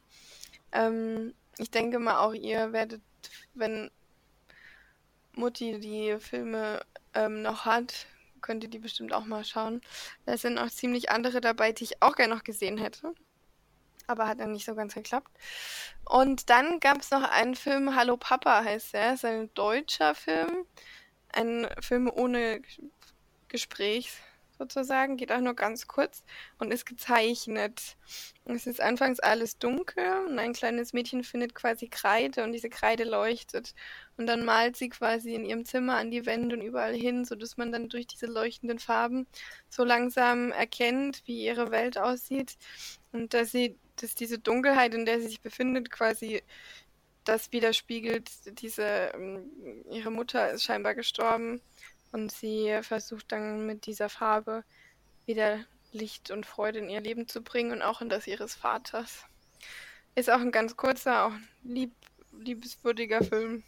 Ähm, 0.71 1.33
ich 1.57 1.71
denke 1.71 1.99
mal 1.99 2.19
auch 2.19 2.33
ihr 2.33 2.73
werdet, 2.73 3.01
wenn 3.53 3.91
Mutti 5.33 5.79
die 5.79 6.17
Filme 6.19 6.81
ähm, 7.13 7.41
noch 7.41 7.65
hat, 7.65 8.07
könnt 8.41 8.63
ihr 8.63 8.69
die 8.69 8.79
bestimmt 8.79 9.13
auch 9.13 9.25
mal 9.25 9.43
schauen. 9.43 9.81
Da 10.25 10.37
sind 10.37 10.57
auch 10.57 10.69
ziemlich 10.69 11.09
andere 11.09 11.41
dabei, 11.41 11.71
die 11.71 11.85
ich 11.85 12.01
auch 12.01 12.15
gerne 12.15 12.35
noch 12.35 12.43
gesehen 12.43 12.77
hätte. 12.77 13.13
Aber 14.07 14.27
hat 14.27 14.39
dann 14.39 14.51
nicht 14.51 14.65
so 14.65 14.75
ganz 14.75 14.93
geklappt. 14.93 15.31
Und 16.05 16.49
dann 16.51 16.79
gab 16.79 17.01
es 17.01 17.09
noch 17.09 17.23
einen 17.23 17.55
Film, 17.55 17.95
Hallo 17.95 18.17
Papa 18.17 18.63
heißt 18.63 18.93
der. 18.93 19.11
Das 19.11 19.23
ist 19.23 19.25
ein 19.25 19.53
deutscher 19.55 20.13
Film 20.13 20.67
ein 21.35 21.67
Film 21.81 22.09
ohne 22.09 22.61
Gespräch 23.47 24.11
sozusagen, 24.57 25.17
geht 25.17 25.31
auch 25.31 25.41
nur 25.41 25.53
ganz 25.53 25.87
kurz 25.87 26.23
und 26.59 26.71
ist 26.71 26.85
gezeichnet. 26.85 27.97
Es 28.45 28.67
ist 28.67 28.81
anfangs 28.81 29.19
alles 29.19 29.57
dunkel 29.57 30.25
und 30.27 30.39
ein 30.39 30.53
kleines 30.53 30.93
Mädchen 30.93 31.23
findet 31.23 31.55
quasi 31.55 31.87
Kreide 31.87 32.43
und 32.43 32.51
diese 32.51 32.69
Kreide 32.69 33.03
leuchtet. 33.03 33.73
Und 34.17 34.27
dann 34.27 34.45
malt 34.45 34.77
sie 34.77 34.89
quasi 34.89 35.35
in 35.35 35.45
ihrem 35.45 35.65
Zimmer 35.65 35.97
an 35.97 36.11
die 36.11 36.25
Wände 36.25 36.55
und 36.55 36.61
überall 36.61 36.93
hin, 36.95 37.25
sodass 37.25 37.57
man 37.57 37.71
dann 37.71 37.89
durch 37.89 38.07
diese 38.07 38.27
leuchtenden 38.27 38.79
Farben 38.79 39.27
so 39.69 39.83
langsam 39.83 40.51
erkennt, 40.51 41.23
wie 41.25 41.43
ihre 41.45 41.71
Welt 41.71 41.97
aussieht. 41.97 42.57
Und 43.11 43.33
dass 43.33 43.51
sie, 43.51 43.77
dass 43.97 44.15
diese 44.15 44.39
Dunkelheit, 44.39 44.93
in 44.93 45.05
der 45.05 45.19
sie 45.19 45.27
sich 45.27 45.41
befindet, 45.41 45.91
quasi 45.91 46.41
das 47.23 47.51
widerspiegelt, 47.51 48.29
diese, 48.61 49.11
ähm, 49.15 49.49
ihre 49.89 50.11
Mutter 50.11 50.51
ist 50.51 50.63
scheinbar 50.63 50.93
gestorben 50.95 51.61
und 52.15 52.31
sie 52.31 52.79
versucht 52.81 53.33
dann 53.33 53.65
mit 53.65 53.87
dieser 53.87 54.07
Farbe 54.07 54.63
wieder 55.25 55.59
Licht 55.91 56.31
und 56.31 56.45
Freude 56.45 56.79
in 56.79 56.89
ihr 56.89 57.01
Leben 57.01 57.27
zu 57.27 57.41
bringen 57.41 57.73
und 57.73 57.81
auch 57.81 57.99
in 57.99 58.07
das 58.07 58.25
ihres 58.25 58.55
Vaters. 58.55 59.25
Ist 60.15 60.29
auch 60.29 60.39
ein 60.39 60.53
ganz 60.53 60.77
kurzer, 60.77 61.25
auch 61.25 61.33
lieb, 61.63 61.93
liebeswürdiger 62.31 63.21
Film, 63.21 63.63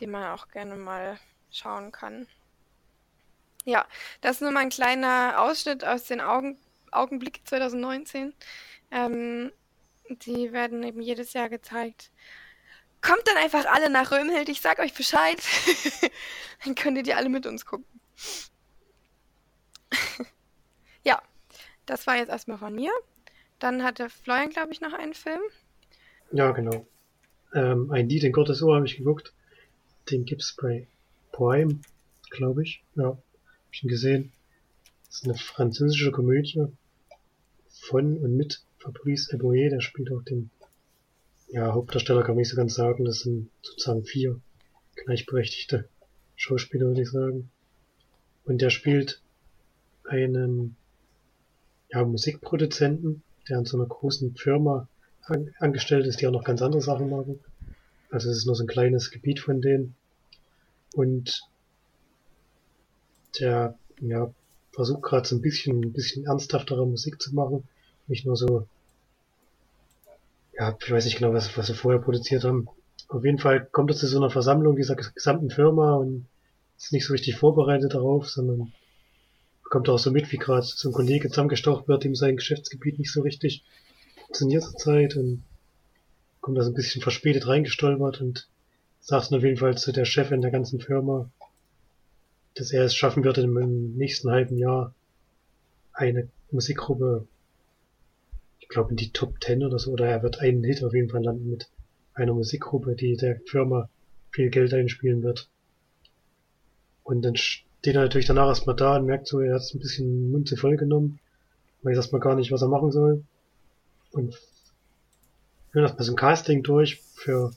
den 0.00 0.12
man 0.12 0.30
auch 0.30 0.46
gerne 0.48 0.76
mal 0.76 1.18
schauen 1.50 1.90
kann. 1.90 2.28
Ja, 3.64 3.84
das 4.20 4.36
ist 4.36 4.42
nur 4.42 4.52
mal 4.52 4.60
ein 4.60 4.68
kleiner 4.68 5.42
Ausschnitt 5.42 5.84
aus 5.84 6.04
den 6.04 6.20
Augen, 6.20 6.56
Augenblicke 6.92 7.42
2019. 7.42 8.34
Ähm, 8.92 9.50
die 10.08 10.52
werden 10.52 10.84
eben 10.84 11.02
jedes 11.02 11.32
Jahr 11.32 11.48
gezeigt. 11.48 12.12
Kommt 13.04 13.26
dann 13.26 13.36
einfach 13.36 13.66
alle 13.66 13.90
nach 13.90 14.10
Römhild, 14.10 14.48
ich 14.48 14.62
sag 14.62 14.78
euch 14.78 14.94
Bescheid. 14.94 15.36
dann 16.64 16.74
könnt 16.74 17.06
ihr 17.06 17.18
alle 17.18 17.28
mit 17.28 17.44
uns 17.44 17.66
gucken. 17.66 17.84
ja, 21.04 21.20
das 21.84 22.06
war 22.06 22.16
jetzt 22.16 22.30
erstmal 22.30 22.56
von 22.56 22.74
mir. 22.74 22.90
Dann 23.58 23.82
hatte 23.82 24.08
Florian, 24.08 24.48
glaube 24.48 24.72
ich, 24.72 24.80
noch 24.80 24.94
einen 24.94 25.12
Film. 25.12 25.42
Ja, 26.32 26.52
genau. 26.52 26.86
Ähm, 27.52 27.90
ein 27.90 28.08
Lied 28.08 28.24
in 28.24 28.32
Gottes 28.32 28.62
Ohr 28.62 28.76
habe 28.76 28.86
ich 28.86 28.96
geguckt. 28.96 29.34
Den 30.10 30.24
gibt's 30.24 30.56
bei 30.56 30.86
Prime, 31.30 31.80
glaube 32.30 32.62
ich. 32.62 32.82
Ja, 32.94 33.08
hab 33.08 33.18
ich 33.70 33.82
ihn 33.82 33.90
gesehen. 33.90 34.32
Das 35.06 35.16
ist 35.16 35.24
eine 35.24 35.34
französische 35.34 36.10
Komödie 36.10 36.68
von 37.68 38.16
und 38.16 38.34
mit 38.34 38.62
Fabrice 38.78 39.30
Eboué, 39.30 39.68
der 39.68 39.82
spielt 39.82 40.10
auch 40.10 40.22
den 40.22 40.50
ja, 41.54 41.72
Hauptdarsteller 41.72 42.22
kann 42.22 42.34
man 42.34 42.38
nicht 42.38 42.48
so 42.48 42.56
ganz 42.56 42.74
sagen, 42.74 43.04
das 43.04 43.20
sind 43.20 43.48
sozusagen 43.62 44.02
vier 44.02 44.40
gleichberechtigte 44.96 45.88
Schauspieler, 46.34 46.88
würde 46.88 47.02
ich 47.02 47.10
sagen. 47.10 47.48
Und 48.44 48.60
der 48.60 48.70
spielt 48.70 49.22
einen 50.02 50.74
ja, 51.90 52.04
Musikproduzenten, 52.04 53.22
der 53.48 53.58
an 53.58 53.66
so 53.66 53.76
einer 53.76 53.86
großen 53.86 54.34
Firma 54.34 54.88
an 55.22 55.54
angestellt 55.60 56.06
ist, 56.06 56.20
die 56.20 56.26
auch 56.26 56.32
noch 56.32 56.42
ganz 56.42 56.60
andere 56.60 56.82
Sachen 56.82 57.08
machen. 57.08 57.38
Also 58.10 58.30
es 58.30 58.38
ist 58.38 58.46
nur 58.46 58.56
so 58.56 58.64
ein 58.64 58.68
kleines 58.68 59.12
Gebiet 59.12 59.38
von 59.38 59.62
denen. 59.62 59.94
Und 60.92 61.40
der 63.38 63.78
ja, 64.00 64.34
versucht 64.72 65.02
gerade 65.02 65.28
so 65.28 65.36
ein 65.36 65.40
bisschen, 65.40 65.84
ein 65.84 65.92
bisschen 65.92 66.26
ernsthaftere 66.26 66.84
Musik 66.84 67.22
zu 67.22 67.32
machen. 67.32 67.62
Nicht 68.08 68.26
nur 68.26 68.36
so 68.36 68.66
ja, 70.58 70.76
ich 70.80 70.90
weiß 70.90 71.04
nicht 71.04 71.18
genau, 71.18 71.32
was, 71.32 71.56
was 71.56 71.66
sie 71.66 71.74
vorher 71.74 72.00
produziert 72.00 72.44
haben. 72.44 72.68
Auf 73.08 73.24
jeden 73.24 73.38
Fall 73.38 73.66
kommt 73.66 73.90
es 73.90 73.98
zu 73.98 74.06
so 74.06 74.18
einer 74.18 74.30
Versammlung 74.30 74.76
dieser 74.76 74.96
gesamten 74.96 75.50
Firma 75.50 75.94
und 75.94 76.26
ist 76.76 76.92
nicht 76.92 77.06
so 77.06 77.12
richtig 77.12 77.36
vorbereitet 77.36 77.94
darauf, 77.94 78.28
sondern 78.28 78.72
bekommt 79.62 79.88
auch 79.88 79.98
so 79.98 80.10
mit, 80.10 80.30
wie 80.32 80.38
gerade 80.38 80.64
so 80.64 80.88
ein 80.88 80.92
Kollege 80.92 81.28
zusammengestaucht 81.28 81.88
wird, 81.88 82.04
dem 82.04 82.14
sein 82.14 82.36
Geschäftsgebiet 82.36 82.98
nicht 82.98 83.12
so 83.12 83.22
richtig 83.22 83.64
funktioniert 84.16 84.62
zur 84.64 84.76
Zeit 84.76 85.16
und 85.16 85.42
kommt 86.40 86.58
da 86.58 86.62
so 86.62 86.70
ein 86.70 86.74
bisschen 86.74 87.02
verspätet 87.02 87.46
reingestolpert 87.46 88.20
und 88.20 88.48
sagt 89.00 89.30
dann 89.30 89.38
auf 89.38 89.44
jeden 89.44 89.56
Fall 89.56 89.76
zu 89.76 89.92
der 89.92 90.04
Chefin 90.04 90.42
der 90.42 90.50
ganzen 90.50 90.80
Firma, 90.80 91.30
dass 92.54 92.72
er 92.72 92.84
es 92.84 92.94
schaffen 92.94 93.24
wird, 93.24 93.38
im 93.38 93.96
nächsten 93.96 94.30
halben 94.30 94.58
Jahr 94.58 94.94
eine 95.92 96.28
Musikgruppe 96.50 97.26
ich 98.64 98.68
glaube, 98.70 98.90
in 98.90 98.96
die 98.96 99.10
Top 99.10 99.40
Ten 99.40 99.62
oder 99.62 99.78
so, 99.78 99.92
oder 99.92 100.06
er 100.06 100.22
wird 100.22 100.40
einen 100.40 100.64
Hit 100.64 100.82
auf 100.82 100.94
jeden 100.94 101.10
Fall 101.10 101.22
landen 101.22 101.50
mit 101.50 101.68
einer 102.14 102.32
Musikgruppe, 102.32 102.96
die 102.96 103.14
der 103.14 103.38
Firma 103.46 103.90
viel 104.30 104.48
Geld 104.48 104.72
einspielen 104.72 105.22
wird. 105.22 105.50
Und 107.02 107.22
dann 107.22 107.36
steht 107.36 107.94
er 107.94 108.02
natürlich 108.02 108.26
danach 108.26 108.48
erstmal 108.48 108.74
da 108.74 108.96
und 108.96 109.04
merkt 109.04 109.28
so, 109.28 109.40
er 109.40 109.54
hat 109.54 109.60
es 109.60 109.74
ein 109.74 109.80
bisschen 109.80 110.32
Mund 110.32 110.48
zu 110.48 110.56
voll 110.56 110.78
genommen, 110.78 111.20
weiß 111.82 111.96
erstmal 111.96 112.22
gar 112.22 112.36
nicht, 112.36 112.52
was 112.52 112.62
er 112.62 112.68
machen 112.68 112.90
soll. 112.90 113.22
Und 114.12 114.34
führt 115.70 115.84
erstmal 115.84 116.04
so 116.04 116.12
ein 116.12 116.16
Casting 116.16 116.62
durch 116.62 117.02
für 117.14 117.52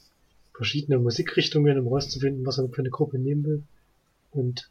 verschiedene 0.53 0.99
Musikrichtungen, 0.99 1.79
um 1.79 1.87
rauszufinden, 1.87 2.45
was 2.45 2.57
er 2.57 2.67
für 2.67 2.81
eine 2.81 2.89
Gruppe 2.89 3.17
nehmen 3.17 3.45
will. 3.45 3.63
Und 4.31 4.69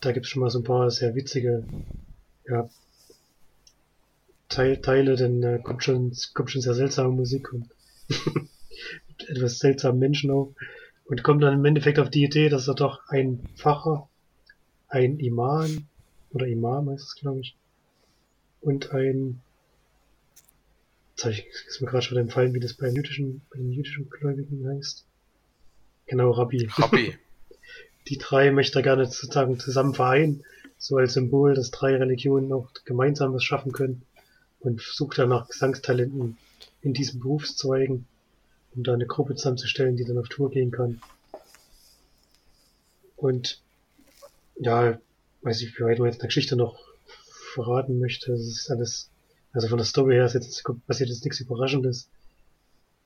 da 0.00 0.12
gibt's 0.12 0.30
schon 0.30 0.40
mal 0.40 0.50
so 0.50 0.60
ein 0.60 0.64
paar 0.64 0.90
sehr 0.90 1.14
witzige 1.14 1.66
ja, 2.48 2.70
Teil, 4.54 4.80
Teile, 4.80 5.16
denn 5.16 5.42
äh, 5.42 5.58
kommt 5.60 5.82
schon 5.82 6.12
kommt 6.32 6.50
schon 6.52 6.62
sehr 6.62 6.74
seltsame 6.74 7.10
Musik 7.10 7.52
und 7.52 7.68
etwas 9.28 9.58
seltsamen 9.58 9.98
Menschen 9.98 10.30
auf 10.30 10.54
und 11.06 11.24
kommt 11.24 11.42
dann 11.42 11.54
im 11.54 11.64
Endeffekt 11.64 11.98
auf 11.98 12.08
die 12.08 12.22
Idee, 12.22 12.48
dass 12.48 12.68
er 12.68 12.74
doch 12.74 13.00
ein 13.08 13.40
Pfarrer, 13.56 14.08
ein 14.86 15.18
Imam 15.18 15.88
oder 16.30 16.46
Imam 16.46 16.88
heißt 16.88 17.02
es, 17.02 17.16
glaube 17.16 17.40
ich. 17.40 17.56
Und 18.60 18.92
ein, 18.92 19.40
jetzt 21.10 21.26
ich, 21.26 21.46
ist 21.66 21.80
mir 21.80 21.88
gerade 21.88 22.04
schon 22.04 22.18
entfallen, 22.18 22.54
wie 22.54 22.60
das 22.60 22.74
bei 22.74 22.86
den 22.86 22.94
jüdischen, 22.94 23.42
bei 23.50 23.58
den 23.58 23.72
jüdischen 23.72 24.08
Gläubigen 24.08 24.68
heißt. 24.68 25.04
Genau, 26.06 26.30
Rabbi. 26.30 26.68
Rabbi. 26.76 27.18
Die 28.08 28.18
drei 28.18 28.52
möchte 28.52 28.78
er 28.78 28.82
gerne 28.82 29.06
sozusagen 29.06 29.58
zusammen 29.58 29.94
vereinen, 29.94 30.44
so 30.78 30.96
als 30.96 31.14
Symbol, 31.14 31.54
dass 31.54 31.72
drei 31.72 31.96
Religionen 31.96 32.52
auch 32.52 32.70
gemeinsam 32.84 33.32
was 33.32 33.42
schaffen 33.42 33.72
können 33.72 34.02
und 34.64 34.80
sucht 34.80 35.18
dann 35.18 35.28
nach 35.28 35.48
Gesangstalenten 35.48 36.38
in 36.80 36.94
diesen 36.94 37.20
Berufszweigen, 37.20 38.06
um 38.74 38.82
da 38.82 38.94
eine 38.94 39.06
Gruppe 39.06 39.36
zusammenzustellen, 39.36 39.96
die 39.96 40.04
dann 40.04 40.18
auf 40.18 40.28
Tour 40.28 40.50
gehen 40.50 40.70
kann. 40.70 41.00
Und 43.16 43.60
ja, 44.56 44.98
weiß 45.42 45.62
ich, 45.62 45.78
wie 45.78 45.84
weit 45.84 45.98
man 45.98 46.06
jetzt 46.06 46.16
in 46.16 46.20
der 46.20 46.28
Geschichte 46.28 46.56
noch 46.56 46.78
verraten 47.54 48.00
möchte. 48.00 48.32
Das 48.32 48.40
ist 48.40 48.70
alles, 48.70 49.10
also 49.52 49.68
von 49.68 49.78
der 49.78 49.86
Story 49.86 50.14
her 50.14 50.24
ist 50.24 50.34
jetzt, 50.34 50.64
passiert 50.86 51.10
jetzt 51.10 51.24
nichts 51.24 51.40
Überraschendes. 51.40 52.08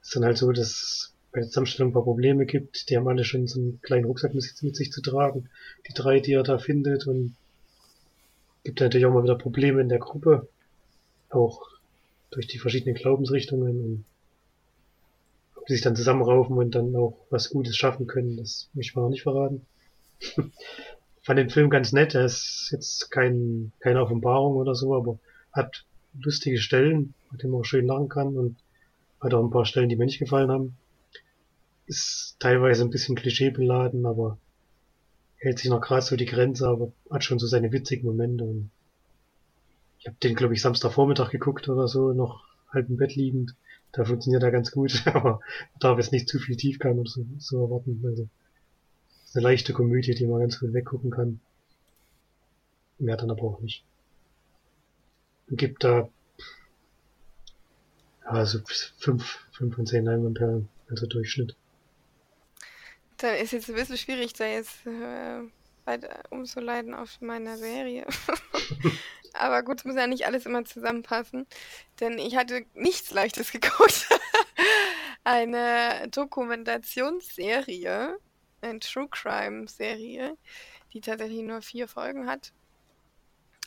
Es 0.00 0.08
ist 0.08 0.16
dann 0.16 0.24
halt 0.24 0.38
so, 0.38 0.50
dass 0.52 1.12
bei 1.32 1.40
der 1.40 1.48
Zusammenstellung 1.48 1.90
ein 1.90 1.94
paar 1.94 2.04
Probleme 2.04 2.46
gibt. 2.46 2.88
Die 2.88 2.96
haben 2.96 3.08
alle 3.08 3.24
schon 3.24 3.46
so 3.46 3.60
einen 3.60 3.80
kleinen 3.82 4.06
Rucksack 4.06 4.34
mit, 4.34 4.44
mit 4.62 4.76
sich 4.76 4.92
zu 4.92 5.02
tragen. 5.02 5.50
Die 5.88 5.92
drei, 5.92 6.20
die 6.20 6.32
er 6.32 6.42
da 6.42 6.58
findet 6.58 7.06
und 7.06 7.34
gibt 8.64 8.80
natürlich 8.80 9.06
auch 9.06 9.12
mal 9.12 9.24
wieder 9.24 9.36
Probleme 9.36 9.80
in 9.80 9.88
der 9.88 9.98
Gruppe. 9.98 10.48
Auch 11.30 11.62
durch 12.30 12.46
die 12.46 12.58
verschiedenen 12.58 12.94
Glaubensrichtungen 12.94 13.80
und 13.80 14.04
ob 15.56 15.66
die 15.66 15.74
sich 15.74 15.82
dann 15.82 15.96
zusammenraufen 15.96 16.56
und 16.56 16.74
dann 16.74 16.94
auch 16.96 17.18
was 17.30 17.50
Gutes 17.50 17.76
schaffen 17.76 18.06
können, 18.06 18.36
das 18.36 18.70
möchte 18.74 18.90
ich 18.90 18.96
mal 18.96 19.02
auch 19.02 19.10
nicht 19.10 19.22
verraten. 19.22 19.66
fand 21.28 21.38
den 21.38 21.50
Film 21.50 21.68
ganz 21.68 21.92
nett. 21.92 22.14
Er 22.14 22.24
ist 22.24 22.70
jetzt 22.72 23.10
kein, 23.10 23.72
keine 23.80 24.00
Offenbarung 24.00 24.56
oder 24.56 24.74
so, 24.74 24.96
aber 24.96 25.18
hat 25.52 25.84
lustige 26.18 26.56
Stellen, 26.56 27.12
mit 27.30 27.42
denen 27.42 27.52
man 27.52 27.60
auch 27.60 27.66
schön 27.66 27.86
lachen 27.86 28.08
kann 28.08 28.34
und 28.34 28.56
hat 29.20 29.34
auch 29.34 29.44
ein 29.44 29.50
paar 29.50 29.66
Stellen, 29.66 29.90
die 29.90 29.96
mir 29.96 30.06
nicht 30.06 30.20
gefallen 30.20 30.50
haben. 30.50 30.78
Ist 31.84 32.36
teilweise 32.38 32.82
ein 32.82 32.88
bisschen 32.88 33.14
klischeebeladen, 33.14 34.06
aber 34.06 34.38
hält 35.36 35.58
sich 35.58 35.68
noch 35.68 35.82
gerade 35.82 36.00
so 36.00 36.16
die 36.16 36.24
Grenze, 36.24 36.66
aber 36.66 36.92
hat 37.10 37.24
schon 37.24 37.38
so 37.38 37.46
seine 37.46 37.72
witzigen 37.72 38.06
Momente. 38.06 38.44
Und 38.44 38.70
ich 39.98 40.06
habe 40.06 40.16
den, 40.22 40.34
glaube 40.34 40.54
ich, 40.54 40.62
Samstagvormittag 40.62 41.30
geguckt 41.30 41.68
oder 41.68 41.88
so, 41.88 42.12
noch 42.12 42.44
halb 42.68 42.88
im 42.88 42.96
Bett 42.96 43.16
liegend. 43.16 43.54
Da 43.92 44.04
funktioniert 44.04 44.42
er 44.42 44.50
ganz 44.50 44.70
gut, 44.70 45.02
aber 45.06 45.40
darf 45.80 45.98
jetzt 45.98 46.12
nicht 46.12 46.28
zu 46.28 46.38
viel 46.38 46.56
Tiefgang 46.56 46.98
oder 46.98 47.10
so, 47.10 47.24
so 47.38 47.62
erwarten. 47.62 48.02
Also 48.04 48.28
ist 49.24 49.36
eine 49.36 49.44
leichte 49.44 49.72
Komödie, 49.72 50.14
die 50.14 50.26
man 50.26 50.40
ganz 50.40 50.60
gut 50.60 50.72
weggucken 50.72 51.10
kann. 51.10 51.40
Mehr 52.98 53.16
dann 53.16 53.30
aber 53.30 53.42
auch 53.42 53.60
nicht. 53.60 53.84
Und 55.48 55.56
gibt 55.56 55.84
da 55.84 56.08
also 58.24 58.60
fünf, 58.98 59.46
fünf 59.52 59.74
von 59.74 59.86
zehn 59.86 60.04
Leinwandperlen, 60.04 60.68
also 60.90 61.06
Durchschnitt. 61.06 61.56
Dann 63.16 63.36
ist 63.36 63.52
jetzt 63.52 63.68
ein 63.68 63.74
bisschen 63.74 63.96
schwierig, 63.96 64.34
da 64.34 64.46
jetzt 64.46 64.86
äh, 64.86 65.40
weiter 65.86 66.22
umzuleiten 66.30 66.94
auf 66.94 67.20
meiner 67.20 67.56
Serie. 67.56 68.06
Aber 69.34 69.62
gut, 69.62 69.78
es 69.78 69.84
muss 69.84 69.96
ja 69.96 70.06
nicht 70.06 70.26
alles 70.26 70.46
immer 70.46 70.64
zusammenpassen, 70.64 71.46
denn 72.00 72.18
ich 72.18 72.36
hatte 72.36 72.64
nichts 72.74 73.10
Leichtes 73.10 73.52
geguckt. 73.52 74.08
Eine 75.24 76.08
Dokumentationsserie 76.10 78.18
eine 78.60 78.80
True 78.80 79.08
Crime 79.08 79.68
Serie, 79.68 80.36
die 80.92 81.00
tatsächlich 81.00 81.42
nur 81.42 81.62
vier 81.62 81.88
Folgen 81.88 82.26
hat, 82.26 82.52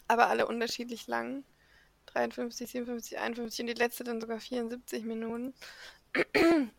aber 0.07 0.27
alle 0.27 0.47
unterschiedlich 0.47 1.07
lang. 1.07 1.43
53, 2.07 2.69
57, 2.69 3.19
51 3.19 3.59
und 3.61 3.67
die 3.67 3.73
letzte 3.73 4.03
dann 4.03 4.19
sogar 4.19 4.39
74 4.39 5.05
Minuten. 5.05 5.53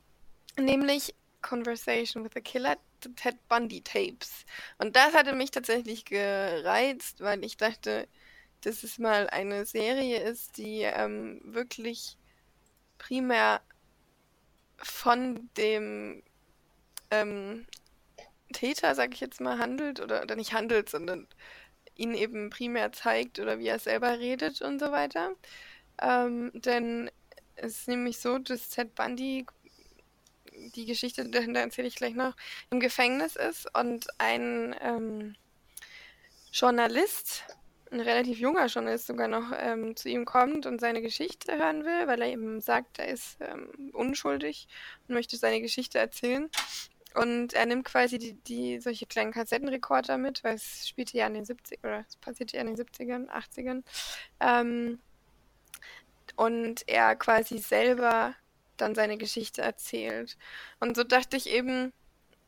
Nämlich 0.58 1.14
Conversation 1.42 2.24
with 2.24 2.32
the 2.34 2.40
Killer, 2.40 2.76
Ted 3.16 3.36
Bundy 3.48 3.82
Tapes. 3.82 4.44
Und 4.78 4.96
das 4.96 5.14
hatte 5.14 5.34
mich 5.34 5.50
tatsächlich 5.50 6.04
gereizt, 6.04 7.20
weil 7.20 7.44
ich 7.44 7.56
dachte, 7.56 8.08
dass 8.62 8.82
es 8.84 8.98
mal 8.98 9.28
eine 9.28 9.66
Serie 9.66 10.20
ist, 10.20 10.56
die 10.56 10.82
ähm, 10.82 11.40
wirklich 11.44 12.16
primär 12.98 13.60
von 14.78 15.48
dem 15.56 16.22
ähm, 17.10 17.66
Täter, 18.52 18.94
sag 18.94 19.14
ich 19.14 19.20
jetzt 19.20 19.40
mal, 19.40 19.58
handelt 19.58 20.00
oder, 20.00 20.22
oder 20.22 20.36
nicht 20.36 20.52
handelt, 20.52 20.88
sondern 20.88 21.26
ihn 21.96 22.14
eben 22.14 22.50
primär 22.50 22.92
zeigt 22.92 23.38
oder 23.38 23.58
wie 23.58 23.68
er 23.68 23.78
selber 23.78 24.18
redet 24.18 24.62
und 24.62 24.78
so 24.78 24.92
weiter. 24.92 25.32
Ähm, 26.00 26.50
denn 26.54 27.10
es 27.56 27.78
ist 27.78 27.88
nämlich 27.88 28.18
so, 28.18 28.38
dass 28.38 28.68
Ted 28.70 28.94
Bundy, 28.94 29.46
die 30.74 30.86
Geschichte 30.86 31.28
dahinter 31.28 31.60
erzähle 31.60 31.88
ich 31.88 31.96
gleich 31.96 32.14
noch, 32.14 32.34
im 32.70 32.80
Gefängnis 32.80 33.36
ist 33.36 33.66
und 33.76 34.06
ein 34.18 34.74
ähm, 34.80 35.34
Journalist, 36.52 37.44
ein 37.90 38.00
relativ 38.00 38.38
junger 38.38 38.66
Journalist 38.66 39.06
sogar 39.06 39.28
noch, 39.28 39.52
ähm, 39.56 39.96
zu 39.96 40.08
ihm 40.08 40.24
kommt 40.24 40.66
und 40.66 40.80
seine 40.80 41.02
Geschichte 41.02 41.56
hören 41.56 41.84
will, 41.84 42.06
weil 42.06 42.22
er 42.22 42.28
eben 42.28 42.60
sagt, 42.60 42.98
er 42.98 43.08
ist 43.08 43.38
ähm, 43.40 43.90
unschuldig 43.92 44.68
und 45.06 45.14
möchte 45.14 45.36
seine 45.36 45.60
Geschichte 45.60 45.98
erzählen. 45.98 46.50
Und 47.14 47.52
er 47.52 47.66
nimmt 47.66 47.84
quasi 47.84 48.18
die, 48.18 48.34
die 48.34 48.80
solche 48.80 49.04
kleinen 49.04 49.32
Kassettenrekorder 49.32 50.16
mit, 50.16 50.42
weil 50.44 50.54
es 50.54 50.88
spielte 50.88 51.18
ja 51.18 51.26
in 51.26 51.34
den 51.34 51.44
70ern, 51.44 51.78
oder 51.80 52.04
es 52.08 52.16
passierte 52.16 52.56
ja 52.56 52.62
in 52.62 52.74
den 52.74 52.76
70ern, 52.76 53.28
80ern. 53.28 53.82
Ähm, 54.40 54.98
und 56.36 56.88
er 56.88 57.14
quasi 57.16 57.58
selber 57.58 58.34
dann 58.82 58.94
seine 58.94 59.16
Geschichte 59.16 59.62
erzählt. 59.62 60.36
Und 60.80 60.96
so 60.96 61.04
dachte 61.04 61.36
ich 61.36 61.48
eben, 61.50 61.92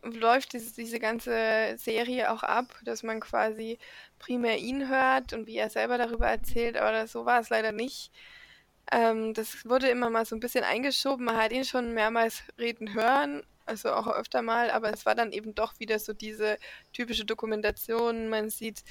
läuft 0.02 0.52
diese, 0.52 0.74
diese 0.74 0.98
ganze 0.98 1.76
Serie 1.78 2.30
auch 2.30 2.42
ab, 2.42 2.78
dass 2.84 3.02
man 3.02 3.20
quasi 3.20 3.78
primär 4.18 4.58
ihn 4.58 4.88
hört 4.88 5.32
und 5.32 5.46
wie 5.46 5.56
er 5.56 5.70
selber 5.70 5.98
darüber 5.98 6.28
erzählt, 6.28 6.76
aber 6.76 6.92
das, 6.92 7.12
so 7.12 7.24
war 7.24 7.40
es 7.40 7.50
leider 7.50 7.72
nicht. 7.72 8.12
Ähm, 8.92 9.32
das 9.34 9.64
wurde 9.64 9.88
immer 9.88 10.10
mal 10.10 10.26
so 10.26 10.36
ein 10.36 10.40
bisschen 10.40 10.64
eingeschoben, 10.64 11.24
man 11.24 11.36
hat 11.36 11.52
ihn 11.52 11.64
schon 11.64 11.94
mehrmals 11.94 12.42
reden 12.58 12.92
hören, 12.94 13.42
also 13.66 13.92
auch 13.92 14.08
öfter 14.08 14.42
mal, 14.42 14.70
aber 14.70 14.92
es 14.92 15.06
war 15.06 15.14
dann 15.14 15.32
eben 15.32 15.54
doch 15.54 15.78
wieder 15.80 15.98
so 15.98 16.12
diese 16.12 16.58
typische 16.92 17.24
Dokumentation. 17.24 18.28
Man 18.28 18.50
sieht 18.50 18.84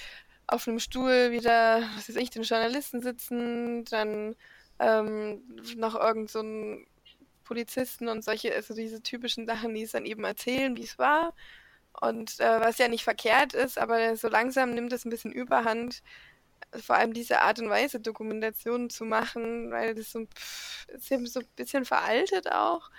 auf 0.48 0.68
einem 0.68 0.80
Stuhl 0.80 1.32
wieder, 1.32 1.84
was 1.96 2.10
weiß 2.10 2.16
ich, 2.16 2.32
den 2.32 2.44
Journalisten 2.44 3.02
sitzen, 3.02 3.86
dann 3.86 4.36
ähm, 4.80 5.44
noch 5.78 5.96
irgend 5.96 6.32
so 6.32 6.42
ein 6.42 6.88
Polizisten 7.44 8.08
und 8.08 8.24
solche, 8.24 8.54
also 8.54 8.74
diese 8.74 9.02
typischen 9.02 9.46
Sachen, 9.46 9.74
die 9.74 9.84
es 9.84 9.92
dann 9.92 10.06
eben 10.06 10.24
erzählen, 10.24 10.76
wie 10.78 10.84
es 10.84 10.98
war. 10.98 11.34
Und 12.02 12.40
äh, 12.40 12.60
was 12.60 12.78
ja 12.80 12.88
nicht 12.88 13.04
verkehrt 13.04 13.54
ist, 13.54 13.78
aber 13.78 14.16
so 14.16 14.28
langsam 14.28 14.74
nimmt 14.74 14.94
es 14.94 15.06
ein 15.06 15.10
bisschen 15.10 15.32
Überhand, 15.32 16.02
vor 16.72 16.96
allem 16.96 17.14
diese 17.14 17.42
Art 17.42 17.60
und 17.60 17.70
Weise 17.70 18.00
Dokumentationen 18.00 18.90
zu 18.90 19.06
machen, 19.06 19.72
weil 19.72 19.94
das 19.94 20.12
so, 20.12 20.26
pff, 20.26 20.88
ist 20.90 21.12
eben 21.12 21.28
so 21.28 21.42
ein 21.42 21.48
bisschen 21.56 21.86
veraltet 21.86 22.52
auch 22.52 22.90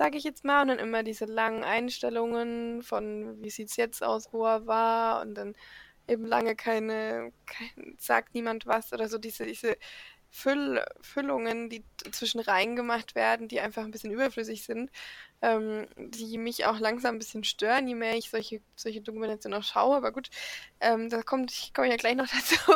sage 0.00 0.16
ich 0.16 0.24
jetzt 0.24 0.44
mal. 0.44 0.62
Und 0.62 0.68
dann 0.68 0.78
immer 0.78 1.02
diese 1.02 1.26
langen 1.26 1.62
Einstellungen 1.62 2.82
von, 2.82 3.36
wie 3.42 3.50
sieht 3.50 3.68
es 3.68 3.76
jetzt 3.76 4.02
aus, 4.02 4.32
wo 4.32 4.46
er 4.46 4.66
war. 4.66 5.20
Und 5.20 5.34
dann 5.34 5.54
eben 6.08 6.24
lange 6.24 6.56
keine, 6.56 7.32
kein, 7.46 7.96
sagt 7.98 8.34
niemand 8.34 8.66
was 8.66 8.92
oder 8.94 9.08
so 9.08 9.18
diese, 9.18 9.44
diese 9.44 9.76
Füll, 10.30 10.84
Füllungen, 11.00 11.68
die 11.70 11.84
zwischen 12.12 12.40
rein 12.40 12.76
gemacht 12.76 13.14
werden, 13.14 13.48
die 13.48 13.60
einfach 13.60 13.82
ein 13.82 13.90
bisschen 13.90 14.12
überflüssig 14.12 14.64
sind, 14.64 14.90
ähm, 15.42 15.86
die 15.96 16.38
mich 16.38 16.66
auch 16.66 16.78
langsam 16.78 17.16
ein 17.16 17.18
bisschen 17.18 17.44
stören, 17.44 17.88
je 17.88 17.94
mehr 17.94 18.16
ich 18.16 18.30
solche, 18.30 18.60
solche 18.76 19.00
Dokumentationen 19.00 19.58
auch 19.58 19.64
schaue. 19.64 19.96
Aber 19.96 20.12
gut, 20.12 20.30
ähm, 20.80 21.08
da 21.10 21.22
kommt, 21.22 21.52
ich 21.52 21.74
komme 21.74 21.88
ja 21.88 21.96
gleich 21.96 22.14
noch 22.14 22.28
dazu. 22.48 22.72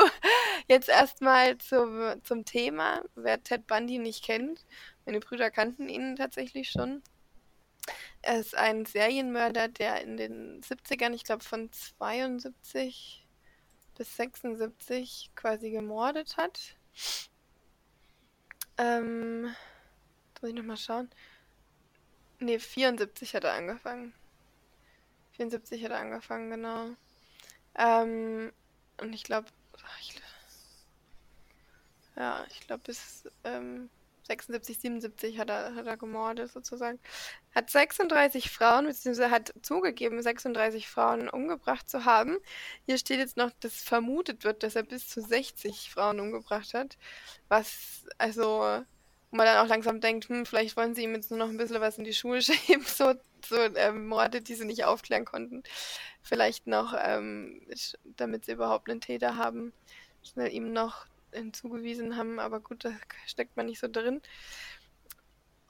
Jetzt 0.67 0.89
erstmal 0.89 1.59
zum, 1.59 2.15
zum 2.25 2.45
Thema. 2.45 3.03
Wer 3.15 3.43
Ted 3.43 3.67
Bundy 3.67 3.99
nicht 3.99 4.25
kennt, 4.25 4.65
meine 5.07 5.21
Brüder 5.21 5.51
kannten 5.51 5.89
ihn 5.89 6.17
tatsächlich 6.17 6.71
schon. 6.71 7.03
Er 8.23 8.41
ist 8.41 8.55
ein 8.57 8.87
Serienmörder, 8.87 9.69
der 9.69 10.01
in 10.01 10.17
den 10.17 10.63
70ern, 10.63 11.13
ich 11.13 11.25
glaube 11.25 11.45
von 11.45 11.71
72 11.71 13.27
bis 13.97 14.17
76 14.17 15.31
quasi 15.35 15.71
gemordet 15.71 16.37
hat. 16.37 16.77
Ähm, 18.79 19.43
muss 19.43 20.51
ich 20.51 20.55
nochmal 20.55 20.77
schauen. 20.77 21.11
Ne, 22.41 22.59
74 22.59 23.35
hat 23.35 23.45
er 23.45 23.55
angefangen. 23.55 24.13
74 25.33 25.85
hat 25.85 25.91
er 25.93 26.01
angefangen, 26.01 26.51
genau. 26.51 26.91
Ähm, 27.77 28.53
und 29.01 29.13
ich 29.13 29.25
glaube, 29.25 29.49
ja, 32.17 32.45
ich 32.49 32.61
glaube 32.61 32.83
bis 32.85 33.29
ähm, 33.45 33.91
76, 34.27 34.79
77 34.79 35.39
hat 35.39 35.51
er, 35.51 35.75
hat 35.75 35.87
er 35.87 35.97
gemordet 35.97 36.51
sozusagen. 36.51 36.99
Hat 37.55 37.71
36 37.71 38.51
Frauen, 38.51 38.87
beziehungsweise 38.87 39.31
hat 39.31 39.53
zugegeben, 39.63 40.23
36 40.23 40.89
Frauen 40.89 41.29
umgebracht 41.29 41.89
zu 41.89 42.05
haben. 42.05 42.39
Hier 42.87 42.99
steht 42.99 43.19
jetzt 43.19 43.37
noch, 43.37 43.51
dass 43.61 43.83
vermutet 43.83 44.45
wird, 44.45 44.63
dass 44.63 44.77
er 44.77 44.83
bis 44.83 45.09
zu 45.09 45.21
60 45.21 45.91
Frauen 45.91 46.21
umgebracht 46.21 46.75
hat. 46.75 46.97
Was, 47.49 48.05
also, 48.19 48.43
wo 49.31 49.37
man 49.37 49.47
dann 49.47 49.65
auch 49.65 49.69
langsam 49.69 50.01
denkt, 50.01 50.29
hm, 50.29 50.47
vielleicht 50.47 50.77
wollen 50.77 50.95
sie 50.95 51.03
ihm 51.03 51.15
jetzt 51.15 51.31
nur 51.31 51.39
noch 51.39 51.49
ein 51.49 51.57
bisschen 51.59 51.81
was 51.81 51.99
in 51.99 52.05
die 52.05 52.15
Schuhe 52.15 52.41
schieben, 52.43 52.85
so, 52.87 53.15
so 53.47 53.57
ähm, 53.57 54.07
Morde, 54.07 54.41
die 54.41 54.55
sie 54.55 54.65
nicht 54.65 54.85
aufklären 54.85 55.27
konnten. 55.27 55.63
Vielleicht 56.23 56.67
noch, 56.67 56.95
ähm, 56.99 57.61
damit 58.05 58.47
sie 58.47 58.53
überhaupt 58.53 58.89
einen 58.89 59.03
Täter 59.03 59.37
haben, 59.37 59.75
schnell 60.23 60.53
ihm 60.53 60.73
noch 60.73 61.07
hinzugewiesen 61.35 62.17
haben, 62.17 62.39
aber 62.39 62.61
gut, 62.61 62.85
da 62.85 62.93
steckt 63.27 63.57
man 63.57 63.67
nicht 63.67 63.81
so 63.81 63.89
drin. 63.89 64.21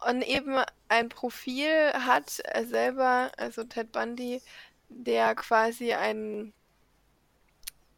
Und 0.06 0.22
eben 0.22 0.56
ein 0.88 1.08
Profil 1.08 1.92
hat 1.94 2.40
er 2.40 2.66
selber, 2.66 3.32
also 3.36 3.64
Ted 3.64 3.92
Bundy, 3.92 4.42
der 4.88 5.34
quasi 5.34 5.94
ein, 5.94 6.52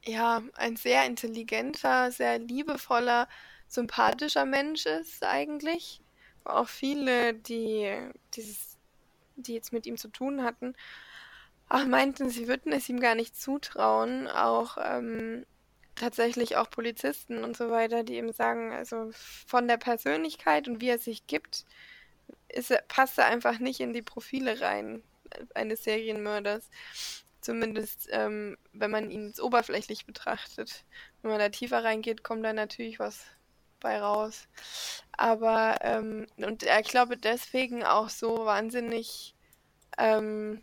ja, 0.04 0.42
ein 0.54 0.76
sehr 0.76 1.04
intelligenter, 1.04 2.12
sehr 2.12 2.38
liebevoller, 2.38 3.28
sympathischer 3.66 4.44
Mensch 4.44 4.86
ist 4.86 5.24
eigentlich. 5.24 6.00
Auch 6.44 6.68
viele, 6.68 7.34
die 7.34 7.92
dieses, 8.34 8.78
die 9.34 9.54
jetzt 9.54 9.72
mit 9.72 9.86
ihm 9.86 9.96
zu 9.96 10.08
tun 10.08 10.44
hatten, 10.44 10.74
auch 11.68 11.84
meinten, 11.84 12.30
sie 12.30 12.46
würden 12.46 12.72
es 12.72 12.88
ihm 12.88 13.00
gar 13.00 13.16
nicht 13.16 13.36
zutrauen, 13.36 14.28
auch 14.28 14.78
ähm, 14.80 15.44
tatsächlich 15.96 16.56
auch 16.56 16.70
Polizisten 16.70 17.42
und 17.42 17.56
so 17.56 17.70
weiter, 17.70 18.04
die 18.04 18.14
eben 18.14 18.32
sagen, 18.32 18.72
also 18.72 19.10
von 19.12 19.66
der 19.66 19.78
Persönlichkeit 19.78 20.68
und 20.68 20.80
wie 20.80 20.88
er 20.88 20.98
sich 20.98 21.26
gibt, 21.26 21.64
ist 22.48 22.72
passt 22.88 23.18
er 23.18 23.26
einfach 23.26 23.58
nicht 23.58 23.80
in 23.80 23.92
die 23.92 24.02
Profile 24.02 24.60
rein 24.60 25.02
eines 25.54 25.84
Serienmörders. 25.84 26.70
Zumindest, 27.40 28.08
ähm, 28.10 28.56
wenn 28.72 28.90
man 28.90 29.10
ihn 29.10 29.32
oberflächlich 29.40 30.06
betrachtet. 30.06 30.84
Wenn 31.22 31.30
man 31.30 31.40
da 31.40 31.48
tiefer 31.48 31.84
reingeht, 31.84 32.24
kommt 32.24 32.44
da 32.44 32.52
natürlich 32.52 32.98
was 32.98 33.24
bei 33.80 34.00
raus. 34.00 34.48
Aber, 35.12 35.78
ähm, 35.82 36.26
und 36.38 36.64
ich 36.64 36.88
glaube 36.88 37.16
deswegen 37.16 37.84
auch 37.84 38.08
so 38.08 38.46
wahnsinnig, 38.46 39.34
ähm, 39.98 40.62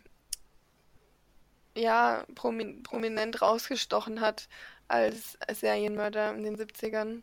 ja, 1.76 2.24
promin 2.34 2.82
prominent 2.82 3.42
rausgestochen 3.42 4.20
hat, 4.20 4.48
als 4.88 5.38
Serienmörder 5.52 6.34
in 6.34 6.44
den 6.44 6.56
70ern. 6.56 7.22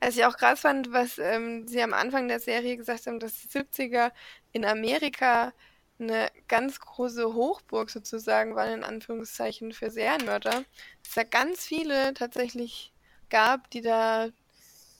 Was 0.00 0.16
ich 0.16 0.24
auch 0.24 0.36
krass 0.36 0.60
fand, 0.60 0.92
was 0.92 1.18
ähm, 1.18 1.68
sie 1.68 1.82
am 1.82 1.94
Anfang 1.94 2.28
der 2.28 2.40
Serie 2.40 2.76
gesagt 2.76 3.06
haben, 3.06 3.20
dass 3.20 3.40
die 3.40 3.48
70er 3.48 4.10
in 4.52 4.64
Amerika 4.64 5.52
eine 5.98 6.30
ganz 6.48 6.80
große 6.80 7.34
Hochburg 7.34 7.90
sozusagen 7.90 8.56
waren, 8.56 8.78
in 8.78 8.84
Anführungszeichen, 8.84 9.72
für 9.72 9.90
Serienmörder. 9.90 10.64
Es 11.04 11.14
da 11.14 11.24
ganz 11.24 11.64
viele 11.64 12.14
tatsächlich 12.14 12.92
gab, 13.28 13.70
die 13.70 13.82
da 13.82 14.28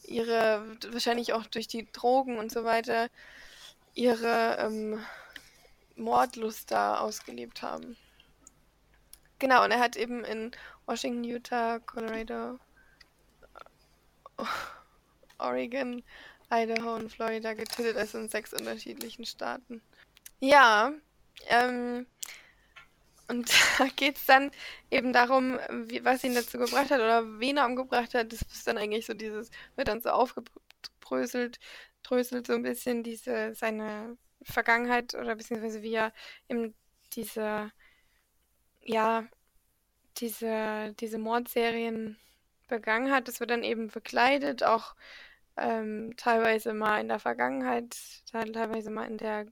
ihre, 0.05 0.77
wahrscheinlich 0.91 1.33
auch 1.33 1.47
durch 1.47 1.69
die 1.69 1.91
Drogen 1.93 2.39
und 2.39 2.53
so 2.53 2.65
weiter, 2.65 3.09
ihre 3.95 4.59
ähm, 4.59 5.05
Mordlust 5.97 6.71
da 6.71 6.99
ausgelebt 6.99 7.63
haben. 7.63 7.97
Genau, 9.39 9.65
und 9.65 9.71
er 9.71 9.81
hat 9.81 9.97
eben 9.97 10.25
in 10.25 10.51
Washington, 10.91 11.23
Utah, 11.23 11.79
Colorado, 11.79 12.59
Oregon, 15.39 16.03
Idaho 16.51 16.97
und 16.97 17.13
Florida 17.13 17.55
getötet, 17.55 17.97
also 17.97 18.19
in 18.19 18.29
sechs 18.29 18.53
unterschiedlichen 18.53 19.25
Staaten. 19.25 19.81
Ja, 20.41 20.93
ähm, 21.47 22.07
und 23.29 23.49
da 23.79 23.87
geht 23.95 24.17
es 24.17 24.27
dann 24.27 24.51
eben 24.91 25.13
darum, 25.13 25.61
wie, 25.87 26.05
was 26.05 26.25
ihn 26.25 26.35
dazu 26.35 26.59
gebracht 26.59 26.91
hat 26.91 26.99
oder 26.99 27.39
wen 27.39 27.59
er 27.59 27.67
umgebracht 27.67 28.13
hat. 28.15 28.33
Das 28.33 28.43
ist 28.43 28.67
dann 28.67 28.77
eigentlich 28.77 29.07
so 29.07 29.15
dieses, 29.15 29.53
wird 29.77 29.87
dann 29.87 30.01
so 30.01 30.09
aufgebröselt, 30.09 31.61
dröselt 32.03 32.49
so 32.49 32.55
ein 32.55 32.65
bisschen 32.65 33.05
diese, 33.05 33.55
seine 33.55 34.17
Vergangenheit 34.43 35.15
oder 35.15 35.37
beziehungsweise 35.37 35.83
wie 35.83 35.95
er 35.95 36.13
eben 36.49 36.75
diese 37.13 37.71
ja, 38.83 39.29
diese, 40.19 40.95
diese 41.01 41.19
Mordserien 41.19 42.17
begangen 42.69 43.13
hat. 43.13 43.29
Das 43.29 43.41
wird 43.41 43.51
dann 43.51 43.65
eben 43.65 43.89
bekleidet, 43.89 44.63
auch 44.63 44.95
ähm, 45.57 46.15
teilweise 46.17 46.73
mal 46.73 47.01
in 47.01 47.09
der 47.09 47.19
Vergangenheit, 47.19 47.97
teilweise 48.31 48.91
mal 48.91 49.07
in 49.07 49.19
der 49.19 49.47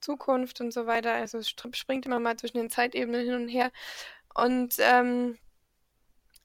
Zukunft 0.00 0.60
und 0.60 0.72
so 0.72 0.86
weiter. 0.86 1.12
Also 1.12 1.38
es 1.38 1.48
springt 1.48 2.06
immer 2.06 2.20
mal 2.20 2.36
zwischen 2.36 2.58
den 2.58 2.70
Zeitebenen 2.70 3.24
hin 3.24 3.34
und 3.34 3.48
her. 3.48 3.70
Und 4.34 4.76
ähm, 4.78 5.38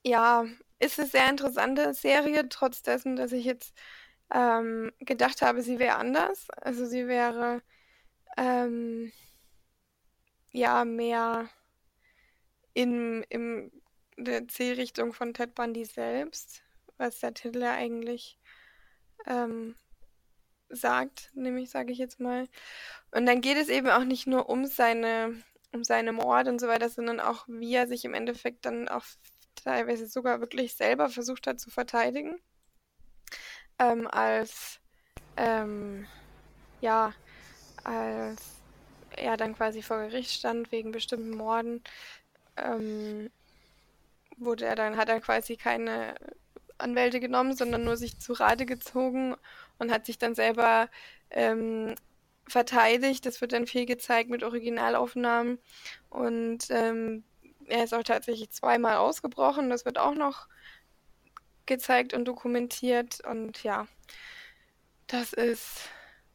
ja, 0.04 0.46
ist 0.78 0.98
eine 0.98 1.08
sehr 1.08 1.28
interessante 1.28 1.94
Serie, 1.94 2.48
trotz 2.48 2.82
dessen, 2.82 3.16
dass 3.16 3.32
ich 3.32 3.44
jetzt 3.44 3.74
ähm, 4.32 4.92
gedacht 5.00 5.42
habe, 5.42 5.62
sie 5.62 5.78
wäre 5.78 5.96
anders. 5.96 6.48
Also 6.50 6.86
sie 6.86 7.06
wäre 7.08 7.62
ähm, 8.36 9.12
ja 10.52 10.84
mehr 10.84 11.48
in, 12.74 13.22
in 13.24 13.70
der 14.16 14.48
Zielrichtung 14.48 15.12
von 15.12 15.34
Ted 15.34 15.54
Bundy 15.54 15.84
selbst, 15.84 16.62
was 16.96 17.20
der 17.20 17.34
Titel 17.34 17.62
ja 17.62 17.72
eigentlich 17.72 18.38
ähm, 19.26 19.74
sagt, 20.68 21.30
nämlich 21.34 21.70
sage 21.70 21.92
ich 21.92 21.98
jetzt 21.98 22.20
mal. 22.20 22.48
Und 23.10 23.26
dann 23.26 23.40
geht 23.40 23.56
es 23.56 23.68
eben 23.68 23.88
auch 23.88 24.04
nicht 24.04 24.26
nur 24.26 24.48
um 24.48 24.66
seine, 24.66 25.34
um 25.72 25.84
seine 25.84 26.12
Morde 26.12 26.50
und 26.50 26.60
so 26.60 26.68
weiter, 26.68 26.88
sondern 26.88 27.20
auch, 27.20 27.44
wie 27.48 27.74
er 27.74 27.86
sich 27.86 28.04
im 28.04 28.14
Endeffekt 28.14 28.64
dann 28.66 28.88
auch 28.88 29.04
teilweise 29.56 30.06
sogar 30.06 30.40
wirklich 30.40 30.74
selber 30.74 31.08
versucht 31.08 31.46
hat 31.46 31.60
zu 31.60 31.70
verteidigen. 31.70 32.38
Ähm, 33.78 34.06
als, 34.06 34.80
ähm, 35.36 36.06
ja, 36.80 37.12
als 37.84 38.60
er 39.16 39.36
dann 39.36 39.56
quasi 39.56 39.82
vor 39.82 39.98
Gericht 39.98 40.30
stand 40.30 40.70
wegen 40.72 40.92
bestimmten 40.92 41.30
Morden, 41.30 41.82
ähm, 42.62 43.30
wurde 44.36 44.64
er 44.64 44.74
dann, 44.74 44.96
hat 44.96 45.08
er 45.08 45.20
quasi 45.20 45.56
keine 45.56 46.14
Anwälte 46.78 47.20
genommen, 47.20 47.54
sondern 47.54 47.84
nur 47.84 47.96
sich 47.96 48.18
zu 48.18 48.32
Rate 48.32 48.66
gezogen 48.66 49.36
und 49.78 49.92
hat 49.92 50.06
sich 50.06 50.18
dann 50.18 50.34
selber 50.34 50.88
ähm, 51.30 51.94
verteidigt. 52.48 53.26
Das 53.26 53.40
wird 53.40 53.52
dann 53.52 53.66
viel 53.66 53.86
gezeigt 53.86 54.30
mit 54.30 54.42
Originalaufnahmen. 54.42 55.58
Und 56.08 56.66
ähm, 56.70 57.24
er 57.66 57.84
ist 57.84 57.94
auch 57.94 58.02
tatsächlich 58.02 58.50
zweimal 58.50 58.96
ausgebrochen. 58.96 59.70
Das 59.70 59.84
wird 59.84 59.98
auch 59.98 60.14
noch 60.14 60.48
gezeigt 61.66 62.14
und 62.14 62.24
dokumentiert. 62.24 63.24
Und 63.24 63.62
ja, 63.62 63.86
das 65.06 65.32
ist 65.32 65.88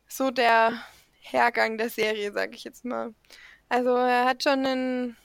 so 0.08 0.32
der 0.32 0.82
Hergang 1.20 1.78
der 1.78 1.90
Serie, 1.90 2.32
sag 2.32 2.56
ich 2.56 2.64
jetzt 2.64 2.86
mal. 2.86 3.14
Also 3.68 3.90
er 3.96 4.26
hat 4.26 4.44
schon 4.44 4.66
einen 4.66 5.18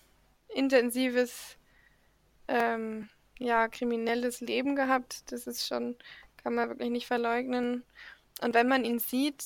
intensives, 0.55 1.57
ähm, 2.49 3.09
ja, 3.39 3.69
kriminelles 3.69 4.41
Leben 4.41 4.77
gehabt. 4.77 5.31
Das 5.33 5.47
ist 5.47 5.67
schon, 5.67 5.97
kann 6.43 6.55
man 6.55 6.69
wirklich 6.69 6.91
nicht 6.91 7.07
verleugnen. 7.07 7.85
Und 8.43 8.55
wenn 8.55 8.69
man 8.69 8.85
ihn 8.85 8.99
sieht, 8.99 9.45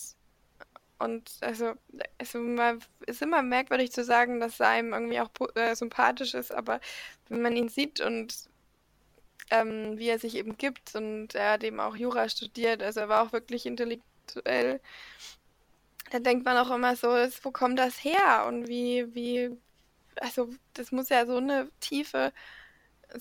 und 0.98 1.30
also, 1.40 1.74
man, 2.34 2.80
ist 3.06 3.22
immer 3.22 3.42
merkwürdig 3.42 3.92
zu 3.92 4.04
sagen, 4.04 4.40
dass 4.40 4.60
er 4.60 4.68
einem 4.68 4.92
irgendwie 4.92 5.20
auch 5.20 5.30
äh, 5.54 5.74
sympathisch 5.74 6.34
ist, 6.34 6.52
aber 6.52 6.80
wenn 7.28 7.42
man 7.42 7.56
ihn 7.56 7.68
sieht 7.68 8.00
und 8.00 8.48
ähm, 9.50 9.98
wie 9.98 10.08
er 10.08 10.18
sich 10.18 10.36
eben 10.36 10.56
gibt 10.56 10.94
und 10.94 11.34
er 11.34 11.52
hat 11.52 11.64
eben 11.64 11.80
auch 11.80 11.96
Jura 11.96 12.28
studiert, 12.28 12.82
also 12.82 13.00
er 13.00 13.08
war 13.08 13.22
auch 13.22 13.32
wirklich 13.32 13.66
intellektuell, 13.66 14.80
dann 16.10 16.22
denkt 16.22 16.44
man 16.44 16.56
auch 16.56 16.74
immer 16.74 16.96
so, 16.96 17.08
wo 17.42 17.50
kommt 17.50 17.78
das 17.78 18.02
her 18.04 18.46
und 18.46 18.68
wie, 18.68 19.14
wie 19.14 19.56
also 20.20 20.50
das 20.74 20.92
muss 20.92 21.08
ja 21.08 21.26
so 21.26 21.36
eine 21.36 21.70
tiefe, 21.80 22.32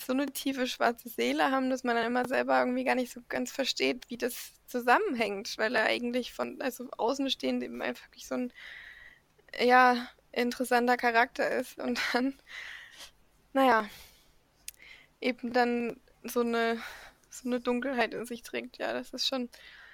so 0.06 0.14
eine 0.14 0.28
tiefe 0.28 0.68
schwarze 0.68 1.10
Seele 1.10 1.52
haben, 1.52 1.70
dass 1.70 1.84
man 1.84 1.96
dann 1.96 2.06
immer 2.06 2.28
selber 2.28 2.60
irgendwie 2.60 2.84
gar 2.84 2.96
nicht 2.96 3.12
so 3.12 3.22
ganz 3.30 3.52
versteht, 3.52 4.10
wie 4.10 4.18
das 4.18 4.54
zusammenhängt, 4.68 5.58
weil 5.58 5.76
er 5.76 5.86
eigentlich 5.86 6.34
von, 6.34 6.62
also 6.62 6.88
außenstehend 6.98 7.64
eben 7.64 7.82
einfach 7.82 8.08
wirklich 8.08 8.28
so 8.28 8.36
ein, 8.36 8.54
ja, 9.60 10.08
interessanter 10.32 10.98
Charakter 10.98 11.50
ist 11.50 11.78
und 11.80 12.00
dann, 12.14 12.34
naja, 13.54 13.88
eben 15.22 15.54
dann 15.54 16.00
so 16.24 16.42
eine, 16.42 16.82
so 17.30 17.48
eine 17.48 17.60
Dunkelheit 17.60 18.14
in 18.14 18.26
sich 18.26 18.44
trägt. 18.44 18.78
Ja, 18.78 18.94
das 18.94 19.14
ist 19.14 19.28
schon 19.28 19.50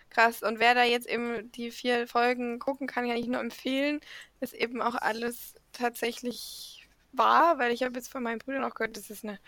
krass. 0.09 0.43
Und 0.43 0.59
wer 0.59 0.75
da 0.75 0.83
jetzt 0.83 1.07
eben 1.07 1.51
die 1.51 1.71
vier 1.71 2.07
Folgen 2.07 2.59
gucken 2.59 2.87
kann, 2.87 3.07
kann 3.07 3.17
ich 3.17 3.27
nur 3.27 3.41
empfehlen, 3.41 4.01
ist 4.39 4.53
eben 4.53 4.81
auch 4.81 4.95
alles 4.95 5.55
tatsächlich 5.71 6.78
war, 7.11 7.57
weil 7.59 7.71
ich 7.71 7.83
habe 7.83 7.95
jetzt 7.95 8.11
von 8.11 8.23
meinen 8.23 8.39
Brüdern 8.39 8.63
auch 8.63 8.75
gehört, 8.75 8.97
dass 8.97 9.09
es 9.09 9.23
eine 9.23 9.39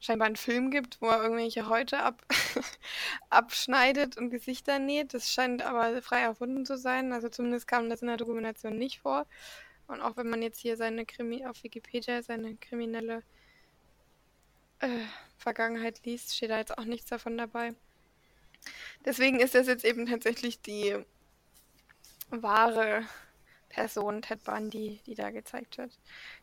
scheinbar 0.00 0.26
einen 0.26 0.36
Film 0.36 0.70
gibt, 0.70 1.00
wo 1.00 1.06
er 1.06 1.22
irgendwelche 1.22 1.68
Häute 1.68 1.98
ab 2.00 2.22
abschneidet 3.30 4.16
und 4.16 4.30
Gesichter 4.30 4.78
näht. 4.78 5.14
Das 5.14 5.30
scheint 5.30 5.62
aber 5.62 6.00
frei 6.02 6.20
erfunden 6.20 6.64
zu 6.64 6.78
sein. 6.78 7.12
Also 7.12 7.28
zumindest 7.28 7.66
kam 7.66 7.90
das 7.90 8.02
in 8.02 8.08
der 8.08 8.16
Dokumentation 8.16 8.78
nicht 8.78 9.00
vor. 9.00 9.26
Und 9.88 10.00
auch 10.00 10.16
wenn 10.16 10.28
man 10.28 10.42
jetzt 10.42 10.60
hier 10.60 10.76
seine 10.76 11.06
Krimi 11.06 11.44
auf 11.46 11.62
Wikipedia 11.64 12.22
seine 12.22 12.56
kriminelle 12.56 13.22
äh, 14.80 14.88
Vergangenheit 15.38 16.04
liest, 16.04 16.36
steht 16.36 16.50
da 16.50 16.58
jetzt 16.58 16.76
auch 16.76 16.84
nichts 16.84 17.08
davon 17.08 17.36
dabei. 17.36 17.74
Deswegen 19.04 19.40
ist 19.40 19.54
das 19.54 19.66
jetzt 19.66 19.84
eben 19.84 20.06
tatsächlich 20.06 20.60
die 20.60 20.96
wahre 22.30 23.04
Person, 23.68 24.22
Ted 24.22 24.42
Bundy, 24.44 25.00
die 25.06 25.14
da 25.14 25.30
gezeigt 25.30 25.78
wird. 25.78 25.92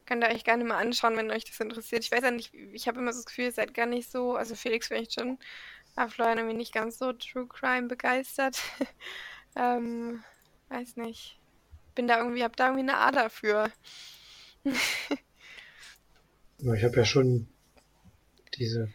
Könnt 0.05 0.23
ihr 0.23 0.29
euch 0.29 0.43
gerne 0.43 0.63
mal 0.63 0.77
anschauen, 0.77 1.17
wenn 1.17 1.31
euch 1.31 1.45
das 1.45 1.59
interessiert. 1.59 2.03
Ich 2.03 2.11
weiß 2.11 2.23
ja 2.23 2.31
nicht, 2.31 2.53
ich 2.53 2.87
habe 2.87 2.99
immer 2.99 3.13
so 3.13 3.19
das 3.19 3.25
Gefühl, 3.25 3.45
ihr 3.45 3.51
seid 3.51 3.73
gar 3.73 3.85
nicht 3.85 4.11
so, 4.11 4.35
also 4.35 4.55
Felix 4.55 4.87
vielleicht 4.87 5.19
schon, 5.19 5.37
aber 5.95 6.11
Florian 6.11 6.37
irgendwie 6.37 6.57
nicht 6.57 6.73
ganz 6.73 6.97
so 6.97 7.13
True 7.13 7.47
Crime 7.47 7.87
begeistert. 7.87 8.59
ähm, 9.55 10.23
weiß 10.69 10.97
nicht. 10.97 11.39
Bin 11.95 12.07
da 12.07 12.19
irgendwie, 12.19 12.43
hab 12.43 12.55
da 12.55 12.67
irgendwie 12.67 12.89
eine 12.89 12.97
Ader 12.97 13.29
für. 13.29 13.71
ich 14.65 16.83
habe 16.83 16.97
ja 16.97 17.05
schon 17.05 17.47
diese 18.57 18.89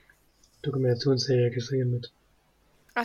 Dokumentationsserie 0.62 1.50
gesehen 1.50 1.90
mit 1.90 2.12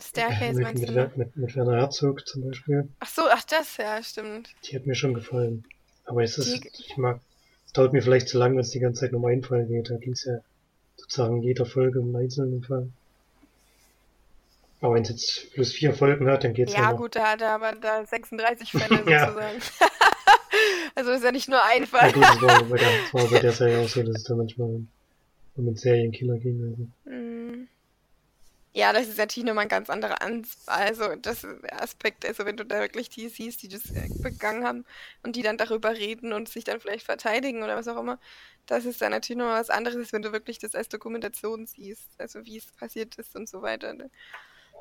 Ach, 0.03 0.07
Staircase 0.07 0.53
mit, 0.55 0.63
meinst 0.63 0.81
mit, 0.81 0.89
du? 0.89 0.93
Ne? 0.93 1.11
mit, 1.15 1.35
mit 1.37 1.55
Werner 1.55 1.77
Herzog 1.77 2.27
zum 2.27 2.47
Beispiel. 2.47 2.89
Ach 2.99 3.07
so, 3.09 3.21
ach 3.29 3.43
das, 3.43 3.77
ja, 3.77 4.01
stimmt. 4.03 4.49
Die 4.65 4.75
hat 4.75 4.85
mir 4.85 4.95
schon 4.95 5.13
gefallen. 5.13 5.63
Aber 6.05 6.23
es 6.23 6.37
ist, 6.37 6.53
Die- 6.63 6.69
ich 6.79 6.97
mag, 6.97 7.19
es 7.65 7.73
dauert 7.73 7.93
mir 7.93 8.01
vielleicht 8.01 8.27
zu 8.27 8.37
lang, 8.37 8.53
wenn 8.53 8.59
es 8.61 8.71
die 8.71 8.79
ganze 8.79 9.01
Zeit 9.01 9.11
nur 9.11 9.21
um 9.21 9.27
einen 9.27 9.43
Fall 9.43 9.65
geht. 9.65 9.89
Da 9.89 9.97
ging 9.97 10.13
es 10.13 10.25
ja 10.25 10.37
sozusagen 10.97 11.41
jeder 11.41 11.65
Folge 11.65 11.99
um 12.01 12.07
einen 12.15 12.25
einzelnen 12.25 12.63
Fall. 12.63 12.89
Aber 14.81 14.95
wenn 14.95 15.03
es 15.03 15.09
jetzt 15.09 15.53
plus 15.53 15.71
vier 15.71 15.93
Folgen 15.93 16.27
hat, 16.29 16.43
dann 16.43 16.53
geht's 16.53 16.73
ja, 16.73 16.79
Ja, 16.81 16.91
noch. 16.91 16.97
gut, 16.97 17.15
da 17.15 17.31
hat 17.31 17.41
er 17.41 17.51
aber 17.51 17.71
da 17.73 18.05
36 18.05 18.71
Fälle 18.71 19.03
Ja. 19.09 19.27
sozusagen. 19.27 19.59
also 20.95 21.11
ist 21.11 21.23
ja 21.23 21.31
nicht 21.31 21.49
nur 21.49 21.63
ein 21.65 21.81
Ja 21.81 21.87
Fall. 21.87 22.11
gut, 22.11 22.23
das 22.23 22.41
war, 22.41 22.63
bei 22.65 22.77
der, 22.77 22.89
das 23.03 23.13
war 23.13 23.27
bei 23.29 23.39
der 23.41 23.51
Serie 23.51 23.79
auch 23.79 23.87
so, 23.89 24.03
dass 24.03 24.17
es 24.17 24.23
da 24.25 24.35
manchmal 24.35 24.67
um 24.67 24.87
einen 25.57 25.75
Serienkiller 25.75 26.37
ging. 26.37 26.61
Also. 27.05 27.15
Mm. 27.17 27.34
Ja, 28.75 28.91
das 28.91 29.07
ist 29.07 29.17
natürlich 29.17 29.47
nochmal 29.47 29.63
ein 29.65 29.69
ganz 29.69 29.89
anderer 29.89 30.21
Ans 30.21 30.67
also 30.67 31.15
das 31.15 31.47
Aspekt, 31.71 32.25
also 32.25 32.43
wenn 32.45 32.57
du 32.57 32.65
da 32.65 32.81
wirklich 32.81 33.07
die 33.07 33.29
siehst, 33.29 33.63
die 33.63 33.69
das 33.69 33.83
begangen 34.21 34.65
haben 34.65 34.83
und 35.23 35.37
die 35.37 35.43
dann 35.43 35.57
darüber 35.57 35.91
reden 35.91 36.33
und 36.33 36.49
sich 36.49 36.65
dann 36.65 36.81
vielleicht 36.81 37.05
verteidigen 37.05 37.63
oder 37.63 37.77
was 37.77 37.87
auch 37.87 37.97
immer, 37.97 38.19
das 38.65 38.83
ist 38.83 39.01
dann 39.01 39.11
natürlich 39.11 39.37
nochmal 39.37 39.61
was 39.61 39.69
anderes, 39.69 40.11
wenn 40.11 40.23
du 40.23 40.33
wirklich 40.33 40.59
das 40.59 40.75
als 40.75 40.89
Dokumentation 40.89 41.65
siehst, 41.65 42.09
also 42.17 42.45
wie 42.45 42.57
es 42.57 42.65
passiert 42.73 43.15
ist 43.15 43.33
und 43.37 43.47
so 43.47 43.61
weiter. 43.61 43.95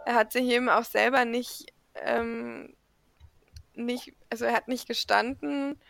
Er 0.04 0.14
hat 0.16 0.32
sich 0.32 0.42
eben 0.46 0.68
auch 0.68 0.84
selber 0.84 1.24
nicht, 1.24 1.72
ähm, 1.94 2.74
nicht, 3.74 4.12
also 4.28 4.44
er 4.44 4.54
hat 4.54 4.66
nicht 4.66 4.88
gestanden 4.88 5.80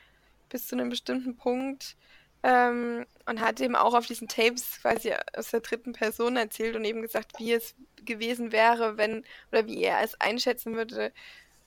bis 0.50 0.66
zu 0.66 0.76
einem 0.76 0.90
bestimmten 0.90 1.36
Punkt, 1.38 1.96
ähm, 2.44 3.06
und 3.24 3.40
hat 3.40 3.58
eben 3.60 3.74
auch 3.74 3.94
auf 3.94 4.06
diesen 4.06 4.28
Tapes 4.28 4.78
quasi 4.82 5.14
aus 5.34 5.50
der 5.50 5.60
dritten 5.60 5.94
Person 5.94 6.36
erzählt 6.36 6.76
und 6.76 6.84
eben 6.84 7.00
gesagt, 7.00 7.38
wie 7.38 7.52
es 7.52 7.74
gewesen 8.04 8.52
wäre, 8.52 8.98
wenn, 8.98 9.24
oder 9.50 9.66
wie 9.66 9.82
er 9.82 10.02
es 10.02 10.20
einschätzen 10.20 10.76
würde, 10.76 11.10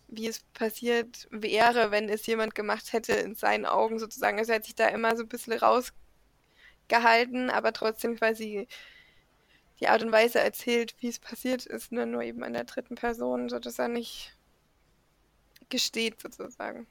wie 0.07 0.27
es 0.27 0.41
passiert 0.53 1.27
wäre, 1.31 1.89
wenn 1.89 2.09
es 2.09 2.27
jemand 2.27 2.53
gemacht 2.53 2.93
hätte 2.93 3.13
in 3.13 3.33
seinen 3.33 3.65
Augen 3.65 3.97
sozusagen. 3.97 4.37
Also 4.37 4.51
er 4.51 4.59
hat 4.59 4.65
sich 4.65 4.75
da 4.75 4.87
immer 4.87 5.17
so 5.17 5.23
ein 5.23 5.29
bisschen 5.29 5.53
rausgehalten, 5.53 7.49
aber 7.49 7.73
trotzdem 7.73 8.15
quasi 8.15 8.67
die 9.79 9.87
Art 9.87 10.03
und 10.03 10.11
Weise 10.11 10.39
erzählt, 10.39 10.95
wie 10.99 11.07
es 11.07 11.17
passiert 11.19 11.65
ist, 11.65 11.91
ne? 11.91 12.05
nur 12.05 12.21
eben 12.21 12.43
in 12.43 12.53
der 12.53 12.65
dritten 12.65 12.95
Person, 12.95 13.49
sodass 13.49 13.79
er 13.79 13.87
nicht 13.87 14.37
gesteht 15.69 16.21
sozusagen. 16.21 16.85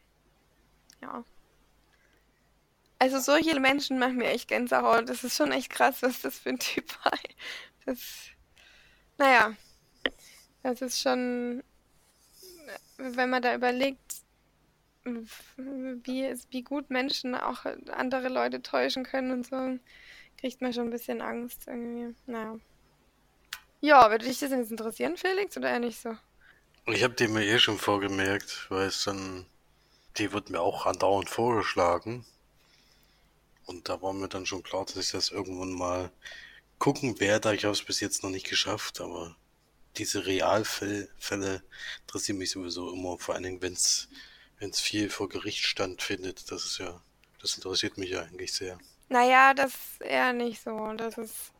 Ja. 1.00 1.24
Also 2.98 3.18
solche 3.18 3.58
Menschen 3.60 3.98
machen 3.98 4.16
mir 4.16 4.30
echt 4.30 4.48
Gänsehaut. 4.48 5.08
Das 5.08 5.22
ist 5.22 5.36
schon 5.36 5.52
echt 5.52 5.70
krass, 5.70 6.02
was 6.02 6.22
das 6.22 6.38
für 6.38 6.50
ein 6.50 6.58
Typ 6.58 6.92
war. 7.04 7.18
Das, 7.84 7.98
naja, 9.18 9.54
das 10.62 10.82
ist 10.82 11.00
schon, 11.00 11.62
wenn 12.96 13.30
man 13.30 13.42
da 13.42 13.54
überlegt, 13.54 14.00
wie, 15.04 16.34
wie 16.50 16.62
gut 16.62 16.90
Menschen 16.90 17.34
auch 17.34 17.64
andere 17.92 18.28
Leute 18.28 18.62
täuschen 18.62 19.04
können 19.04 19.30
und 19.30 19.46
so, 19.46 19.78
kriegt 20.38 20.60
man 20.60 20.72
schon 20.72 20.88
ein 20.88 20.90
bisschen 20.90 21.20
Angst 21.20 21.66
irgendwie. 21.66 22.14
Naja. 22.26 22.58
Ja, 23.80 24.10
würde 24.10 24.24
dich 24.24 24.40
das 24.40 24.50
jetzt 24.50 24.70
interessieren, 24.70 25.16
Felix, 25.16 25.56
oder 25.56 25.70
eher 25.70 25.78
nicht 25.78 26.00
so? 26.00 26.16
Ich 26.86 27.04
habe 27.04 27.14
die 27.14 27.28
mir 27.28 27.44
eh 27.44 27.58
schon 27.58 27.78
vorgemerkt, 27.78 28.66
weil 28.70 28.86
es 28.86 29.04
dann, 29.04 29.46
die 30.18 30.32
wird 30.32 30.50
mir 30.50 30.60
auch 30.60 30.86
andauernd 30.86 31.28
vorgeschlagen. 31.28 32.24
Und 33.66 33.88
da 33.88 34.00
war 34.00 34.12
mir 34.12 34.28
dann 34.28 34.46
schon 34.46 34.62
klar, 34.62 34.84
dass 34.84 34.96
ich 34.96 35.10
das 35.10 35.30
irgendwann 35.30 35.72
mal 35.72 36.10
gucken 36.78 37.20
werde. 37.20 37.54
Ich 37.54 37.64
habe 37.64 37.72
es 37.72 37.82
bis 37.82 38.00
jetzt 38.00 38.22
noch 38.22 38.30
nicht 38.30 38.48
geschafft, 38.48 39.00
aber 39.00 39.36
diese 39.96 40.26
Realfälle 40.26 41.08
Fälle 41.18 41.62
interessieren 42.02 42.38
mich 42.38 42.50
sowieso 42.50 42.92
immer, 42.92 43.18
vor 43.18 43.34
allen 43.34 43.44
Dingen, 43.44 43.62
wenn 43.62 43.72
es 43.72 44.08
viel 44.80 45.10
vor 45.10 45.28
Gericht 45.28 45.64
stattfindet. 45.64 46.50
Das 46.50 46.64
ist 46.64 46.78
ja, 46.78 47.00
das 47.40 47.56
interessiert 47.56 47.98
mich 47.98 48.10
ja 48.10 48.22
eigentlich 48.22 48.52
sehr. 48.52 48.78
Naja, 49.08 49.54
das 49.54 49.72
eher 50.00 50.32
nicht 50.32 50.62
so. 50.62 50.92
Das 50.96 51.16
ist, 51.16 51.52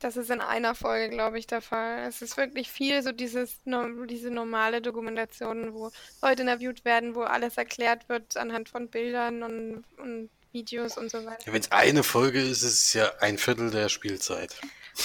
das 0.00 0.16
ist 0.16 0.30
in 0.30 0.40
einer 0.40 0.74
Folge, 0.74 1.14
glaube 1.14 1.38
ich, 1.38 1.46
der 1.46 1.60
Fall. 1.60 2.06
Es 2.08 2.22
ist 2.22 2.36
wirklich 2.36 2.70
viel 2.70 3.02
so 3.02 3.12
dieses, 3.12 3.60
diese 4.08 4.30
normale 4.30 4.80
Dokumentation, 4.80 5.74
wo 5.74 5.90
Leute 6.22 6.42
interviewt 6.42 6.84
werden, 6.84 7.14
wo 7.14 7.22
alles 7.22 7.56
erklärt 7.56 8.08
wird 8.08 8.36
anhand 8.36 8.68
von 8.68 8.88
Bildern 8.88 9.42
und, 9.42 9.84
und 9.98 10.30
Videos 10.52 10.96
und 10.96 11.10
so 11.10 11.24
weiter. 11.24 11.46
Ja, 11.46 11.52
wenn 11.52 11.60
es 11.60 11.72
eine 11.72 12.02
Folge 12.02 12.40
ist, 12.40 12.62
ist 12.62 12.82
es 12.82 12.92
ja 12.92 13.10
ein 13.20 13.38
Viertel 13.38 13.70
der 13.70 13.88
Spielzeit. 13.88 14.56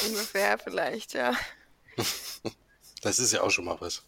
Ungefähr 0.07 0.57
vielleicht, 0.57 1.13
ja. 1.13 1.35
Das 3.01 3.19
ist 3.19 3.33
ja 3.33 3.41
auch 3.41 3.51
schon 3.51 3.65
mal 3.65 3.75
was. 3.81 4.01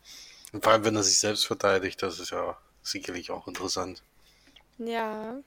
Und 0.53 0.63
vor 0.63 0.71
allem, 0.71 0.85
wenn 0.85 0.95
er 0.95 1.03
sich 1.03 1.19
selbst 1.19 1.45
verteidigt, 1.45 2.01
das 2.01 2.17
ist 2.17 2.31
ja 2.31 2.57
sicherlich 2.81 3.29
auch 3.29 3.45
interessant. 3.45 4.01
Ja. 4.77 5.37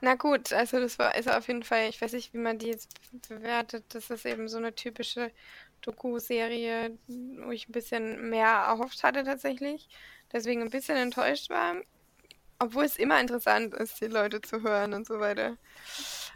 Na 0.00 0.14
gut, 0.14 0.52
also 0.52 0.80
das 0.80 0.98
war 0.98 1.14
ist 1.14 1.30
auf 1.30 1.48
jeden 1.48 1.64
Fall, 1.64 1.88
ich 1.90 2.00
weiß 2.00 2.12
nicht, 2.12 2.32
wie 2.32 2.38
man 2.38 2.58
die 2.58 2.68
jetzt 2.68 2.88
bewertet. 3.28 3.84
Das 3.90 4.08
ist 4.08 4.24
eben 4.24 4.48
so 4.48 4.56
eine 4.56 4.74
typische 4.74 5.30
Doku-Serie, 5.82 6.96
wo 7.08 7.50
ich 7.50 7.68
ein 7.68 7.72
bisschen 7.72 8.30
mehr 8.30 8.46
erhofft 8.46 9.02
hatte 9.02 9.22
tatsächlich. 9.24 9.88
Deswegen 10.32 10.62
ein 10.62 10.70
bisschen 10.70 10.96
enttäuscht 10.96 11.50
war. 11.50 11.76
Obwohl 12.58 12.84
es 12.84 12.96
immer 12.96 13.20
interessant 13.20 13.74
ist, 13.74 14.00
die 14.00 14.06
Leute 14.06 14.40
zu 14.40 14.62
hören 14.62 14.94
und 14.94 15.06
so 15.06 15.20
weiter. 15.20 15.56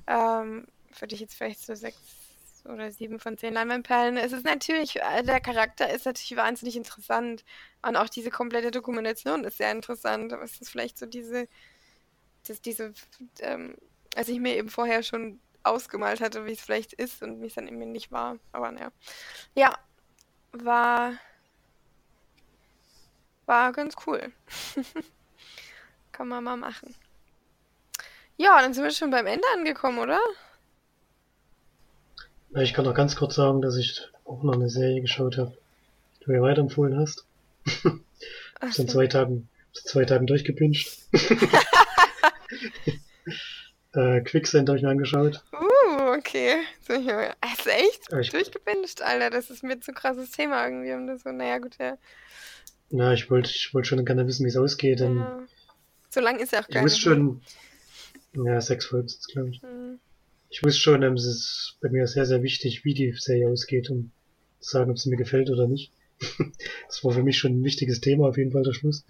Ähm, 0.07 0.67
würde 0.99 1.15
ich 1.15 1.21
jetzt 1.21 1.35
vielleicht 1.35 1.61
so 1.61 1.75
sechs 1.75 1.99
oder 2.65 2.91
sieben 2.91 3.19
von 3.19 3.39
zehn 3.39 3.55
Leinwandperlen. 3.55 4.17
Es 4.17 4.33
ist 4.33 4.45
natürlich, 4.45 4.97
äh, 4.97 5.23
der 5.23 5.41
Charakter 5.41 5.91
ist 5.91 6.07
natürlich 6.07 6.37
wahnsinnig 6.37 6.77
interessant. 6.77 7.45
Und 7.83 7.97
auch 7.97 8.09
diese 8.09 8.31
komplette 8.31 8.71
Dokumentation 8.71 9.45
ist 9.45 9.59
sehr 9.59 9.73
interessant. 9.73 10.33
Aber 10.33 10.43
es 10.43 10.61
ist 10.61 10.71
vielleicht 10.71 10.99
so 10.99 11.07
diese, 11.07 11.49
dass 12.47 12.61
diese, 12.61 12.93
ähm, 13.41 13.77
als 14.17 14.29
ich 14.29 14.41
mir 14.41 14.57
eben 14.57 14.69
vorher 14.69 15.03
schon 15.03 15.41
ausgemalt 15.63 16.21
hatte, 16.21 16.47
wie 16.47 16.53
es 16.53 16.61
vielleicht 16.61 16.93
ist 16.95 17.23
und 17.23 17.41
wie 17.41 17.47
es 17.47 17.55
dann 17.55 17.69
eben 17.69 17.93
nicht 17.93 18.11
war. 18.13 18.39
Aber 18.53 18.71
naja. 18.71 18.91
Ja, 19.55 19.79
war, 20.53 21.15
war 23.47 23.73
ganz 23.73 23.95
cool. 24.07 24.33
Kann 26.19 26.27
man 26.27 26.43
mal 26.43 26.57
machen. 26.57 26.97
Ja, 28.37 28.61
dann 28.61 28.75
sind 28.75 28.83
wir 28.83 28.91
schon 28.91 29.13
beim 29.13 29.29
Ende 29.29 29.47
angekommen, 29.55 30.01
oder? 30.01 30.19
Ich 32.57 32.75
kann 32.75 32.85
noch 32.85 32.95
ganz 32.95 33.15
kurz 33.15 33.37
sagen, 33.37 33.63
dass 33.63 33.77
ich 33.77 34.03
auch 34.25 34.43
noch 34.43 34.55
eine 34.55 34.69
Serie 34.69 35.01
geschaut 35.01 35.39
habe, 35.39 35.57
die 36.19 36.25
du 36.25 36.33
mir 36.33 36.43
weiterempfohlen 36.43 36.99
hast. 36.99 37.25
Ach 38.59 38.67
in 38.67 38.73
so. 38.73 38.85
zwei 38.87 39.07
Tagen, 39.07 39.49
zwei 39.73 40.05
Tagen 40.07 40.27
durchgepinscht. 40.27 41.03
äh, 43.93 44.21
Quicksand 44.23 44.69
habe 44.69 44.77
ich 44.77 44.83
mir 44.83 44.91
angeschaut. 44.91 45.45
Uh, 45.53 46.17
okay. 46.19 46.57
So, 46.81 46.95
ja. 46.95 47.33
Also 47.41 47.71
echt? 47.71 48.13
Ich- 48.21 48.31
Durchgepinscht, 48.31 49.03
Alter. 49.03 49.31
Das 49.31 49.51
ist 49.51 49.63
mir 49.63 49.79
zu 49.79 49.93
krasses 49.93 50.33
Thema 50.33 50.65
irgendwie. 50.65 50.93
Um 50.95 51.07
das 51.07 51.23
so, 51.23 51.31
naja, 51.31 51.59
gut, 51.59 51.79
ja. 51.79 51.97
Na, 52.91 53.13
ich 53.13 53.31
wollte 53.31 53.51
ich 53.51 53.73
wollte 53.73 53.87
schon 53.87 54.05
gerne 54.05 54.27
wissen, 54.27 54.45
wie 54.45 54.49
es 54.51 54.57
ausgeht. 54.57 54.99
Denn 54.99 55.19
ja. 55.19 55.47
So 56.11 56.21
lang 56.21 56.39
ist 56.39 56.53
ja 56.53 56.61
auch 56.61 56.69
ich 56.69 56.75
gar 56.75 56.85
wusste 56.85 57.15
nicht. 57.19 57.43
schon, 58.35 58.45
ja, 58.47 58.61
sechs 58.61 58.87
Folgen 58.87 59.09
sind 59.09 59.27
glaube 59.29 59.51
ich. 59.51 59.63
Hm. 59.63 59.99
Ich 60.51 60.63
wusste 60.63 60.81
schon, 60.81 61.03
ähm, 61.03 61.15
es 61.15 61.27
ist 61.27 61.77
bei 61.83 61.91
mir 61.91 62.07
sehr, 62.07 62.25
sehr 62.25 62.43
wichtig, 62.43 62.85
wie 62.85 62.95
die 62.95 63.13
Serie 63.13 63.49
ausgeht, 63.51 63.91
um 63.91 64.11
zu 64.61 64.71
sagen, 64.71 64.91
ob 64.91 64.97
es 64.97 65.07
mir 65.07 65.17
gefällt 65.17 65.51
oder 65.51 65.67
nicht. 65.69 65.93
das 66.89 67.05
war 67.05 67.13
für 67.13 67.23
mich 67.23 67.39
schon 67.39 67.61
ein 67.61 67.65
wichtiges 67.65 68.01
Thema, 68.01 68.29
auf 68.29 68.39
jeden 68.39 68.53
Fall 68.53 68.63
der 68.63 68.73
Schluss. 68.73 69.05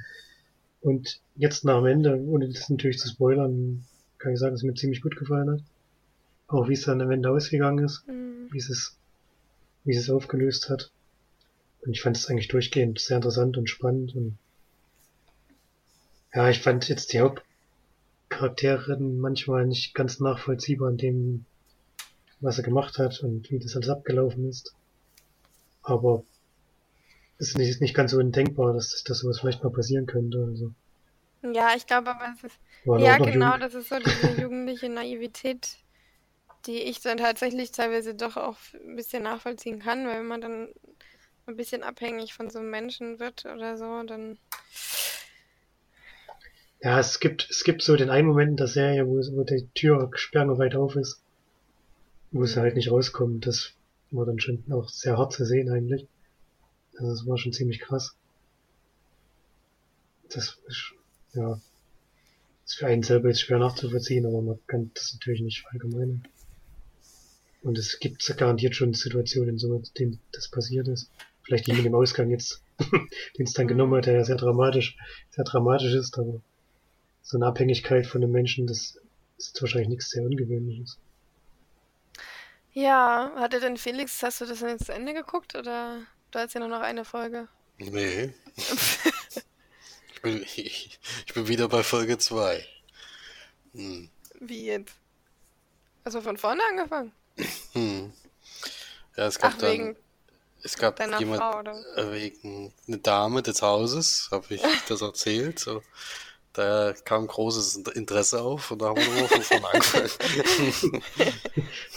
Und 0.80 1.20
jetzt 1.36 1.64
nach 1.64 1.78
dem 1.78 1.86
Ende, 1.86 2.16
ohne 2.20 2.49
das 2.49 2.68
natürlich 2.68 2.99
zu 2.99 3.09
spoilern, 3.09 3.84
kann 4.18 4.32
ich 4.32 4.38
sagen, 4.40 4.53
dass 4.53 4.61
es 4.61 4.64
mir 4.66 4.74
ziemlich 4.74 5.01
gut 5.01 5.16
gefallen 5.16 5.51
hat. 5.51 5.61
Auch 6.49 6.68
wie 6.68 6.72
es 6.74 6.82
dann 6.82 7.01
am 7.01 7.11
Ende 7.11 7.30
ausgegangen 7.30 7.84
ist, 7.84 8.07
Mhm. 8.09 8.49
wie 8.51 8.59
es, 8.59 8.96
wie 9.84 9.94
es 9.94 10.03
es 10.03 10.11
aufgelöst 10.11 10.68
hat. 10.70 10.90
Und 11.82 11.92
ich 11.92 12.03
fand 12.03 12.16
es 12.16 12.28
eigentlich 12.28 12.49
durchgehend 12.49 12.99
sehr 13.01 13.16
interessant 13.16 13.57
und 13.57 13.70
spannend 13.70 14.14
und 14.16 14.38
ja, 16.35 16.49
ich 16.49 16.62
fand 16.62 16.89
jetzt 16.89 17.12
die 17.12 17.20
Hauptcharakterin 18.31 19.18
manchmal 19.20 19.66
nicht 19.66 19.95
ganz 19.95 20.20
nachvollziehbar 20.20 20.91
in 20.91 20.97
dem, 20.97 21.45
was 22.41 22.59
er 22.59 22.64
gemacht 22.64 22.99
hat 22.99 23.20
und 23.20 23.51
wie 23.51 23.59
das 23.59 23.76
alles 23.76 23.91
abgelaufen 23.91 24.49
ist. 24.49 24.74
Aber 25.83 26.22
es 27.39 27.49
ist 27.49 27.59
nicht, 27.59 27.70
ist 27.70 27.81
nicht 27.81 27.95
ganz 27.95 28.11
so 28.11 28.18
undenkbar, 28.18 28.74
dass, 28.74 29.03
dass 29.05 29.20
sowas 29.20 29.41
vielleicht 29.41 29.64
mal 29.64 29.70
passieren 29.70 30.07
könnte. 30.07 30.45
Also, 30.51 30.72
Ja, 31.43 31.74
ich 31.76 31.87
glaube 31.87 32.11
aber, 32.11 32.33
es 32.37 32.45
ist. 32.45 32.59
war 32.85 32.99
Ja, 33.01 33.18
genau, 33.18 33.53
jung. 33.53 33.59
das 33.59 33.74
ist 33.74 33.89
so 33.89 33.99
diese 33.99 34.31
jugendliche 34.31 34.89
Naivität, 34.89 35.76
die 36.66 36.79
ich 36.83 37.01
dann 37.01 37.18
tatsächlich 37.18 37.72
teilweise 37.72 38.14
doch 38.14 38.37
auch 38.37 38.59
ein 38.74 38.97
bisschen 38.97 39.22
nachvollziehen 39.22 39.81
kann, 39.81 40.07
weil 40.07 40.20
wenn 40.20 40.26
man 40.26 40.41
dann 40.41 40.68
ein 41.47 41.57
bisschen 41.57 41.83
abhängig 41.83 42.35
von 42.35 42.51
so 42.51 42.59
einem 42.59 42.70
Menschen 42.70 43.18
wird 43.20 43.45
oder 43.47 43.76
so, 43.79 44.03
dann. 44.05 44.39
Ja, 46.81 47.01
es 47.01 47.18
gibt, 47.18 47.49
es 47.51 47.64
gibt 47.64 47.83
so 47.83 47.97
den 47.97 48.11
einen 48.11 48.29
Moment 48.29 48.51
in 48.51 48.57
der 48.57 48.68
Serie, 48.68 49.07
wo, 49.07 49.16
wo 49.37 49.43
die 49.43 49.68
Tür 49.74 50.11
sperrangelweit 50.14 50.76
auf 50.76 50.95
ist, 50.95 51.20
wo 52.31 52.45
sie 52.45 52.61
halt 52.61 52.76
nicht 52.76 52.91
rauskommt. 52.91 53.47
Das 53.47 53.72
war 54.11 54.26
dann 54.26 54.39
schon 54.39 54.62
auch 54.70 54.89
sehr 54.89 55.18
hart 55.18 55.33
zu 55.33 55.45
sehen 55.45 55.70
eigentlich. 55.70 56.07
Also 56.97 57.11
das 57.11 57.26
war 57.26 57.37
schon 57.37 57.53
ziemlich 57.53 57.81
krass. 57.81 58.14
Das 60.31 60.59
ist, 60.68 60.95
ja, 61.35 61.61
ist 62.64 62.74
für 62.74 62.87
einen 62.87 63.03
selber 63.03 63.29
jetzt 63.29 63.41
schwer 63.41 63.59
nachzuvollziehen, 63.59 64.26
aber 64.26 64.41
man 64.41 64.59
kann 64.66 64.91
das 64.95 65.14
natürlich 65.14 65.41
nicht 65.41 65.62
verallgemeinern. 65.62 66.29
Und 67.62 67.76
es 67.76 67.99
gibt 67.99 68.24
garantiert 68.37 68.76
schon 68.76 68.95
Situationen, 68.95 69.59
so, 69.59 69.74
in 69.74 69.83
denen 69.99 70.20
das 70.33 70.49
passiert 70.49 70.87
ist. 70.87 71.11
Vielleicht 71.43 71.66
nicht 71.66 71.79
mit 71.79 71.87
dem 71.87 71.95
Ausgang 71.95 72.31
jetzt, 72.31 72.62
den 72.79 73.47
es 73.47 73.53
dann 73.53 73.66
genommen 73.66 73.97
hat, 73.97 74.07
der 74.07 74.14
ja 74.14 74.24
sehr 74.24 74.37
dramatisch, 74.37 74.97
sehr 75.31 75.45
dramatisch 75.45 75.95
ist, 75.95 76.18
aber 76.18 76.41
so 77.29 77.37
eine 77.37 77.47
Abhängigkeit 77.47 78.07
von 78.07 78.22
einem 78.22 78.33
Menschen, 78.33 78.66
das 78.66 78.99
ist 79.37 79.61
wahrscheinlich 79.61 79.91
nichts 79.91 80.09
sehr 80.09 80.22
Ungewöhnliches. 80.22 80.97
Ja, 82.72 83.31
hatte 83.37 83.61
denn 83.61 83.76
Felix, 83.76 84.22
hast 84.22 84.41
du 84.41 84.47
das 84.47 84.61
denn 84.61 84.70
jetzt 84.70 84.87
zu 84.87 84.95
Ende 84.95 85.12
geguckt 85.12 85.55
oder 85.55 86.01
du 86.31 86.39
hast 86.39 86.55
ja 86.55 86.61
nur 86.61 86.70
noch 86.70 86.81
eine 86.81 87.05
Folge? 87.05 87.47
Nee. 87.76 88.33
ich, 90.14 90.22
bin, 90.22 90.43
ich, 90.43 90.99
ich 91.26 91.35
bin 91.35 91.49
wieder 91.49 91.68
bei 91.68 91.83
Folge 91.83 92.16
2. 92.16 92.64
Hm. 93.74 94.09
Wie 94.41 94.64
jetzt? 94.64 94.95
Also 96.05 96.22
von 96.22 96.39
vorne 96.39 96.62
angefangen? 96.70 97.12
Hm. 97.74 98.11
Ja, 99.18 99.26
es 99.26 99.39
gab 99.39 99.53
Ach, 99.53 99.59
dann, 99.59 99.70
wegen 99.70 99.97
es 100.62 100.79
gab 100.79 100.99
jemand, 101.20 101.43
Frau, 101.43 101.59
oder? 101.59 101.99
äh, 101.99 102.11
wegen 102.11 102.72
eine 102.87 102.99
Dame 102.99 103.43
des 103.43 103.61
Hauses, 103.61 104.31
habe 104.31 104.55
ich 104.55 104.62
das 104.89 105.03
erzählt. 105.03 105.59
So. 105.59 105.83
Da 106.59 106.92
kam 107.04 107.28
großes 107.28 107.76
Interesse 107.94 108.42
auf 108.42 108.72
und 108.72 108.82
da 108.82 108.86
haben 108.86 108.96
wir 108.96 109.04
nochmal 109.06 109.28
von 109.28 109.42
vorne 109.42 109.68
angefangen. 109.68 111.02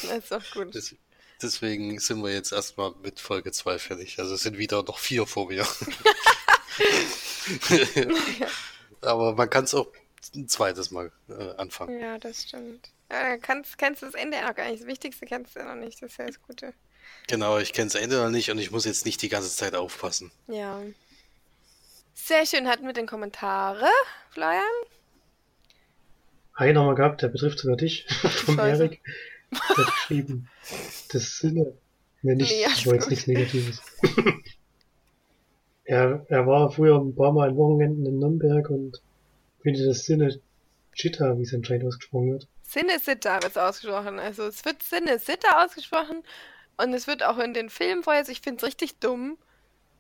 Das 0.04 0.18
ist 0.20 0.32
doch 0.32 0.52
gut. 0.54 0.76
Des- 0.76 0.96
Deswegen 1.42 1.98
sind 2.00 2.22
wir 2.24 2.32
jetzt 2.32 2.52
erstmal 2.52 2.94
mit 3.02 3.20
Folge 3.20 3.52
2 3.52 3.80
fertig. 3.80 4.20
Also 4.20 4.36
es 4.36 4.42
sind 4.42 4.60
wieder 4.60 4.84
noch 4.84 5.00
vier 5.00 5.26
vor 5.26 5.48
mir. 5.48 5.66
Aber 9.02 9.34
man 9.34 9.50
kann 9.50 9.64
es 9.64 9.74
auch 9.74 9.88
ein 10.36 10.48
zweites 10.48 10.92
Mal 10.92 11.12
äh, 11.30 11.56
anfangen. 11.58 12.00
Ja, 12.00 12.20
das 12.20 12.44
stimmt. 12.44 12.92
Ja, 13.12 13.38
kannst, 13.38 13.80
kennst 13.80 14.04
du 14.04 14.06
das 14.06 14.14
Ende 14.16 14.40
noch 14.42 14.54
gar 14.54 14.70
nicht. 14.70 14.82
Das 14.82 14.88
Wichtigste 14.88 15.26
kennst 15.26 15.56
du 15.56 15.60
ja 15.62 15.74
noch 15.74 15.84
nicht. 15.84 16.00
Das 16.04 16.12
ist 16.12 16.18
ja 16.20 16.28
das 16.28 16.40
Gute. 16.44 16.74
Genau, 17.28 17.58
ich 17.58 17.74
kenne 17.74 17.90
das 17.92 18.00
Ende 18.00 18.22
noch 18.22 18.30
nicht 18.30 18.52
und 18.52 18.60
ich 18.60 18.70
muss 18.70 18.86
jetzt 18.86 19.06
nicht 19.06 19.22
die 19.24 19.30
ganze 19.30 19.50
Zeit 19.56 19.74
aufpassen. 19.74 20.32
Ja. 20.48 20.80
Sehr 22.14 22.46
schön. 22.46 22.68
Hatten 22.68 22.86
wir 22.86 22.94
den 22.94 23.08
Kommentare, 23.08 23.88
Florian? 24.30 24.64
Einen 26.54 26.78
haben 26.78 26.88
wir 26.88 26.96
gehabt, 26.96 27.22
der 27.22 27.30
betrifft 27.30 27.60
sogar 27.60 27.78
dich, 27.78 28.06
vom 28.10 28.56
Scheiße. 28.56 28.84
Erik. 28.84 29.02
Der 29.52 29.60
hat 29.78 29.86
geschrieben, 29.88 30.50
das 31.12 31.38
Sinne, 31.38 31.74
ne, 32.22 32.36
nicht, 32.36 32.52
Nee, 32.52 32.64
das 32.64 32.86
war 32.86 32.94
jetzt 32.94 33.10
nichts 33.10 33.28
Negatives. 33.28 33.82
er, 35.84 36.26
er 36.30 36.48
war 36.48 36.72
früher 36.72 36.98
ein 37.00 37.16
paar 37.16 37.34
Mal 37.34 37.50
an 37.50 37.58
Wochenenden 37.58 38.06
in 38.06 38.20
Nürnberg 38.20 38.70
und 38.70 39.02
findet 39.62 39.88
das 39.88 40.06
Sinne 40.06 40.40
Chitta, 40.94 41.38
wie 41.38 41.44
es 41.44 41.54
anscheinend 41.54 41.86
ausgesprochen 41.86 42.32
wird. 42.32 42.48
Sinne-Sitter 42.64 43.36
wird 43.42 43.52
es 43.52 43.58
ausgesprochen. 43.58 44.20
Also 44.20 44.44
es 44.44 44.64
wird 44.64 44.84
Sinne-Sitter 44.84 45.64
ausgesprochen 45.64 46.24
und 46.78 46.94
es 46.94 47.08
wird 47.08 47.24
auch 47.24 47.38
in 47.38 47.54
den 47.54 47.70
Filmen 47.70 48.04
vorher, 48.04 48.22
also 48.22 48.32
ich 48.32 48.42
finde 48.42 48.58
es 48.58 48.68
richtig 48.68 49.00
dumm. 49.00 49.38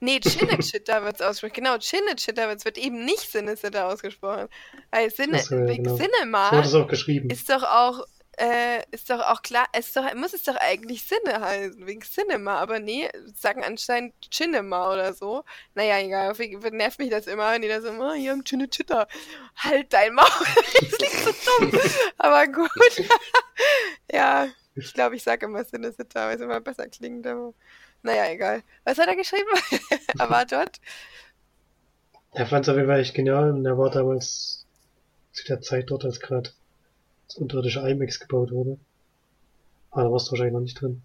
Nee, 0.03 0.19
Chinne-Chitter 0.19 1.03
wird 1.03 1.15
es 1.15 1.21
ausgesprochen. 1.21 1.63
Genau, 1.63 1.77
Chinne-Chitter 1.77 2.47
wird 2.47 2.57
es 2.57 2.65
wird 2.65 2.79
eben 2.79 3.05
nicht 3.05 3.31
Sinne-Sitter 3.31 3.85
ausgesprochen. 3.85 4.47
Weil 4.89 5.11
Sinne, 5.11 5.37
so, 5.39 5.55
ja, 5.55 5.67
wegen 5.67 5.83
genau. 5.83 5.95
Cinema 5.95 6.49
So 6.49 6.59
es 6.59 6.73
auch 6.73 6.87
geschrieben. 6.87 7.29
ist 7.29 7.47
doch 7.51 7.61
auch, 7.61 8.07
äh, 8.37 8.81
ist 8.89 9.11
doch 9.11 9.19
auch 9.19 9.43
klar, 9.43 9.67
es 9.73 9.93
doch, 9.93 10.11
muss 10.15 10.33
es 10.33 10.41
doch 10.41 10.55
eigentlich 10.55 11.03
Sinne 11.03 11.39
heißen, 11.39 11.85
wegen 11.85 12.01
Cinema, 12.01 12.55
aber 12.55 12.79
nee, 12.79 13.09
sagen 13.35 13.63
anscheinend 13.63 14.15
Cinema 14.33 14.91
oder 14.91 15.13
so. 15.13 15.43
Naja, 15.75 15.99
egal, 15.99 16.33
nervt 16.71 16.97
mich 16.97 17.11
das 17.11 17.27
immer, 17.27 17.51
wenn 17.51 17.61
die 17.61 17.67
da 17.67 17.79
so, 17.79 17.91
oh, 17.91 18.13
hier 18.13 18.31
haben 18.31 18.43
Chinne 18.43 18.71
Chitter. 18.71 19.07
Halt 19.55 19.93
dein 19.93 20.15
Maul, 20.15 20.25
das 20.81 20.97
klingt 20.97 21.13
so 21.13 21.59
dumm, 21.59 21.79
aber 22.17 22.47
gut. 22.47 22.71
ja, 24.11 24.47
ich 24.73 24.95
glaube, 24.95 25.15
ich 25.15 25.21
sage 25.21 25.45
immer 25.45 25.63
Sinne 25.63 25.91
Sitter, 25.91 26.25
weil 26.25 26.37
es 26.37 26.41
immer 26.41 26.59
besser 26.59 26.87
klingt, 26.87 27.27
aber 27.27 27.53
naja, 28.03 28.31
egal. 28.31 28.63
Was 28.83 28.97
hat 28.97 29.07
er 29.07 29.15
geschrieben? 29.15 29.49
er 30.19 30.29
war 30.29 30.45
dort. 30.45 30.79
Er 32.33 32.45
fand 32.45 32.65
es 32.65 32.69
auf 32.69 32.77
jeden 32.77 32.87
Fall 32.87 32.99
echt 32.99 33.13
genial 33.13 33.51
und 33.51 33.65
er 33.65 33.77
war 33.77 33.89
damals 33.89 34.65
zu 35.33 35.45
der 35.45 35.61
Zeit 35.61 35.89
dort, 35.89 36.05
als 36.05 36.19
gerade 36.19 36.49
das 37.27 37.37
unterirdische 37.37 37.87
IMAX 37.87 38.19
gebaut 38.19 38.51
wurde. 38.51 38.77
Aber 39.91 40.03
da 40.03 40.11
warst 40.11 40.27
du 40.27 40.31
wahrscheinlich 40.31 40.53
noch 40.53 40.61
nicht 40.61 40.79
drin. 40.79 41.01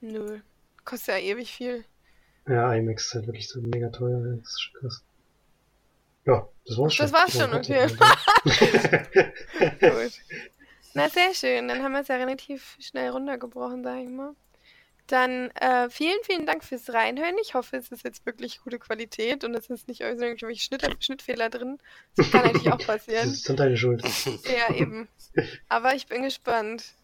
Nö, 0.00 0.40
kostet 0.84 1.14
ja 1.14 1.20
ewig 1.20 1.54
viel. 1.54 1.84
Ja, 2.48 2.74
IMAX 2.74 3.06
ist 3.06 3.14
halt 3.14 3.26
wirklich 3.26 3.48
so 3.48 3.60
mega 3.60 3.88
teuer, 3.90 4.18
ja, 4.18 4.36
das 4.36 4.48
ist 4.48 4.60
schon 4.60 4.80
krass. 4.80 5.02
Ja, 6.26 6.48
das 6.66 6.78
war's 6.78 6.94
schon. 6.94 7.04
Das 7.04 7.12
war's 7.12 7.32
schon, 7.32 7.54
okay. 7.54 7.86
Gut. 9.80 10.12
Na, 10.94 11.08
sehr 11.10 11.34
schön. 11.34 11.68
Dann 11.68 11.82
haben 11.82 11.92
wir 11.92 12.00
es 12.00 12.08
ja 12.08 12.16
relativ 12.16 12.76
schnell 12.80 13.10
runtergebrochen, 13.10 13.82
sag 13.82 13.98
ich 13.98 14.08
mal. 14.08 14.34
Dann 15.06 15.50
äh, 15.50 15.90
vielen, 15.90 16.16
vielen 16.24 16.46
Dank 16.46 16.64
fürs 16.64 16.92
Reinhören. 16.92 17.36
Ich 17.42 17.54
hoffe, 17.54 17.76
es 17.76 17.88
ist 17.90 18.04
jetzt 18.04 18.24
wirklich 18.24 18.60
gute 18.62 18.78
Qualität 18.78 19.44
und 19.44 19.54
es 19.54 19.68
ist 19.68 19.86
nicht 19.86 20.00
irgendwelche 20.00 20.62
Schnitt 20.62 21.04
Schnittfehler 21.04 21.50
drin. 21.50 21.78
Das 22.16 22.30
kann 22.30 22.44
natürlich 22.46 22.72
auch 22.72 22.78
Das 22.78 22.86
passieren. 22.86 23.30
ist 23.30 23.48
dann 23.48 23.56
deine 23.56 23.76
Schuld. 23.76 24.02
Ja, 24.44 24.74
eben. 24.74 25.08
Aber 25.68 25.94
ich 25.94 26.06
bin 26.06 26.22
gespannt. 26.22 26.94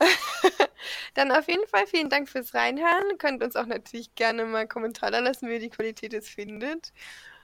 Dann 1.14 1.30
auf 1.30 1.46
jeden 1.48 1.66
Fall 1.68 1.86
vielen 1.86 2.08
Dank 2.08 2.28
fürs 2.28 2.54
Reinhören. 2.54 3.04
Ihr 3.10 3.18
könnt 3.18 3.42
uns 3.42 3.54
auch 3.54 3.66
natürlich 3.66 4.14
gerne 4.14 4.44
mal 4.46 4.66
Kommentare 4.66 5.20
lassen, 5.20 5.48
wie 5.48 5.54
ihr 5.54 5.60
die 5.60 5.70
Qualität 5.70 6.12
jetzt 6.12 6.30
findet. 6.30 6.92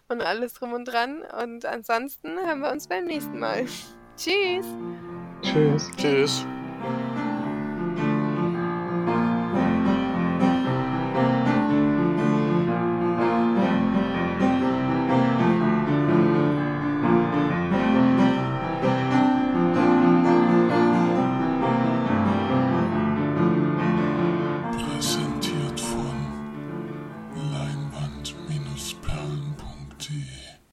Und 0.08 0.22
alles 0.22 0.54
drum 0.54 0.72
und 0.72 0.86
dran. 0.86 1.22
Und 1.22 1.66
ansonsten 1.66 2.30
hören 2.38 2.60
wir 2.60 2.70
uns 2.72 2.88
beim 2.88 3.04
nächsten 3.04 3.38
Mal. 3.38 3.66
Tschüss! 4.16 4.66
Tschüss. 5.42 5.90
Tschüss. 5.96 6.46